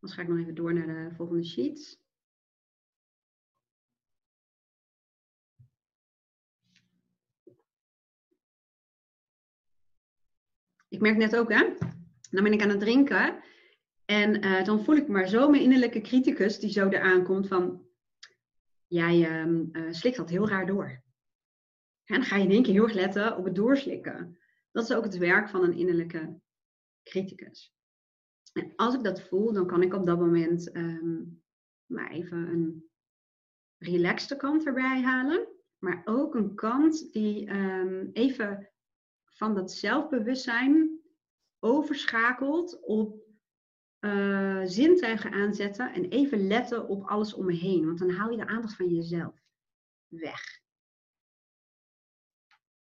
[0.00, 1.98] Dan ga ik nog even door naar de volgende sheet.
[10.88, 11.76] Ik merk net ook, hè,
[12.30, 13.42] dan ben ik aan het drinken.
[14.04, 17.86] En uh, dan voel ik maar zo mijn innerlijke criticus die zo eraan komt van,
[18.86, 21.02] jij uh, slikt dat heel raar door.
[22.04, 24.38] En dan ga je in één keer heel erg letten op het doorslikken.
[24.70, 26.40] Dat is ook het werk van een innerlijke
[27.02, 27.74] criticus.
[28.52, 31.42] En als ik dat voel, dan kan ik op dat moment um,
[31.86, 32.90] maar even een
[33.78, 35.48] relaxte kant erbij halen.
[35.78, 38.70] Maar ook een kant die um, even
[39.24, 41.00] van dat zelfbewustzijn
[41.58, 43.28] overschakelt op
[44.00, 47.86] uh, zintuigen aanzetten en even letten op alles om me heen.
[47.86, 49.42] Want dan haal je de aandacht van jezelf
[50.06, 50.60] weg.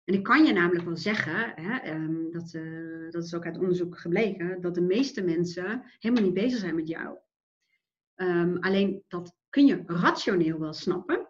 [0.05, 3.59] En ik kan je namelijk wel zeggen, hè, um, dat, uh, dat is ook uit
[3.59, 7.19] onderzoek gebleken, dat de meeste mensen helemaal niet bezig zijn met jou.
[8.17, 11.29] Um, alleen dat kun je rationeel wel snappen,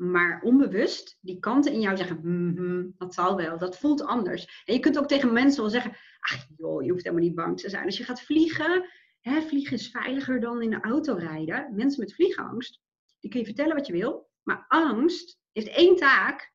[0.00, 4.62] maar onbewust, die kanten in jou zeggen, -hmm, dat zal wel, dat voelt anders.
[4.64, 7.60] En je kunt ook tegen mensen wel zeggen, ach joh, je hoeft helemaal niet bang
[7.60, 7.84] te zijn.
[7.84, 8.88] Als je gaat vliegen,
[9.20, 11.74] hè, vliegen is veiliger dan in de auto rijden.
[11.74, 12.80] Mensen met vliegangst,
[13.20, 16.52] die kun je vertellen wat je wil, maar angst heeft één taak,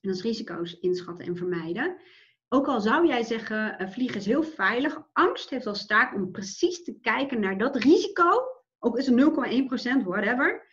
[0.00, 1.96] en is risico's inschatten en vermijden.
[2.48, 6.30] Ook al zou jij zeggen, uh, vliegen is heel veilig, angst heeft als taak om
[6.30, 8.42] precies te kijken naar dat risico,
[8.78, 10.66] ook is het 0,1%, whatever,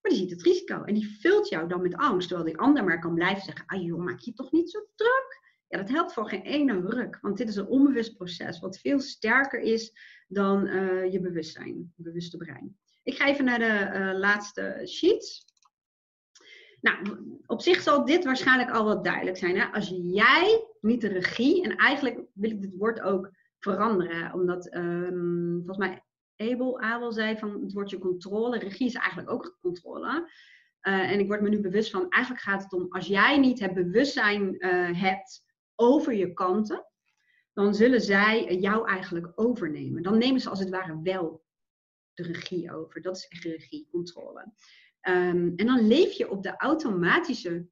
[0.00, 2.84] maar die ziet het risico en die vult jou dan met angst, terwijl die ander
[2.84, 5.40] maar kan blijven zeggen, ah joh, maak je toch niet zo druk?
[5.68, 9.00] Ja, dat helpt voor geen ene ruk, want dit is een onbewust proces, wat veel
[9.00, 9.92] sterker is
[10.28, 12.78] dan uh, je bewustzijn, bewuste brein.
[13.02, 15.44] Ik ga even naar de uh, laatste sheets.
[16.82, 16.96] Nou,
[17.46, 19.58] op zich zal dit waarschijnlijk al wat duidelijk zijn.
[19.58, 19.66] Hè?
[19.66, 25.62] Als jij niet de regie, en eigenlijk wil ik dit woord ook veranderen, omdat um,
[25.64, 26.02] volgens mij
[26.36, 30.30] Abel, Abel zei van het woordje controle, regie is eigenlijk ook controle.
[30.82, 33.60] Uh, en ik word me nu bewust van, eigenlijk gaat het om, als jij niet
[33.60, 35.44] het bewustzijn uh, hebt
[35.74, 36.86] over je kanten,
[37.52, 40.02] dan zullen zij jou eigenlijk overnemen.
[40.02, 41.44] Dan nemen ze als het ware wel
[42.14, 43.02] de regie over.
[43.02, 44.52] Dat is echt regie, controle.
[45.08, 47.66] Um, en dan leef je op de automatische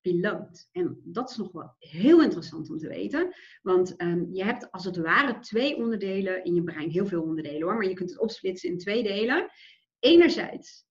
[0.00, 0.68] piloot.
[0.72, 3.34] En dat is nog wel heel interessant om te weten.
[3.62, 6.90] Want um, je hebt als het ware twee onderdelen in je brein.
[6.90, 9.50] Heel veel onderdelen hoor, maar je kunt het opsplitsen in twee delen.
[9.98, 10.86] Enerzijds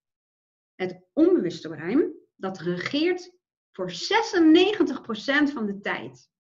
[0.76, 2.14] het onbewuste brein.
[2.36, 3.32] Dat regeert
[3.72, 3.94] voor 96%
[5.54, 6.32] van de tijd.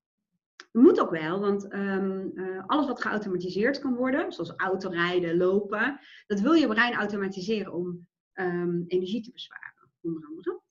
[0.71, 6.39] Moet ook wel, want um, uh, alles wat geautomatiseerd kan worden, zoals autorijden, lopen, dat
[6.39, 10.61] wil je brein automatiseren om um, energie te besparen, onder andere.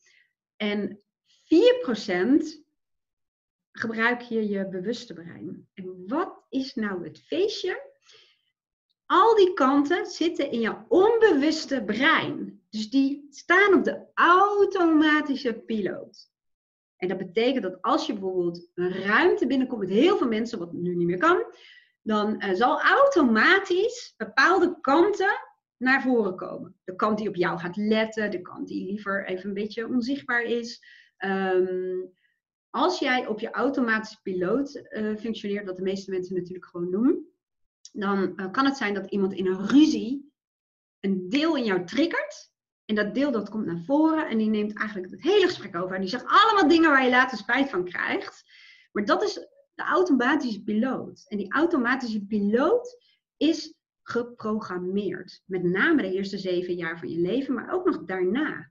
[0.57, 2.63] En 4%
[3.73, 5.69] gebruik je je bewuste brein.
[5.75, 7.91] En wat is nou het feestje?
[9.07, 12.63] Al die kanten zitten in je onbewuste brein.
[12.71, 16.31] Dus die staan op de automatische piloot.
[16.97, 20.73] En dat betekent dat als je bijvoorbeeld een ruimte binnenkomt met heel veel mensen, wat
[20.73, 21.45] nu niet meer kan,
[22.03, 25.52] dan uh, zal automatisch bepaalde kanten
[25.83, 26.77] naar voren komen.
[26.85, 30.43] De kant die op jou gaat letten, de kant die liever even een beetje onzichtbaar
[30.43, 30.83] is.
[31.19, 32.13] Um,
[32.71, 37.27] als jij op je automatische piloot uh, functioneert, wat de meeste mensen natuurlijk gewoon doen,
[37.93, 40.33] dan uh, kan het zijn dat iemand in een ruzie
[41.01, 42.51] een deel in jou triggert.
[42.85, 45.95] En dat deel dat komt naar voren en die neemt eigenlijk het hele gesprek over.
[45.95, 48.45] En die zegt allemaal dingen waar je later spijt van krijgt.
[48.93, 49.35] Maar dat is
[49.75, 51.25] de automatische piloot.
[51.29, 52.97] En die automatische piloot
[53.37, 55.43] is geprogrammeerd.
[55.45, 58.71] Met name de eerste zeven jaar van je leven, maar ook nog daarna.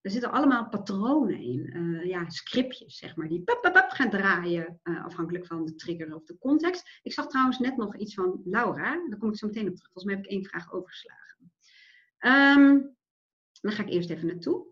[0.00, 4.10] Er zitten allemaal patronen in, uh, ja, scriptjes, zeg maar, die pap, pap, pap gaan
[4.10, 7.00] draaien, uh, afhankelijk van de trigger of de context.
[7.02, 9.92] Ik zag trouwens net nog iets van Laura, daar kom ik zo meteen op terug.
[9.92, 11.52] Volgens mij heb ik één vraag overgeslagen.
[12.18, 12.96] Um,
[13.60, 14.66] dan ga ik eerst even naartoe.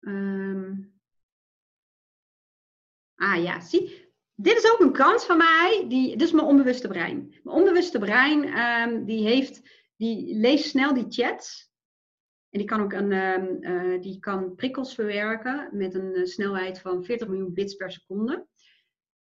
[0.00, 1.00] Um,
[3.14, 5.84] ah ja, zie, dit is ook een kans van mij.
[5.88, 7.34] Die, dit is mijn onbewuste brein.
[7.42, 9.60] Mijn onbewuste brein um, die heeft,
[9.96, 11.72] die leest snel die chats.
[12.50, 16.80] En die kan ook een, um, uh, die kan prikkels verwerken met een uh, snelheid
[16.80, 18.46] van 40 miljoen bits per seconde.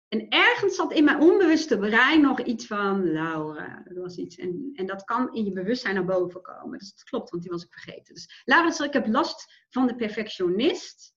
[0.08, 3.82] En ergens zat in mijn onbewuste brein nog iets van Laura.
[3.86, 4.36] Dat was iets.
[4.36, 6.80] En, en dat kan in je bewustzijn naar boven komen.
[6.80, 8.14] Dus dat klopt, want die was ik vergeten.
[8.14, 11.15] Dus Laura, ik heb last van de perfectionist.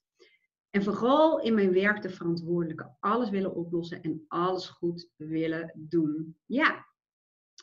[0.71, 2.97] En vooral in mijn werk de verantwoordelijke.
[3.01, 6.37] Alles willen oplossen en alles goed willen doen.
[6.47, 6.87] Ja,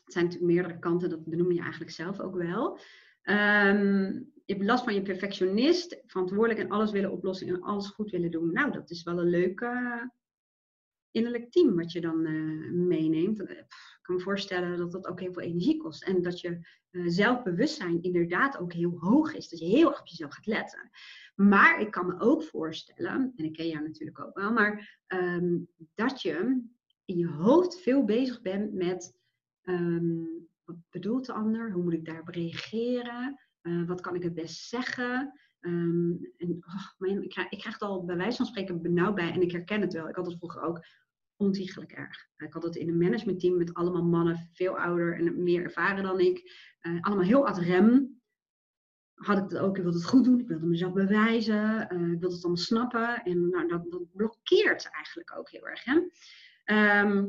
[0.03, 2.79] het zijn natuurlijk meerdere kanten, dat benoem je eigenlijk zelf ook wel.
[3.23, 8.11] Um, je hebt last van je perfectionist, verantwoordelijk en alles willen oplossen en alles goed
[8.11, 8.51] willen doen.
[8.51, 10.11] Nou, dat is wel een leuke,
[11.11, 12.21] innerlijk team wat je dan
[12.87, 13.39] meeneemt.
[13.39, 13.65] ik
[14.01, 16.03] kan me voorstellen dat dat ook heel veel energie kost.
[16.03, 16.67] En dat je
[17.05, 19.49] zelfbewustzijn inderdaad ook heel hoog is.
[19.49, 20.89] Dat je heel erg op jezelf gaat letten.
[21.35, 25.57] Maar ik kan me ook voorstellen, en ik ken jou natuurlijk ook wel, maar ehm,
[25.95, 26.63] dat je
[27.05, 29.13] in je hoofd veel bezig bent met
[29.61, 30.23] ehm,
[30.65, 31.71] wat bedoelt de ander?
[31.71, 33.39] Hoe moet ik daarop reageren?
[33.61, 35.39] Uh, wat kan ik het best zeggen?
[35.59, 36.65] Ehm, en,
[36.97, 39.51] oh, ik, krijg, ik, krijg, het al bij wijze van spreken benauwd bij en ik
[39.51, 40.09] herken het wel.
[40.09, 40.85] Ik had het vroeger ook
[41.35, 42.27] ontiegelijk erg.
[42.37, 46.19] Ik had het in een managementteam met allemaal mannen, veel ouder en meer ervaren dan
[46.19, 46.51] ik.
[46.81, 48.21] Uh, allemaal heel ad rem
[49.15, 52.19] had ik het ook, ik wilde het goed doen, ik wilde mezelf bewijzen, uh, ik
[52.19, 53.23] wilde het allemaal snappen.
[53.23, 55.83] En nou, dat, dat, blokkeert eigenlijk ook heel erg.
[55.83, 56.01] Hè?
[56.63, 57.25] Ehm,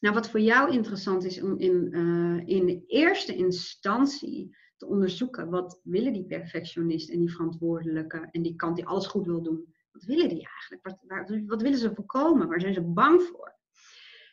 [0.00, 5.80] nou, wat voor jou interessant is om in, uh, in eerste instantie te onderzoeken, wat
[5.82, 10.04] willen die perfectionist en die verantwoordelijke en die kant die alles goed wil doen, wat
[10.04, 10.82] willen die eigenlijk?
[10.82, 12.48] Wat, wat willen ze voorkomen?
[12.48, 13.56] Waar zijn ze bang voor?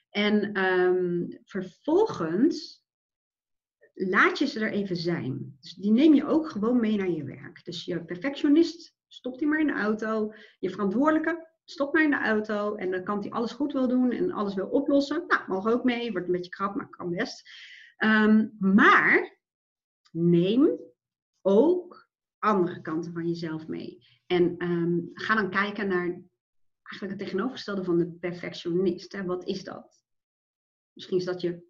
[0.10, 2.85] En um, vervolgens
[3.95, 5.57] laat je ze er even zijn.
[5.59, 7.65] Dus die neem je ook gewoon mee naar je werk.
[7.65, 10.34] Dus je perfectionist, stop die maar in de auto.
[10.59, 12.76] Je verantwoordelijke, stop maar in de auto.
[12.76, 15.23] En dan kan hij alles goed wil doen en alles wil oplossen.
[15.27, 16.11] Nou, mag ook mee.
[16.11, 17.49] Wordt een beetje krap, maar kan best.
[18.03, 19.39] Um, maar
[20.11, 20.80] neem
[21.41, 22.09] ook
[22.39, 24.03] andere kanten van jezelf mee.
[24.26, 26.22] En um, ga dan kijken naar
[26.81, 29.11] eigenlijk het tegenovergestelde van de perfectionist.
[29.11, 29.23] Hè.
[29.23, 30.03] Wat is dat?
[30.93, 31.63] Misschien is dat je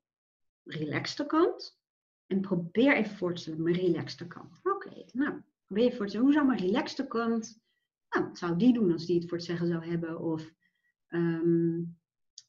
[0.63, 1.83] relaxte kant.
[2.27, 4.59] En probeer even voor te stellen, mijn relaxte kant.
[4.63, 7.59] Oké, nou, probeer voor hoe zou mijn relaxte kant,
[8.09, 10.19] nou, wat zou die doen als die het voor het zeggen zou hebben?
[10.19, 10.51] Of,
[11.09, 11.97] um,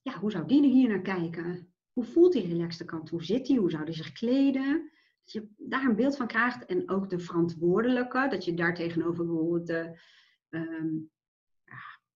[0.02, 1.72] ja, hoe zou die hier naar kijken?
[1.92, 3.10] Hoe voelt die relaxte kant?
[3.10, 3.58] Hoe zit die?
[3.58, 4.90] Hoe zou die zich kleden?
[5.24, 6.64] Dat je daar een beeld van krijgt.
[6.64, 9.98] En ook de verantwoordelijke, dat je daar tegenover bijvoorbeeld de,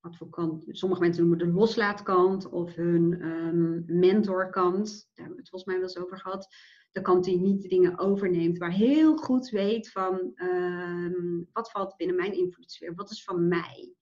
[0.00, 4.88] wat voor kant, sommige mensen noemen de loslaatkant of hun um, mentorkant.
[4.88, 6.54] Daar hebben we het volgens mij wel eens over gehad
[6.92, 12.32] de die niet dingen overneemt, maar heel goed weet van um, wat valt binnen mijn
[12.32, 13.94] invloedssfeer, wat is van mij.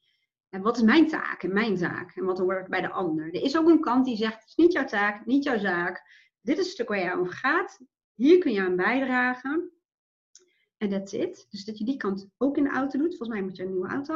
[0.48, 3.34] En wat is mijn taak en mijn zaak en wat hoort bij de ander.
[3.34, 6.02] Er is ook een kant die zegt, het is niet jouw taak, niet jouw zaak.
[6.40, 7.80] Dit is het stuk waar jij over gaat.
[8.14, 9.72] Hier kun je aan bijdragen.
[10.76, 11.46] En that's it.
[11.50, 13.16] Dus dat je die kant ook in de auto doet.
[13.16, 14.14] Volgens mij moet je een nieuwe auto.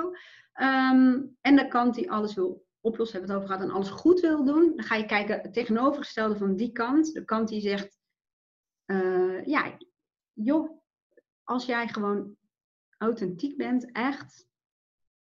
[0.61, 4.01] Um, en de kant die alles wil oplossen, hebben we het over gehad, en alles
[4.01, 4.73] goed wil doen.
[4.77, 7.13] Dan ga je kijken het tegenovergestelde van die kant.
[7.13, 8.01] De kant die zegt,
[8.93, 9.79] uh, ja,
[10.33, 10.83] joh,
[11.45, 12.37] als jij gewoon
[12.99, 14.51] authentiek bent, echt.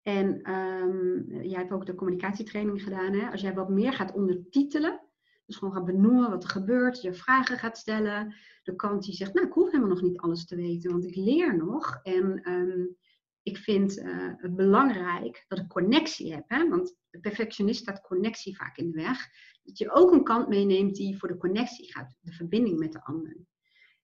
[0.02, 3.12] En um, jij hebt ook de communicatietraining gedaan.
[3.12, 3.30] Hè?
[3.30, 5.00] Als jij wat meer gaat ondertitelen,
[5.46, 8.34] dus gewoon gaat benoemen wat er gebeurt, je vragen gaat stellen.
[8.62, 11.16] De kant die zegt, nou, ik hoef helemaal nog niet alles te weten, want ik
[11.16, 12.00] leer nog.
[12.02, 12.96] En um,
[13.42, 16.44] ik vind uh, het belangrijk dat ik connectie heb.
[16.46, 16.68] Hè?
[16.68, 19.28] Want de perfectionist staat connectie vaak in de weg.
[19.62, 23.04] Dat je ook een kant meeneemt die voor de connectie gaat, de verbinding met de
[23.04, 23.36] ander.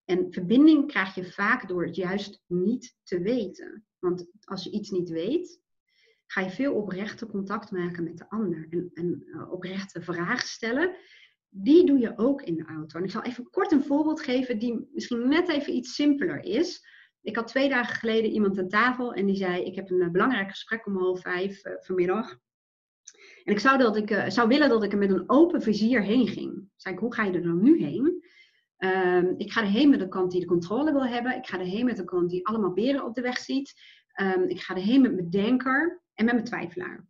[0.05, 3.85] En verbinding krijg je vaak door het juist niet te weten.
[3.99, 5.61] Want als je iets niet weet,
[6.27, 8.67] ga je veel oprechte contact maken met de ander.
[8.71, 10.97] En, en uh, oprechte vragen stellen.
[11.49, 12.99] Die doe je ook in de auto.
[12.99, 16.87] En ik zal even kort een voorbeeld geven die misschien net even iets simpeler is.
[17.21, 20.11] Ik had twee dagen geleden iemand aan tafel en die zei: Ik heb een uh,
[20.11, 22.31] belangrijk gesprek om half vijf uh, vanmiddag.
[23.45, 26.29] En ik zou, dat ik zou willen dat ik er met een open vizier heen
[26.29, 26.69] ging.
[26.77, 28.25] Zei ik: Hoe ga je er dan nu heen?
[28.85, 31.37] Um, ik ga erheen met een kant die de controle wil hebben.
[31.37, 33.73] Ik ga erheen met een kant die allemaal beren op de weg ziet.
[34.21, 37.07] Um, ik ga erheen met mijn denker en met mijn twijfelaar.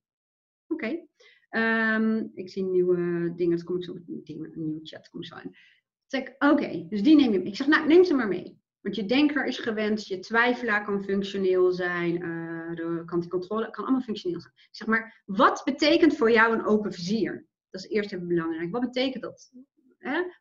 [0.67, 1.07] Oké.
[1.49, 3.57] Ehm, ik zie nieuwe dingen.
[3.57, 4.23] Dat kom ik zo een
[4.55, 5.09] nieuwe chat.
[5.09, 5.57] Kom zo in.
[6.07, 7.49] Zeg, oké, dus die neem je mee.
[7.49, 8.61] Ik zeg, nou, neem ze maar mee.
[8.81, 13.71] Want je denker is gewend, je twijfelaar kan functioneel zijn, uh, de kant die controle
[13.71, 14.53] kan allemaal functioneel zijn.
[14.55, 17.47] Ik zeg maar, wat betekent voor jou een open vizier?
[17.71, 18.71] Dat is eerst even belangrijk.
[18.71, 19.53] Wat betekent dat?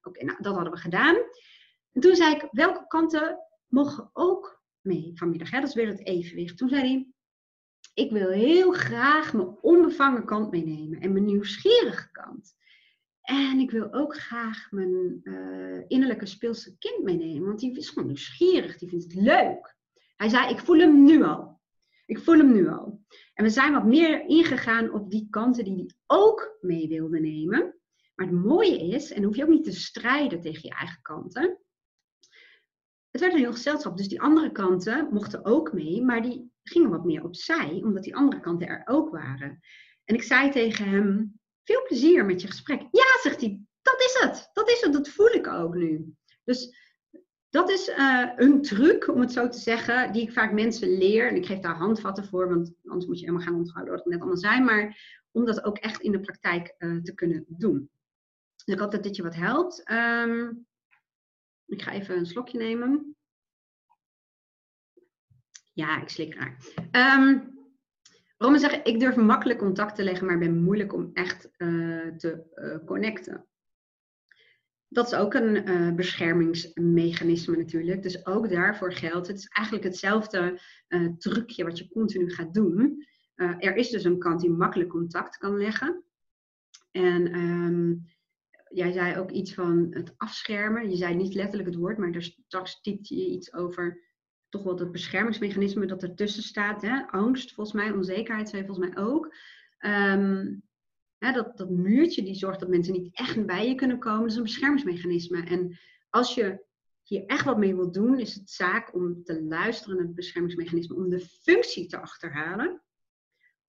[0.01, 1.15] Oké, nou, dat hadden we gedaan.
[1.91, 5.49] En toen zei ik, welke kanten mogen ook mee vanmiddag?
[5.49, 5.59] Hè?
[5.59, 6.57] Dat is weer het evenwicht.
[6.57, 7.07] Toen zei hij,
[7.93, 12.55] ik wil heel graag mijn onbevangen kant meenemen en mijn nieuwsgierige kant.
[13.21, 18.07] En ik wil ook graag mijn uh, innerlijke speelse kind meenemen, want die is gewoon
[18.07, 19.75] nieuwsgierig, die vindt het leuk.
[20.15, 21.59] Hij zei, ik voel hem nu al.
[22.05, 23.01] Ik voel hem nu al.
[23.33, 27.80] En we zijn wat meer ingegaan op die kanten die hij ook mee wilde nemen.
[28.21, 31.59] Maar het mooie is, en hoef je ook niet te strijden tegen je eigen kanten.
[33.11, 36.89] Het werd een heel gezelschap, dus die andere kanten mochten ook mee, maar die gingen
[36.89, 39.59] wat meer opzij, omdat die andere kanten er ook waren.
[40.03, 42.81] En ik zei tegen hem, veel plezier met je gesprek.
[42.81, 46.15] Ja, zegt hij, dat is het, dat is het, dat voel ik ook nu.
[46.43, 46.77] Dus
[47.49, 51.27] dat is uh, een truc, om het zo te zeggen, die ik vaak mensen leer.
[51.27, 54.13] En ik geef daar handvatten voor, want anders moet je helemaal gaan onthouden wat het
[54.13, 54.63] net allemaal zijn.
[54.63, 57.89] Maar om dat ook echt in de praktijk uh, te kunnen doen.
[58.65, 59.91] Dus ik hoop dat dit je wat helpt.
[59.91, 60.67] Um,
[61.65, 63.15] ik ga even een slokje nemen.
[65.73, 66.57] Ja, ik slik raar.
[67.19, 67.59] Um,
[68.37, 72.43] waarom zeggen, ik durf makkelijk contact te leggen, maar ben moeilijk om echt uh, te
[72.55, 73.45] uh, connecten.
[74.87, 78.03] Dat is ook een uh, beschermingsmechanisme natuurlijk.
[78.03, 80.61] Dus ook daarvoor geldt, het is eigenlijk hetzelfde
[81.17, 83.07] trucje wat je continu gaat doen.
[83.35, 86.03] er is dus een kant die makkelijk contact kan leggen.
[86.91, 88.05] En um,
[88.71, 90.89] jij zei ook iets van het afschermen.
[90.89, 94.09] Je zei niet letterlijk het woord, maar straks typte je iets over
[94.49, 96.81] toch wel dat beschermingsmechanisme dat ertussen staat.
[96.81, 97.07] Hè?
[97.07, 99.35] Angst, volgens mij, onzekerheid zei volgens mij ook.
[99.79, 100.63] Um,
[101.17, 104.29] hè, dat, dat muurtje die zorgt dat mensen niet echt bij je kunnen komen, dat
[104.29, 105.43] is een beschermingsmechanisme.
[105.43, 105.77] En
[106.09, 106.65] als je
[107.03, 110.95] hier echt wat mee wilt doen, is het zaak om te luisteren naar het beschermingsmechanisme,
[110.95, 112.81] om de functie te achterhalen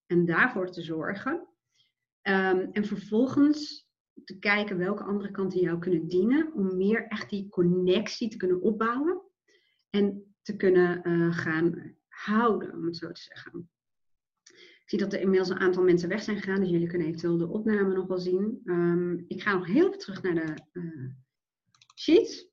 [0.07, 1.33] en daarvoor te zorgen.
[2.23, 3.82] Um, en vervolgens
[4.25, 8.61] te kijken welke andere kanten jou kunnen dienen om meer echt die connectie te kunnen
[8.61, 9.23] opbouwen
[9.91, 13.71] en te kunnen uh, gaan houden, om het zo te zeggen.
[14.83, 17.37] Ik zie dat er inmiddels een aantal mensen weg zijn gegaan, dus jullie kunnen eventueel
[17.37, 18.61] de opname nog wel zien.
[18.65, 21.11] Um, ik ga nog heel even terug naar de uh,
[21.95, 22.52] sheets.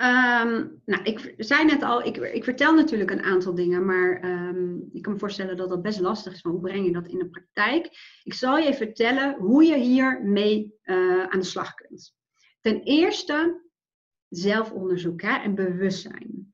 [0.00, 4.88] Um, nou, ik zei net al, ik, ik, vertel natuurlijk een aantal dingen, maar um,
[4.92, 6.42] ik kan me voorstellen dat dat best lastig is.
[6.42, 7.88] Hoe breng je dat in de praktijk?
[8.24, 12.14] Ik zal je vertellen hoe je hiermee uh, aan de slag kunt.
[12.60, 13.64] Ten eerste
[14.28, 16.52] zelfonderzoek en bewustzijn.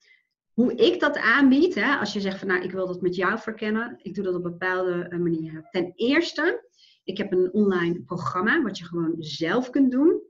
[0.52, 3.39] Hoe ik dat aanbied, hè, als je zegt van nou ik wil dat met jou
[3.39, 5.68] verkennen, ik doe dat op bepaalde uh, manieren.
[5.70, 6.68] Ten eerste,
[7.05, 10.26] ik heb een online programma wat je gewoon zelf kunt doen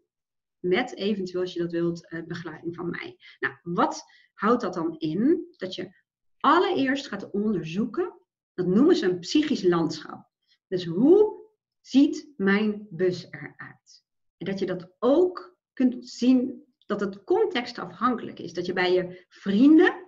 [0.58, 3.16] met eventueel, als je dat wilt, uh, begeleiding van mij.
[3.38, 5.46] Nou, wat houdt dat dan in?
[5.56, 5.94] Dat je
[6.40, 8.20] allereerst gaat onderzoeken,
[8.54, 10.28] dat noemen ze een psychisch landschap.
[10.68, 11.44] Dus hoe
[11.80, 14.04] ziet mijn bus eruit?
[14.36, 18.52] En dat je dat ook kunt zien, dat het contextafhankelijk is.
[18.52, 20.04] Dat je bij je vrienden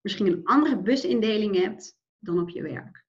[0.00, 3.04] misschien een andere busindeling hebt dan op je werk.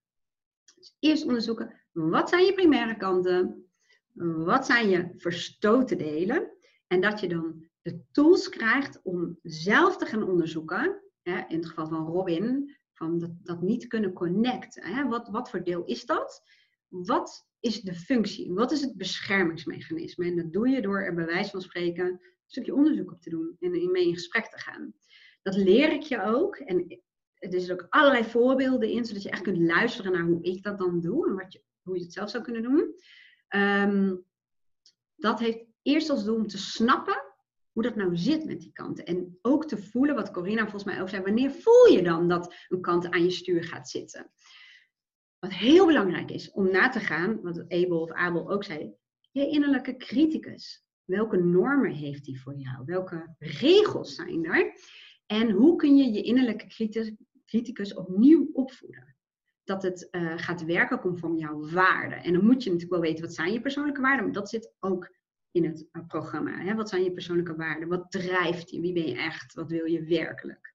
[0.76, 3.68] Dus eerst onderzoeken, wat zijn je primaire kanten?
[4.14, 6.53] Wat zijn je verstoten delen?
[6.94, 11.66] En dat je dan de tools krijgt om zelf te gaan onderzoeken, hè, in het
[11.66, 14.84] geval van Robin, van dat, dat niet kunnen connecten.
[14.84, 15.08] Hè.
[15.08, 16.44] Wat, wat voor deel is dat?
[16.88, 18.54] Wat is de functie?
[18.54, 20.26] Wat is het beschermingsmechanisme?
[20.26, 23.30] En dat doe je door er bij wijze van spreken een stukje onderzoek op te
[23.30, 24.94] doen en mee in gesprek te gaan.
[25.42, 26.56] Dat leer ik je ook.
[26.56, 27.02] En
[27.34, 30.78] er zitten ook allerlei voorbeelden in, zodat je echt kunt luisteren naar hoe ik dat
[30.78, 32.96] dan doe en wat je, hoe je het zelf zou kunnen doen.
[33.56, 34.26] Um,
[35.16, 37.24] dat heeft eerst als doel om te snappen
[37.72, 39.06] hoe dat nou zit met die kanten.
[39.06, 42.56] En ook te voelen, wat Corina volgens mij ook zei, wanneer voel je dan dat
[42.70, 44.32] een kant aan je stuur gaat zitten?
[45.40, 48.96] Wat heel belangrijk is om na te gaan, wat Abel of Abel ook zei,
[49.32, 50.86] je innerlijke criticus.
[51.04, 52.86] Welke normen heeft die voor jou?
[52.86, 54.74] Welke regels zijn er?
[55.26, 56.68] En hoe kun je je innerlijke
[57.46, 59.16] criticus opnieuw opvoeden?
[59.64, 62.24] Dat het uh, gaat werken conform jouw waarden.
[62.24, 64.74] En dan moet je natuurlijk wel weten wat zijn je persoonlijke waarden, maar dat zit
[64.80, 65.16] ook
[65.54, 66.58] in het eh, programma?
[66.58, 66.76] Hè?
[66.76, 67.88] Wat zijn je persoonlijke waarden?
[67.88, 68.82] Wat drijft je?
[68.82, 69.54] Wie ben je echt?
[69.54, 70.74] Wat wil je werkelijk?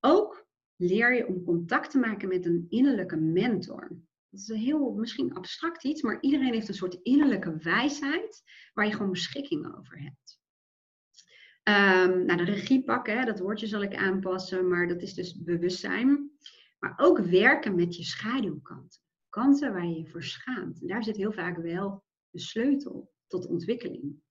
[0.00, 0.46] Ook
[0.76, 3.88] leer je om contact te maken met een innerlijke mentor.
[4.30, 8.42] Dat is een heel misschien abstract iets, maar iedereen heeft een soort innerlijke wijsheid
[8.74, 10.40] waar je gewoon beschikking over hebt.
[11.68, 16.30] Um, nou, de regie pakken, dat woordje zal ik aanpassen, maar dat is dus bewustzijn.
[16.78, 19.00] Maar ook werken met je schaduwkanten.
[19.28, 20.88] Kanten waar je je voor schaamt.
[20.88, 24.26] Daar zit heel vaak wel de sleutel tot ontwikkeling.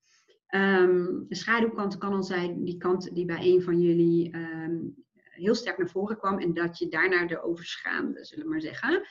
[0.50, 5.56] Um, de schaduwkant kan al zijn die kant die bij een van jullie um, heel
[5.56, 9.08] sterk naar voren kwam en dat je daarna erover schaamde, zullen we maar zeggen.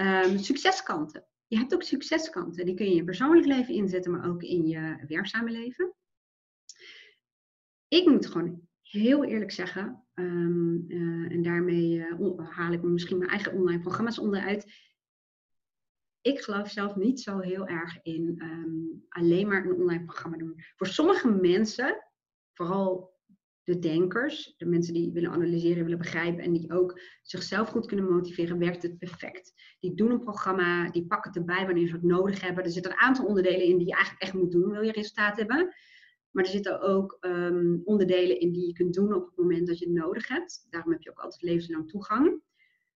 [0.00, 1.26] Um, succeskanten.
[1.46, 2.64] Je hebt ook succeskanten.
[2.64, 5.94] Die kun je in je persoonlijk leven inzetten, maar ook in je werkzame leven.
[7.88, 13.52] Ik moet gewoon heel eerlijk zeggen, uh, en daarmee uh, haal ik misschien mijn eigen
[13.52, 14.72] online programma's onderuit
[16.26, 20.54] ik geloof zelf niet zo heel erg in um, alleen maar een online programma doen.
[20.76, 22.04] Voor sommige mensen,
[22.52, 23.14] vooral
[23.62, 28.10] de denkers, de mensen die willen analyseren, willen begrijpen en die ook zichzelf goed kunnen
[28.10, 29.52] motiveren, werkt het perfect.
[29.80, 32.64] Die doen een programma, die pakken het erbij wanneer ze het nodig hebben.
[32.64, 35.36] Er zitten een aantal onderdelen in die je eigenlijk echt moet doen, wil je resultaat
[35.36, 35.74] hebben.
[36.30, 39.78] Maar er zitten ook um, onderdelen in die je kunt doen op het moment dat
[39.78, 40.66] je het nodig hebt.
[40.70, 42.40] Daarom heb je ook altijd levenslang toegang.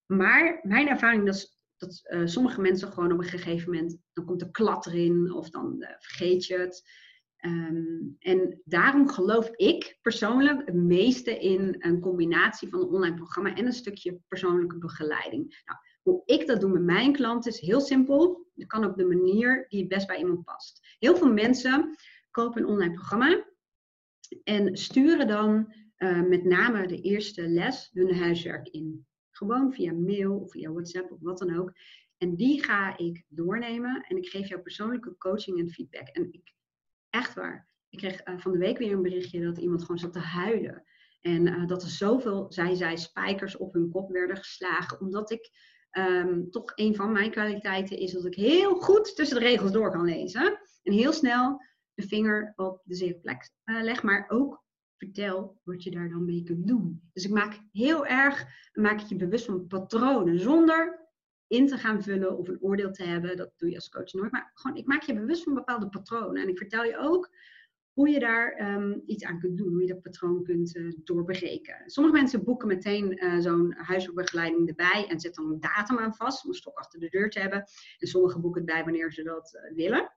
[0.07, 4.43] Maar mijn ervaring is dat uh, sommige mensen gewoon op een gegeven moment, dan komt
[4.43, 6.83] er klad erin of dan uh, vergeet je het.
[7.37, 7.85] Ehm,
[8.19, 13.67] en daarom geloof ik persoonlijk het meeste in een combinatie van een online programma en
[13.67, 15.63] een stukje persoonlijke begeleiding.
[15.65, 18.47] Nou, hoe ik dat doe met mijn klanten is heel simpel.
[18.55, 20.97] Dat kan op de manier die het best bij iemand past.
[20.99, 21.97] Heel veel mensen
[22.31, 23.45] kopen een online programma
[24.45, 29.07] en sturen dan uh, met name de eerste les hun huiswerk in.
[29.41, 31.73] Gewoon via mail of via WhatsApp of wat dan ook.
[32.17, 36.09] En die ga ik doornemen en ik geef jou persoonlijke coaching en feedback.
[36.09, 36.53] En ik,
[37.11, 40.13] echt waar, ik kreeg uh, van de week weer een berichtje dat iemand gewoon zat
[40.13, 40.85] te huilen.
[41.21, 45.01] En uh, dat er zoveel, zij zij, spijkers op hun kop werden geslagen.
[45.01, 45.51] Omdat ik
[45.99, 49.91] um, toch een van mijn kwaliteiten is dat ik heel goed tussen de regels door
[49.91, 50.61] kan lezen.
[50.83, 51.63] En heel snel
[51.95, 54.03] de vinger op de zere plek uh, leg.
[54.03, 54.65] Maar ook
[55.01, 57.03] vertel wat je daar dan mee kunt doen.
[57.13, 61.09] Dus ik maak heel erg, maak ik je bewust van patronen zonder
[61.47, 63.37] in te gaan vullen of een oordeel te hebben.
[63.37, 64.33] Dat doe je als coach nooit.
[64.33, 66.43] Maar gewoon, ik maak je bewust van bepaalde patronen.
[66.43, 67.31] En ik vertel je ook
[67.93, 71.83] hoe je daar um, iets aan kunt doen, hoe je dat patroon kunt uh, doorbreken.
[71.87, 76.45] Sommige mensen boeken meteen uh, zo'n huiswerkbegeleiding erbij en zetten dan een datum aan vast
[76.45, 77.65] om een stok achter de deur te hebben.
[77.99, 80.13] En sommigen boeken het bij wanneer ze dat uh, willen.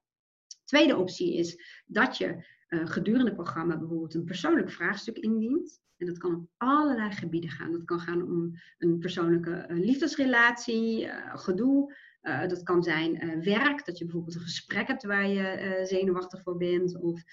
[0.64, 2.46] Tweede optie is dat je
[2.84, 5.82] gedurende het programma bijvoorbeeld een persoonlijk vraagstuk indient.
[5.98, 7.72] En dat kan op allerlei gebieden gaan.
[7.72, 11.96] Dat kan gaan om een persoonlijke liefdesrelatie, gedoe.
[12.22, 17.00] dat kan zijn werk, dat je bijvoorbeeld een gesprek hebt waar je zenuwachtig voor bent.
[17.00, 17.24] Of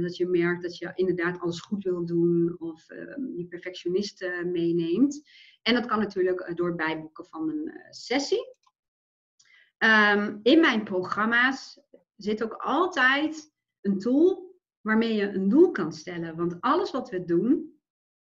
[0.00, 2.98] dat je merkt dat je inderdaad alles goed wil doen of uh,
[3.36, 5.22] je perfectionist meeneemt.
[5.66, 8.54] En dat kan natuurlijk eh, door bijboeken van een sessie.
[9.78, 11.80] Um, in mijn programma's
[12.16, 14.55] zit ook altijd een tool
[14.86, 16.36] waarmee je een doel kan stellen.
[16.36, 17.78] Want alles wat we doen,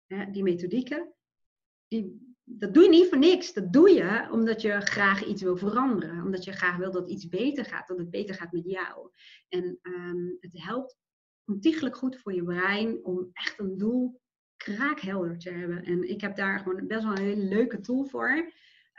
[0.05, 1.13] hè, die methodieken,
[1.87, 3.53] die, dat doe je niet voor niks.
[3.53, 6.23] Dat doe je omdat je graag iets wil veranderen.
[6.23, 9.09] Omdat je graag wil dat iets beter gaat, dat het beter gaat met jou.
[9.49, 10.97] En um, het helpt
[11.45, 14.21] ontiegelijk goed voor je brein om echt een doel
[14.55, 15.83] kraakhelder te hebben.
[15.83, 18.51] En ik heb daar gewoon best wel een hele leuke tool voor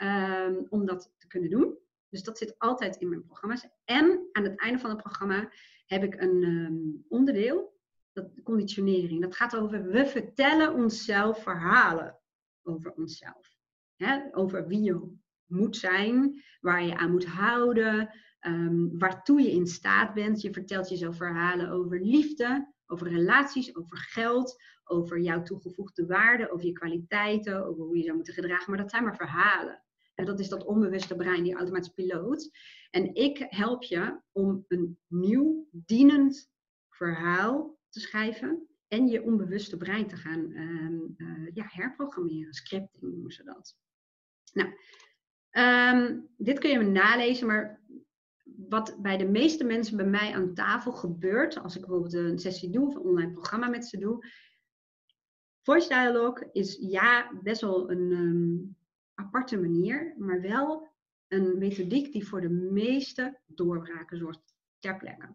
[0.03, 1.79] um, om dat te kunnen doen.
[2.09, 3.69] Dus dat zit altijd in mijn programma's.
[3.85, 5.51] En aan het einde van het programma
[5.89, 7.77] heb ik een um, onderdeel,
[8.13, 9.21] dat conditionering.
[9.21, 12.19] Dat gaat over, we vertellen onszelf verhalen
[12.63, 13.57] over onszelf.
[13.97, 14.21] Hè?
[14.33, 15.17] Over wie je
[15.47, 20.41] moet zijn, waar je aan moet houden, um, waartoe je in staat bent.
[20.41, 26.67] Je vertelt jezelf verhalen over liefde, over relaties, over geld, over jouw toegevoegde waarde, over
[26.67, 28.71] je kwaliteiten, over hoe je zou moeten gedragen.
[28.71, 29.83] Maar dat zijn maar verhalen.
[30.25, 32.51] Dat is dat onbewuste brein, die automatisch piloot.
[32.91, 36.51] En ik help je om een nieuw, dienend
[36.89, 38.69] verhaal te schrijven.
[38.89, 42.53] En je onbewuste brein te gaan um, uh, ja, herprogrammeren.
[42.53, 43.77] Scripting noemen ze dat.
[44.53, 44.69] Nou,
[45.51, 47.83] um, dit kun je nalezen, maar
[48.69, 52.71] wat bij de meeste mensen bij mij aan tafel gebeurt, als ik bijvoorbeeld een sessie
[52.71, 54.27] doe of een online programma met ze doe.
[55.63, 58.77] Voice dialogue is ja, best wel een um,
[59.19, 60.89] aparte manier, maar wel
[61.29, 65.35] een methodiek die voor de meeste doorbraken zorgt ter plekke.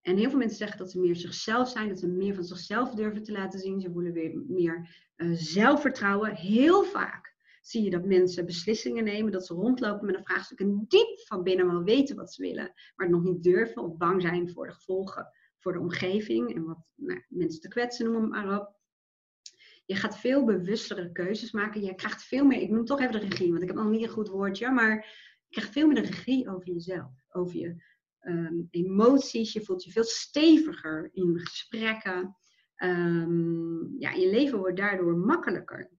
[0.00, 2.94] En heel veel mensen zeggen dat ze meer zichzelf zijn, dat ze meer van zichzelf
[2.94, 3.80] durven te laten zien.
[3.80, 6.34] Ze voelen weer meer uh, zelfvertrouwen.
[6.34, 10.84] Heel vaak zie je dat mensen beslissingen nemen, dat ze rondlopen met een vraagstuk en
[10.88, 14.22] diep van binnen wel weten wat ze willen, maar het nog niet durven of bang
[14.22, 18.60] zijn voor de gevolgen voor de omgeving en wat nou, mensen te kwetsen, noem maar
[18.60, 18.77] op.
[19.88, 21.80] Je gaat veel bewustere keuzes maken.
[21.80, 24.02] Je krijgt veel meer, ik noem toch even de regie, want ik heb nog niet
[24.02, 24.94] een goed woordje, maar
[25.46, 27.82] je krijgt veel meer de regie over jezelf, over je
[28.20, 29.52] um, emoties.
[29.52, 32.36] Je voelt je veel steviger in gesprekken.
[32.76, 35.90] Um, ja, je leven wordt daardoor makkelijker.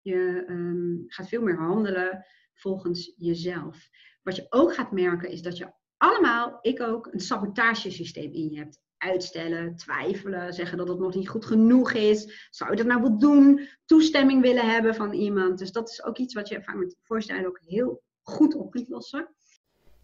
[0.00, 2.24] Je um, gaat veel meer handelen
[2.54, 3.88] volgens jezelf.
[4.22, 8.58] Wat je ook gaat merken is dat je allemaal, ik ook, een sabotagesysteem in je
[8.58, 8.84] hebt.
[8.98, 12.48] Uitstellen, twijfelen, zeggen dat het nog niet goed genoeg is.
[12.50, 13.68] Zou je dat nou wel doen?
[13.84, 15.58] Toestemming willen hebben van iemand.
[15.58, 18.88] Dus dat is ook iets wat je vaak met voorstellen ook heel goed op kunt
[18.88, 19.28] lossen.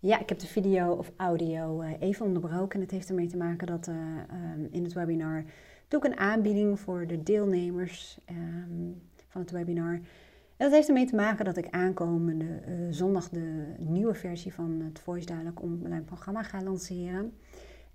[0.00, 2.80] Ja, ik heb de video of audio uh, even onderbroken.
[2.80, 3.94] Het heeft ermee te maken dat uh,
[4.70, 5.44] in het webinar
[5.88, 8.18] doe ik een aanbieding voor de deelnemers.
[8.30, 9.92] Um, van het webinar.
[10.56, 14.98] En dat heeft ermee te maken dat ik aankomende zondag de nieuwe versie van het
[14.98, 17.32] Voice Dialogue online programma ga lanceren.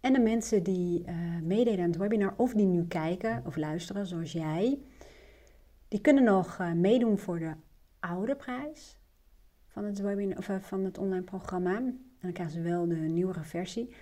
[0.02, 4.08] En de mensen die uh, meededen aan het webinar of die nu kijken of luisteren,
[4.08, 4.80] zoals jij,
[5.88, 7.54] die kunnen nog uh, meedoen voor de
[8.00, 8.98] oude prijs
[9.68, 11.76] van het, webinar, of, van het online programma.
[11.76, 13.96] En dan krijgen ze wel de nieuwere versie.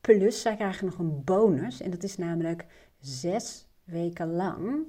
[0.00, 1.80] Plus, zij krijgen nog een bonus.
[1.80, 2.66] En dat is namelijk
[2.98, 4.86] zes weken lang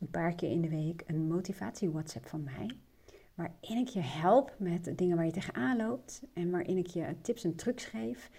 [0.00, 2.70] een paar keer in de week een motivatie-WhatsApp van mij.
[3.34, 6.22] Waarin ik je help met dingen waar je tegenaan loopt.
[6.32, 8.30] En waarin ik je tips en trucs geef.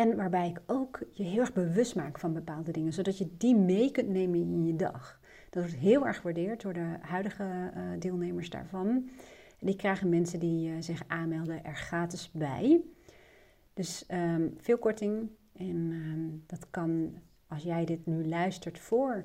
[0.00, 3.56] En waarbij ik ook je heel erg bewust maak van bepaalde dingen, zodat je die
[3.56, 5.20] mee kunt nemen in je dag.
[5.50, 9.08] Dat wordt heel erg gewaardeerd door de huidige uh, deelnemers daarvan.
[9.58, 12.80] Die krijgen mensen die uh, zich aanmelden er gratis bij.
[13.74, 15.30] Dus um, veel korting.
[15.52, 17.14] En um, dat kan,
[17.46, 19.24] als jij dit nu luistert voor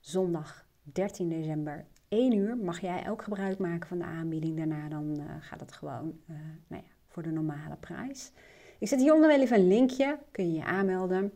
[0.00, 4.56] zondag 13 december 1 uur, mag jij ook gebruik maken van de aanbieding.
[4.56, 6.20] Daarna dan uh, gaat het gewoon
[6.66, 8.32] nou ja, voor de normale prijs.
[8.80, 11.32] Ik zet hieronder wel even een linkje, kun je je aanmelden.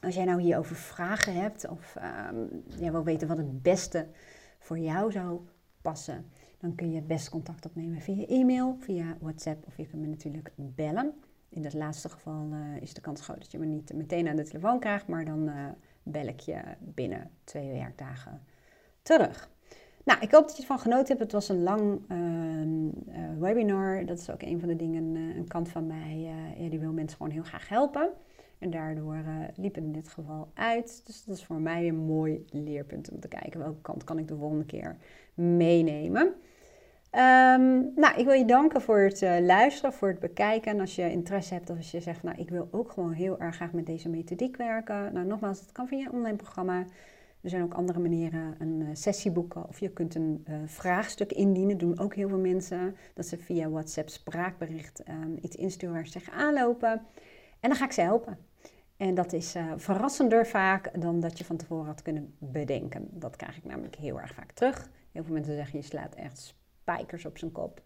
[0.00, 1.96] Als jij nou hierover vragen hebt of
[2.30, 4.06] um, jij wil weten wat het beste
[4.58, 5.40] voor jou zou
[5.82, 6.26] passen,
[6.58, 10.50] dan kun je het contact opnemen via e-mail, via WhatsApp of je kunt me natuurlijk
[10.56, 11.14] bellen.
[11.48, 14.36] In dat laatste geval uh, is de kans groot dat je me niet meteen aan
[14.36, 15.66] de telefoon krijgt, maar dan uh,
[16.02, 18.42] bel ik je binnen twee werkdagen
[19.02, 19.50] terug.
[20.08, 21.20] Nou, ik hoop dat je ervan genoten hebt.
[21.20, 24.06] Het was een lang uh, webinar.
[24.06, 26.32] Dat is ook een van de dingen, uh, een kant van mij.
[26.58, 28.08] ja, die wil mensen gewoon heel graag helpen.
[28.58, 29.16] En daardoor
[29.56, 31.02] liep het in dit geval uit.
[31.06, 34.28] Dus dat is voor mij een mooi leerpunt om te kijken welke kant kan ik
[34.28, 34.96] de volgende keer
[35.34, 36.26] meenemen.
[36.26, 40.72] Um, nou, ik wil je danken voor het luisteren, voor het bekijken.
[40.72, 43.38] En als je interesse hebt of als je zegt, nou, ik wil ook gewoon heel
[43.40, 45.12] erg graag met deze methodiek werken.
[45.12, 46.84] Nou, nogmaals, het kan via je online programma.
[47.40, 51.32] Er zijn ook andere manieren, een uh, sessie boeken of je kunt een uh, vraagstuk
[51.32, 51.78] indienen.
[51.78, 52.96] doen ook heel veel mensen.
[53.14, 56.92] Dat ze via WhatsApp spraakbericht um, iets insturen waar ze tegen aanlopen.
[57.60, 58.38] En dan ga ik ze helpen.
[58.96, 63.08] En dat is uh, verrassender vaak dan dat je van tevoren had kunnen bedenken.
[63.10, 64.90] Dat krijg ik namelijk heel erg vaak terug.
[65.12, 67.82] Heel veel mensen zeggen je slaat echt spijkers op zijn kop.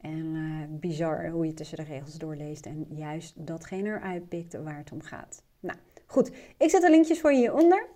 [0.00, 0.36] En
[0.80, 5.02] bizar hoe je tussen de regels doorleest en juist datgene eruit pikt waar het om
[5.02, 5.42] gaat.
[5.60, 6.32] Nou, goed.
[6.58, 7.86] Ik zet de linkjes voor je hieronder.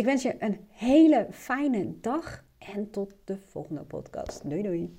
[0.00, 4.50] Ik wens je een hele fijne dag en tot de volgende podcast.
[4.50, 4.98] Doei doei.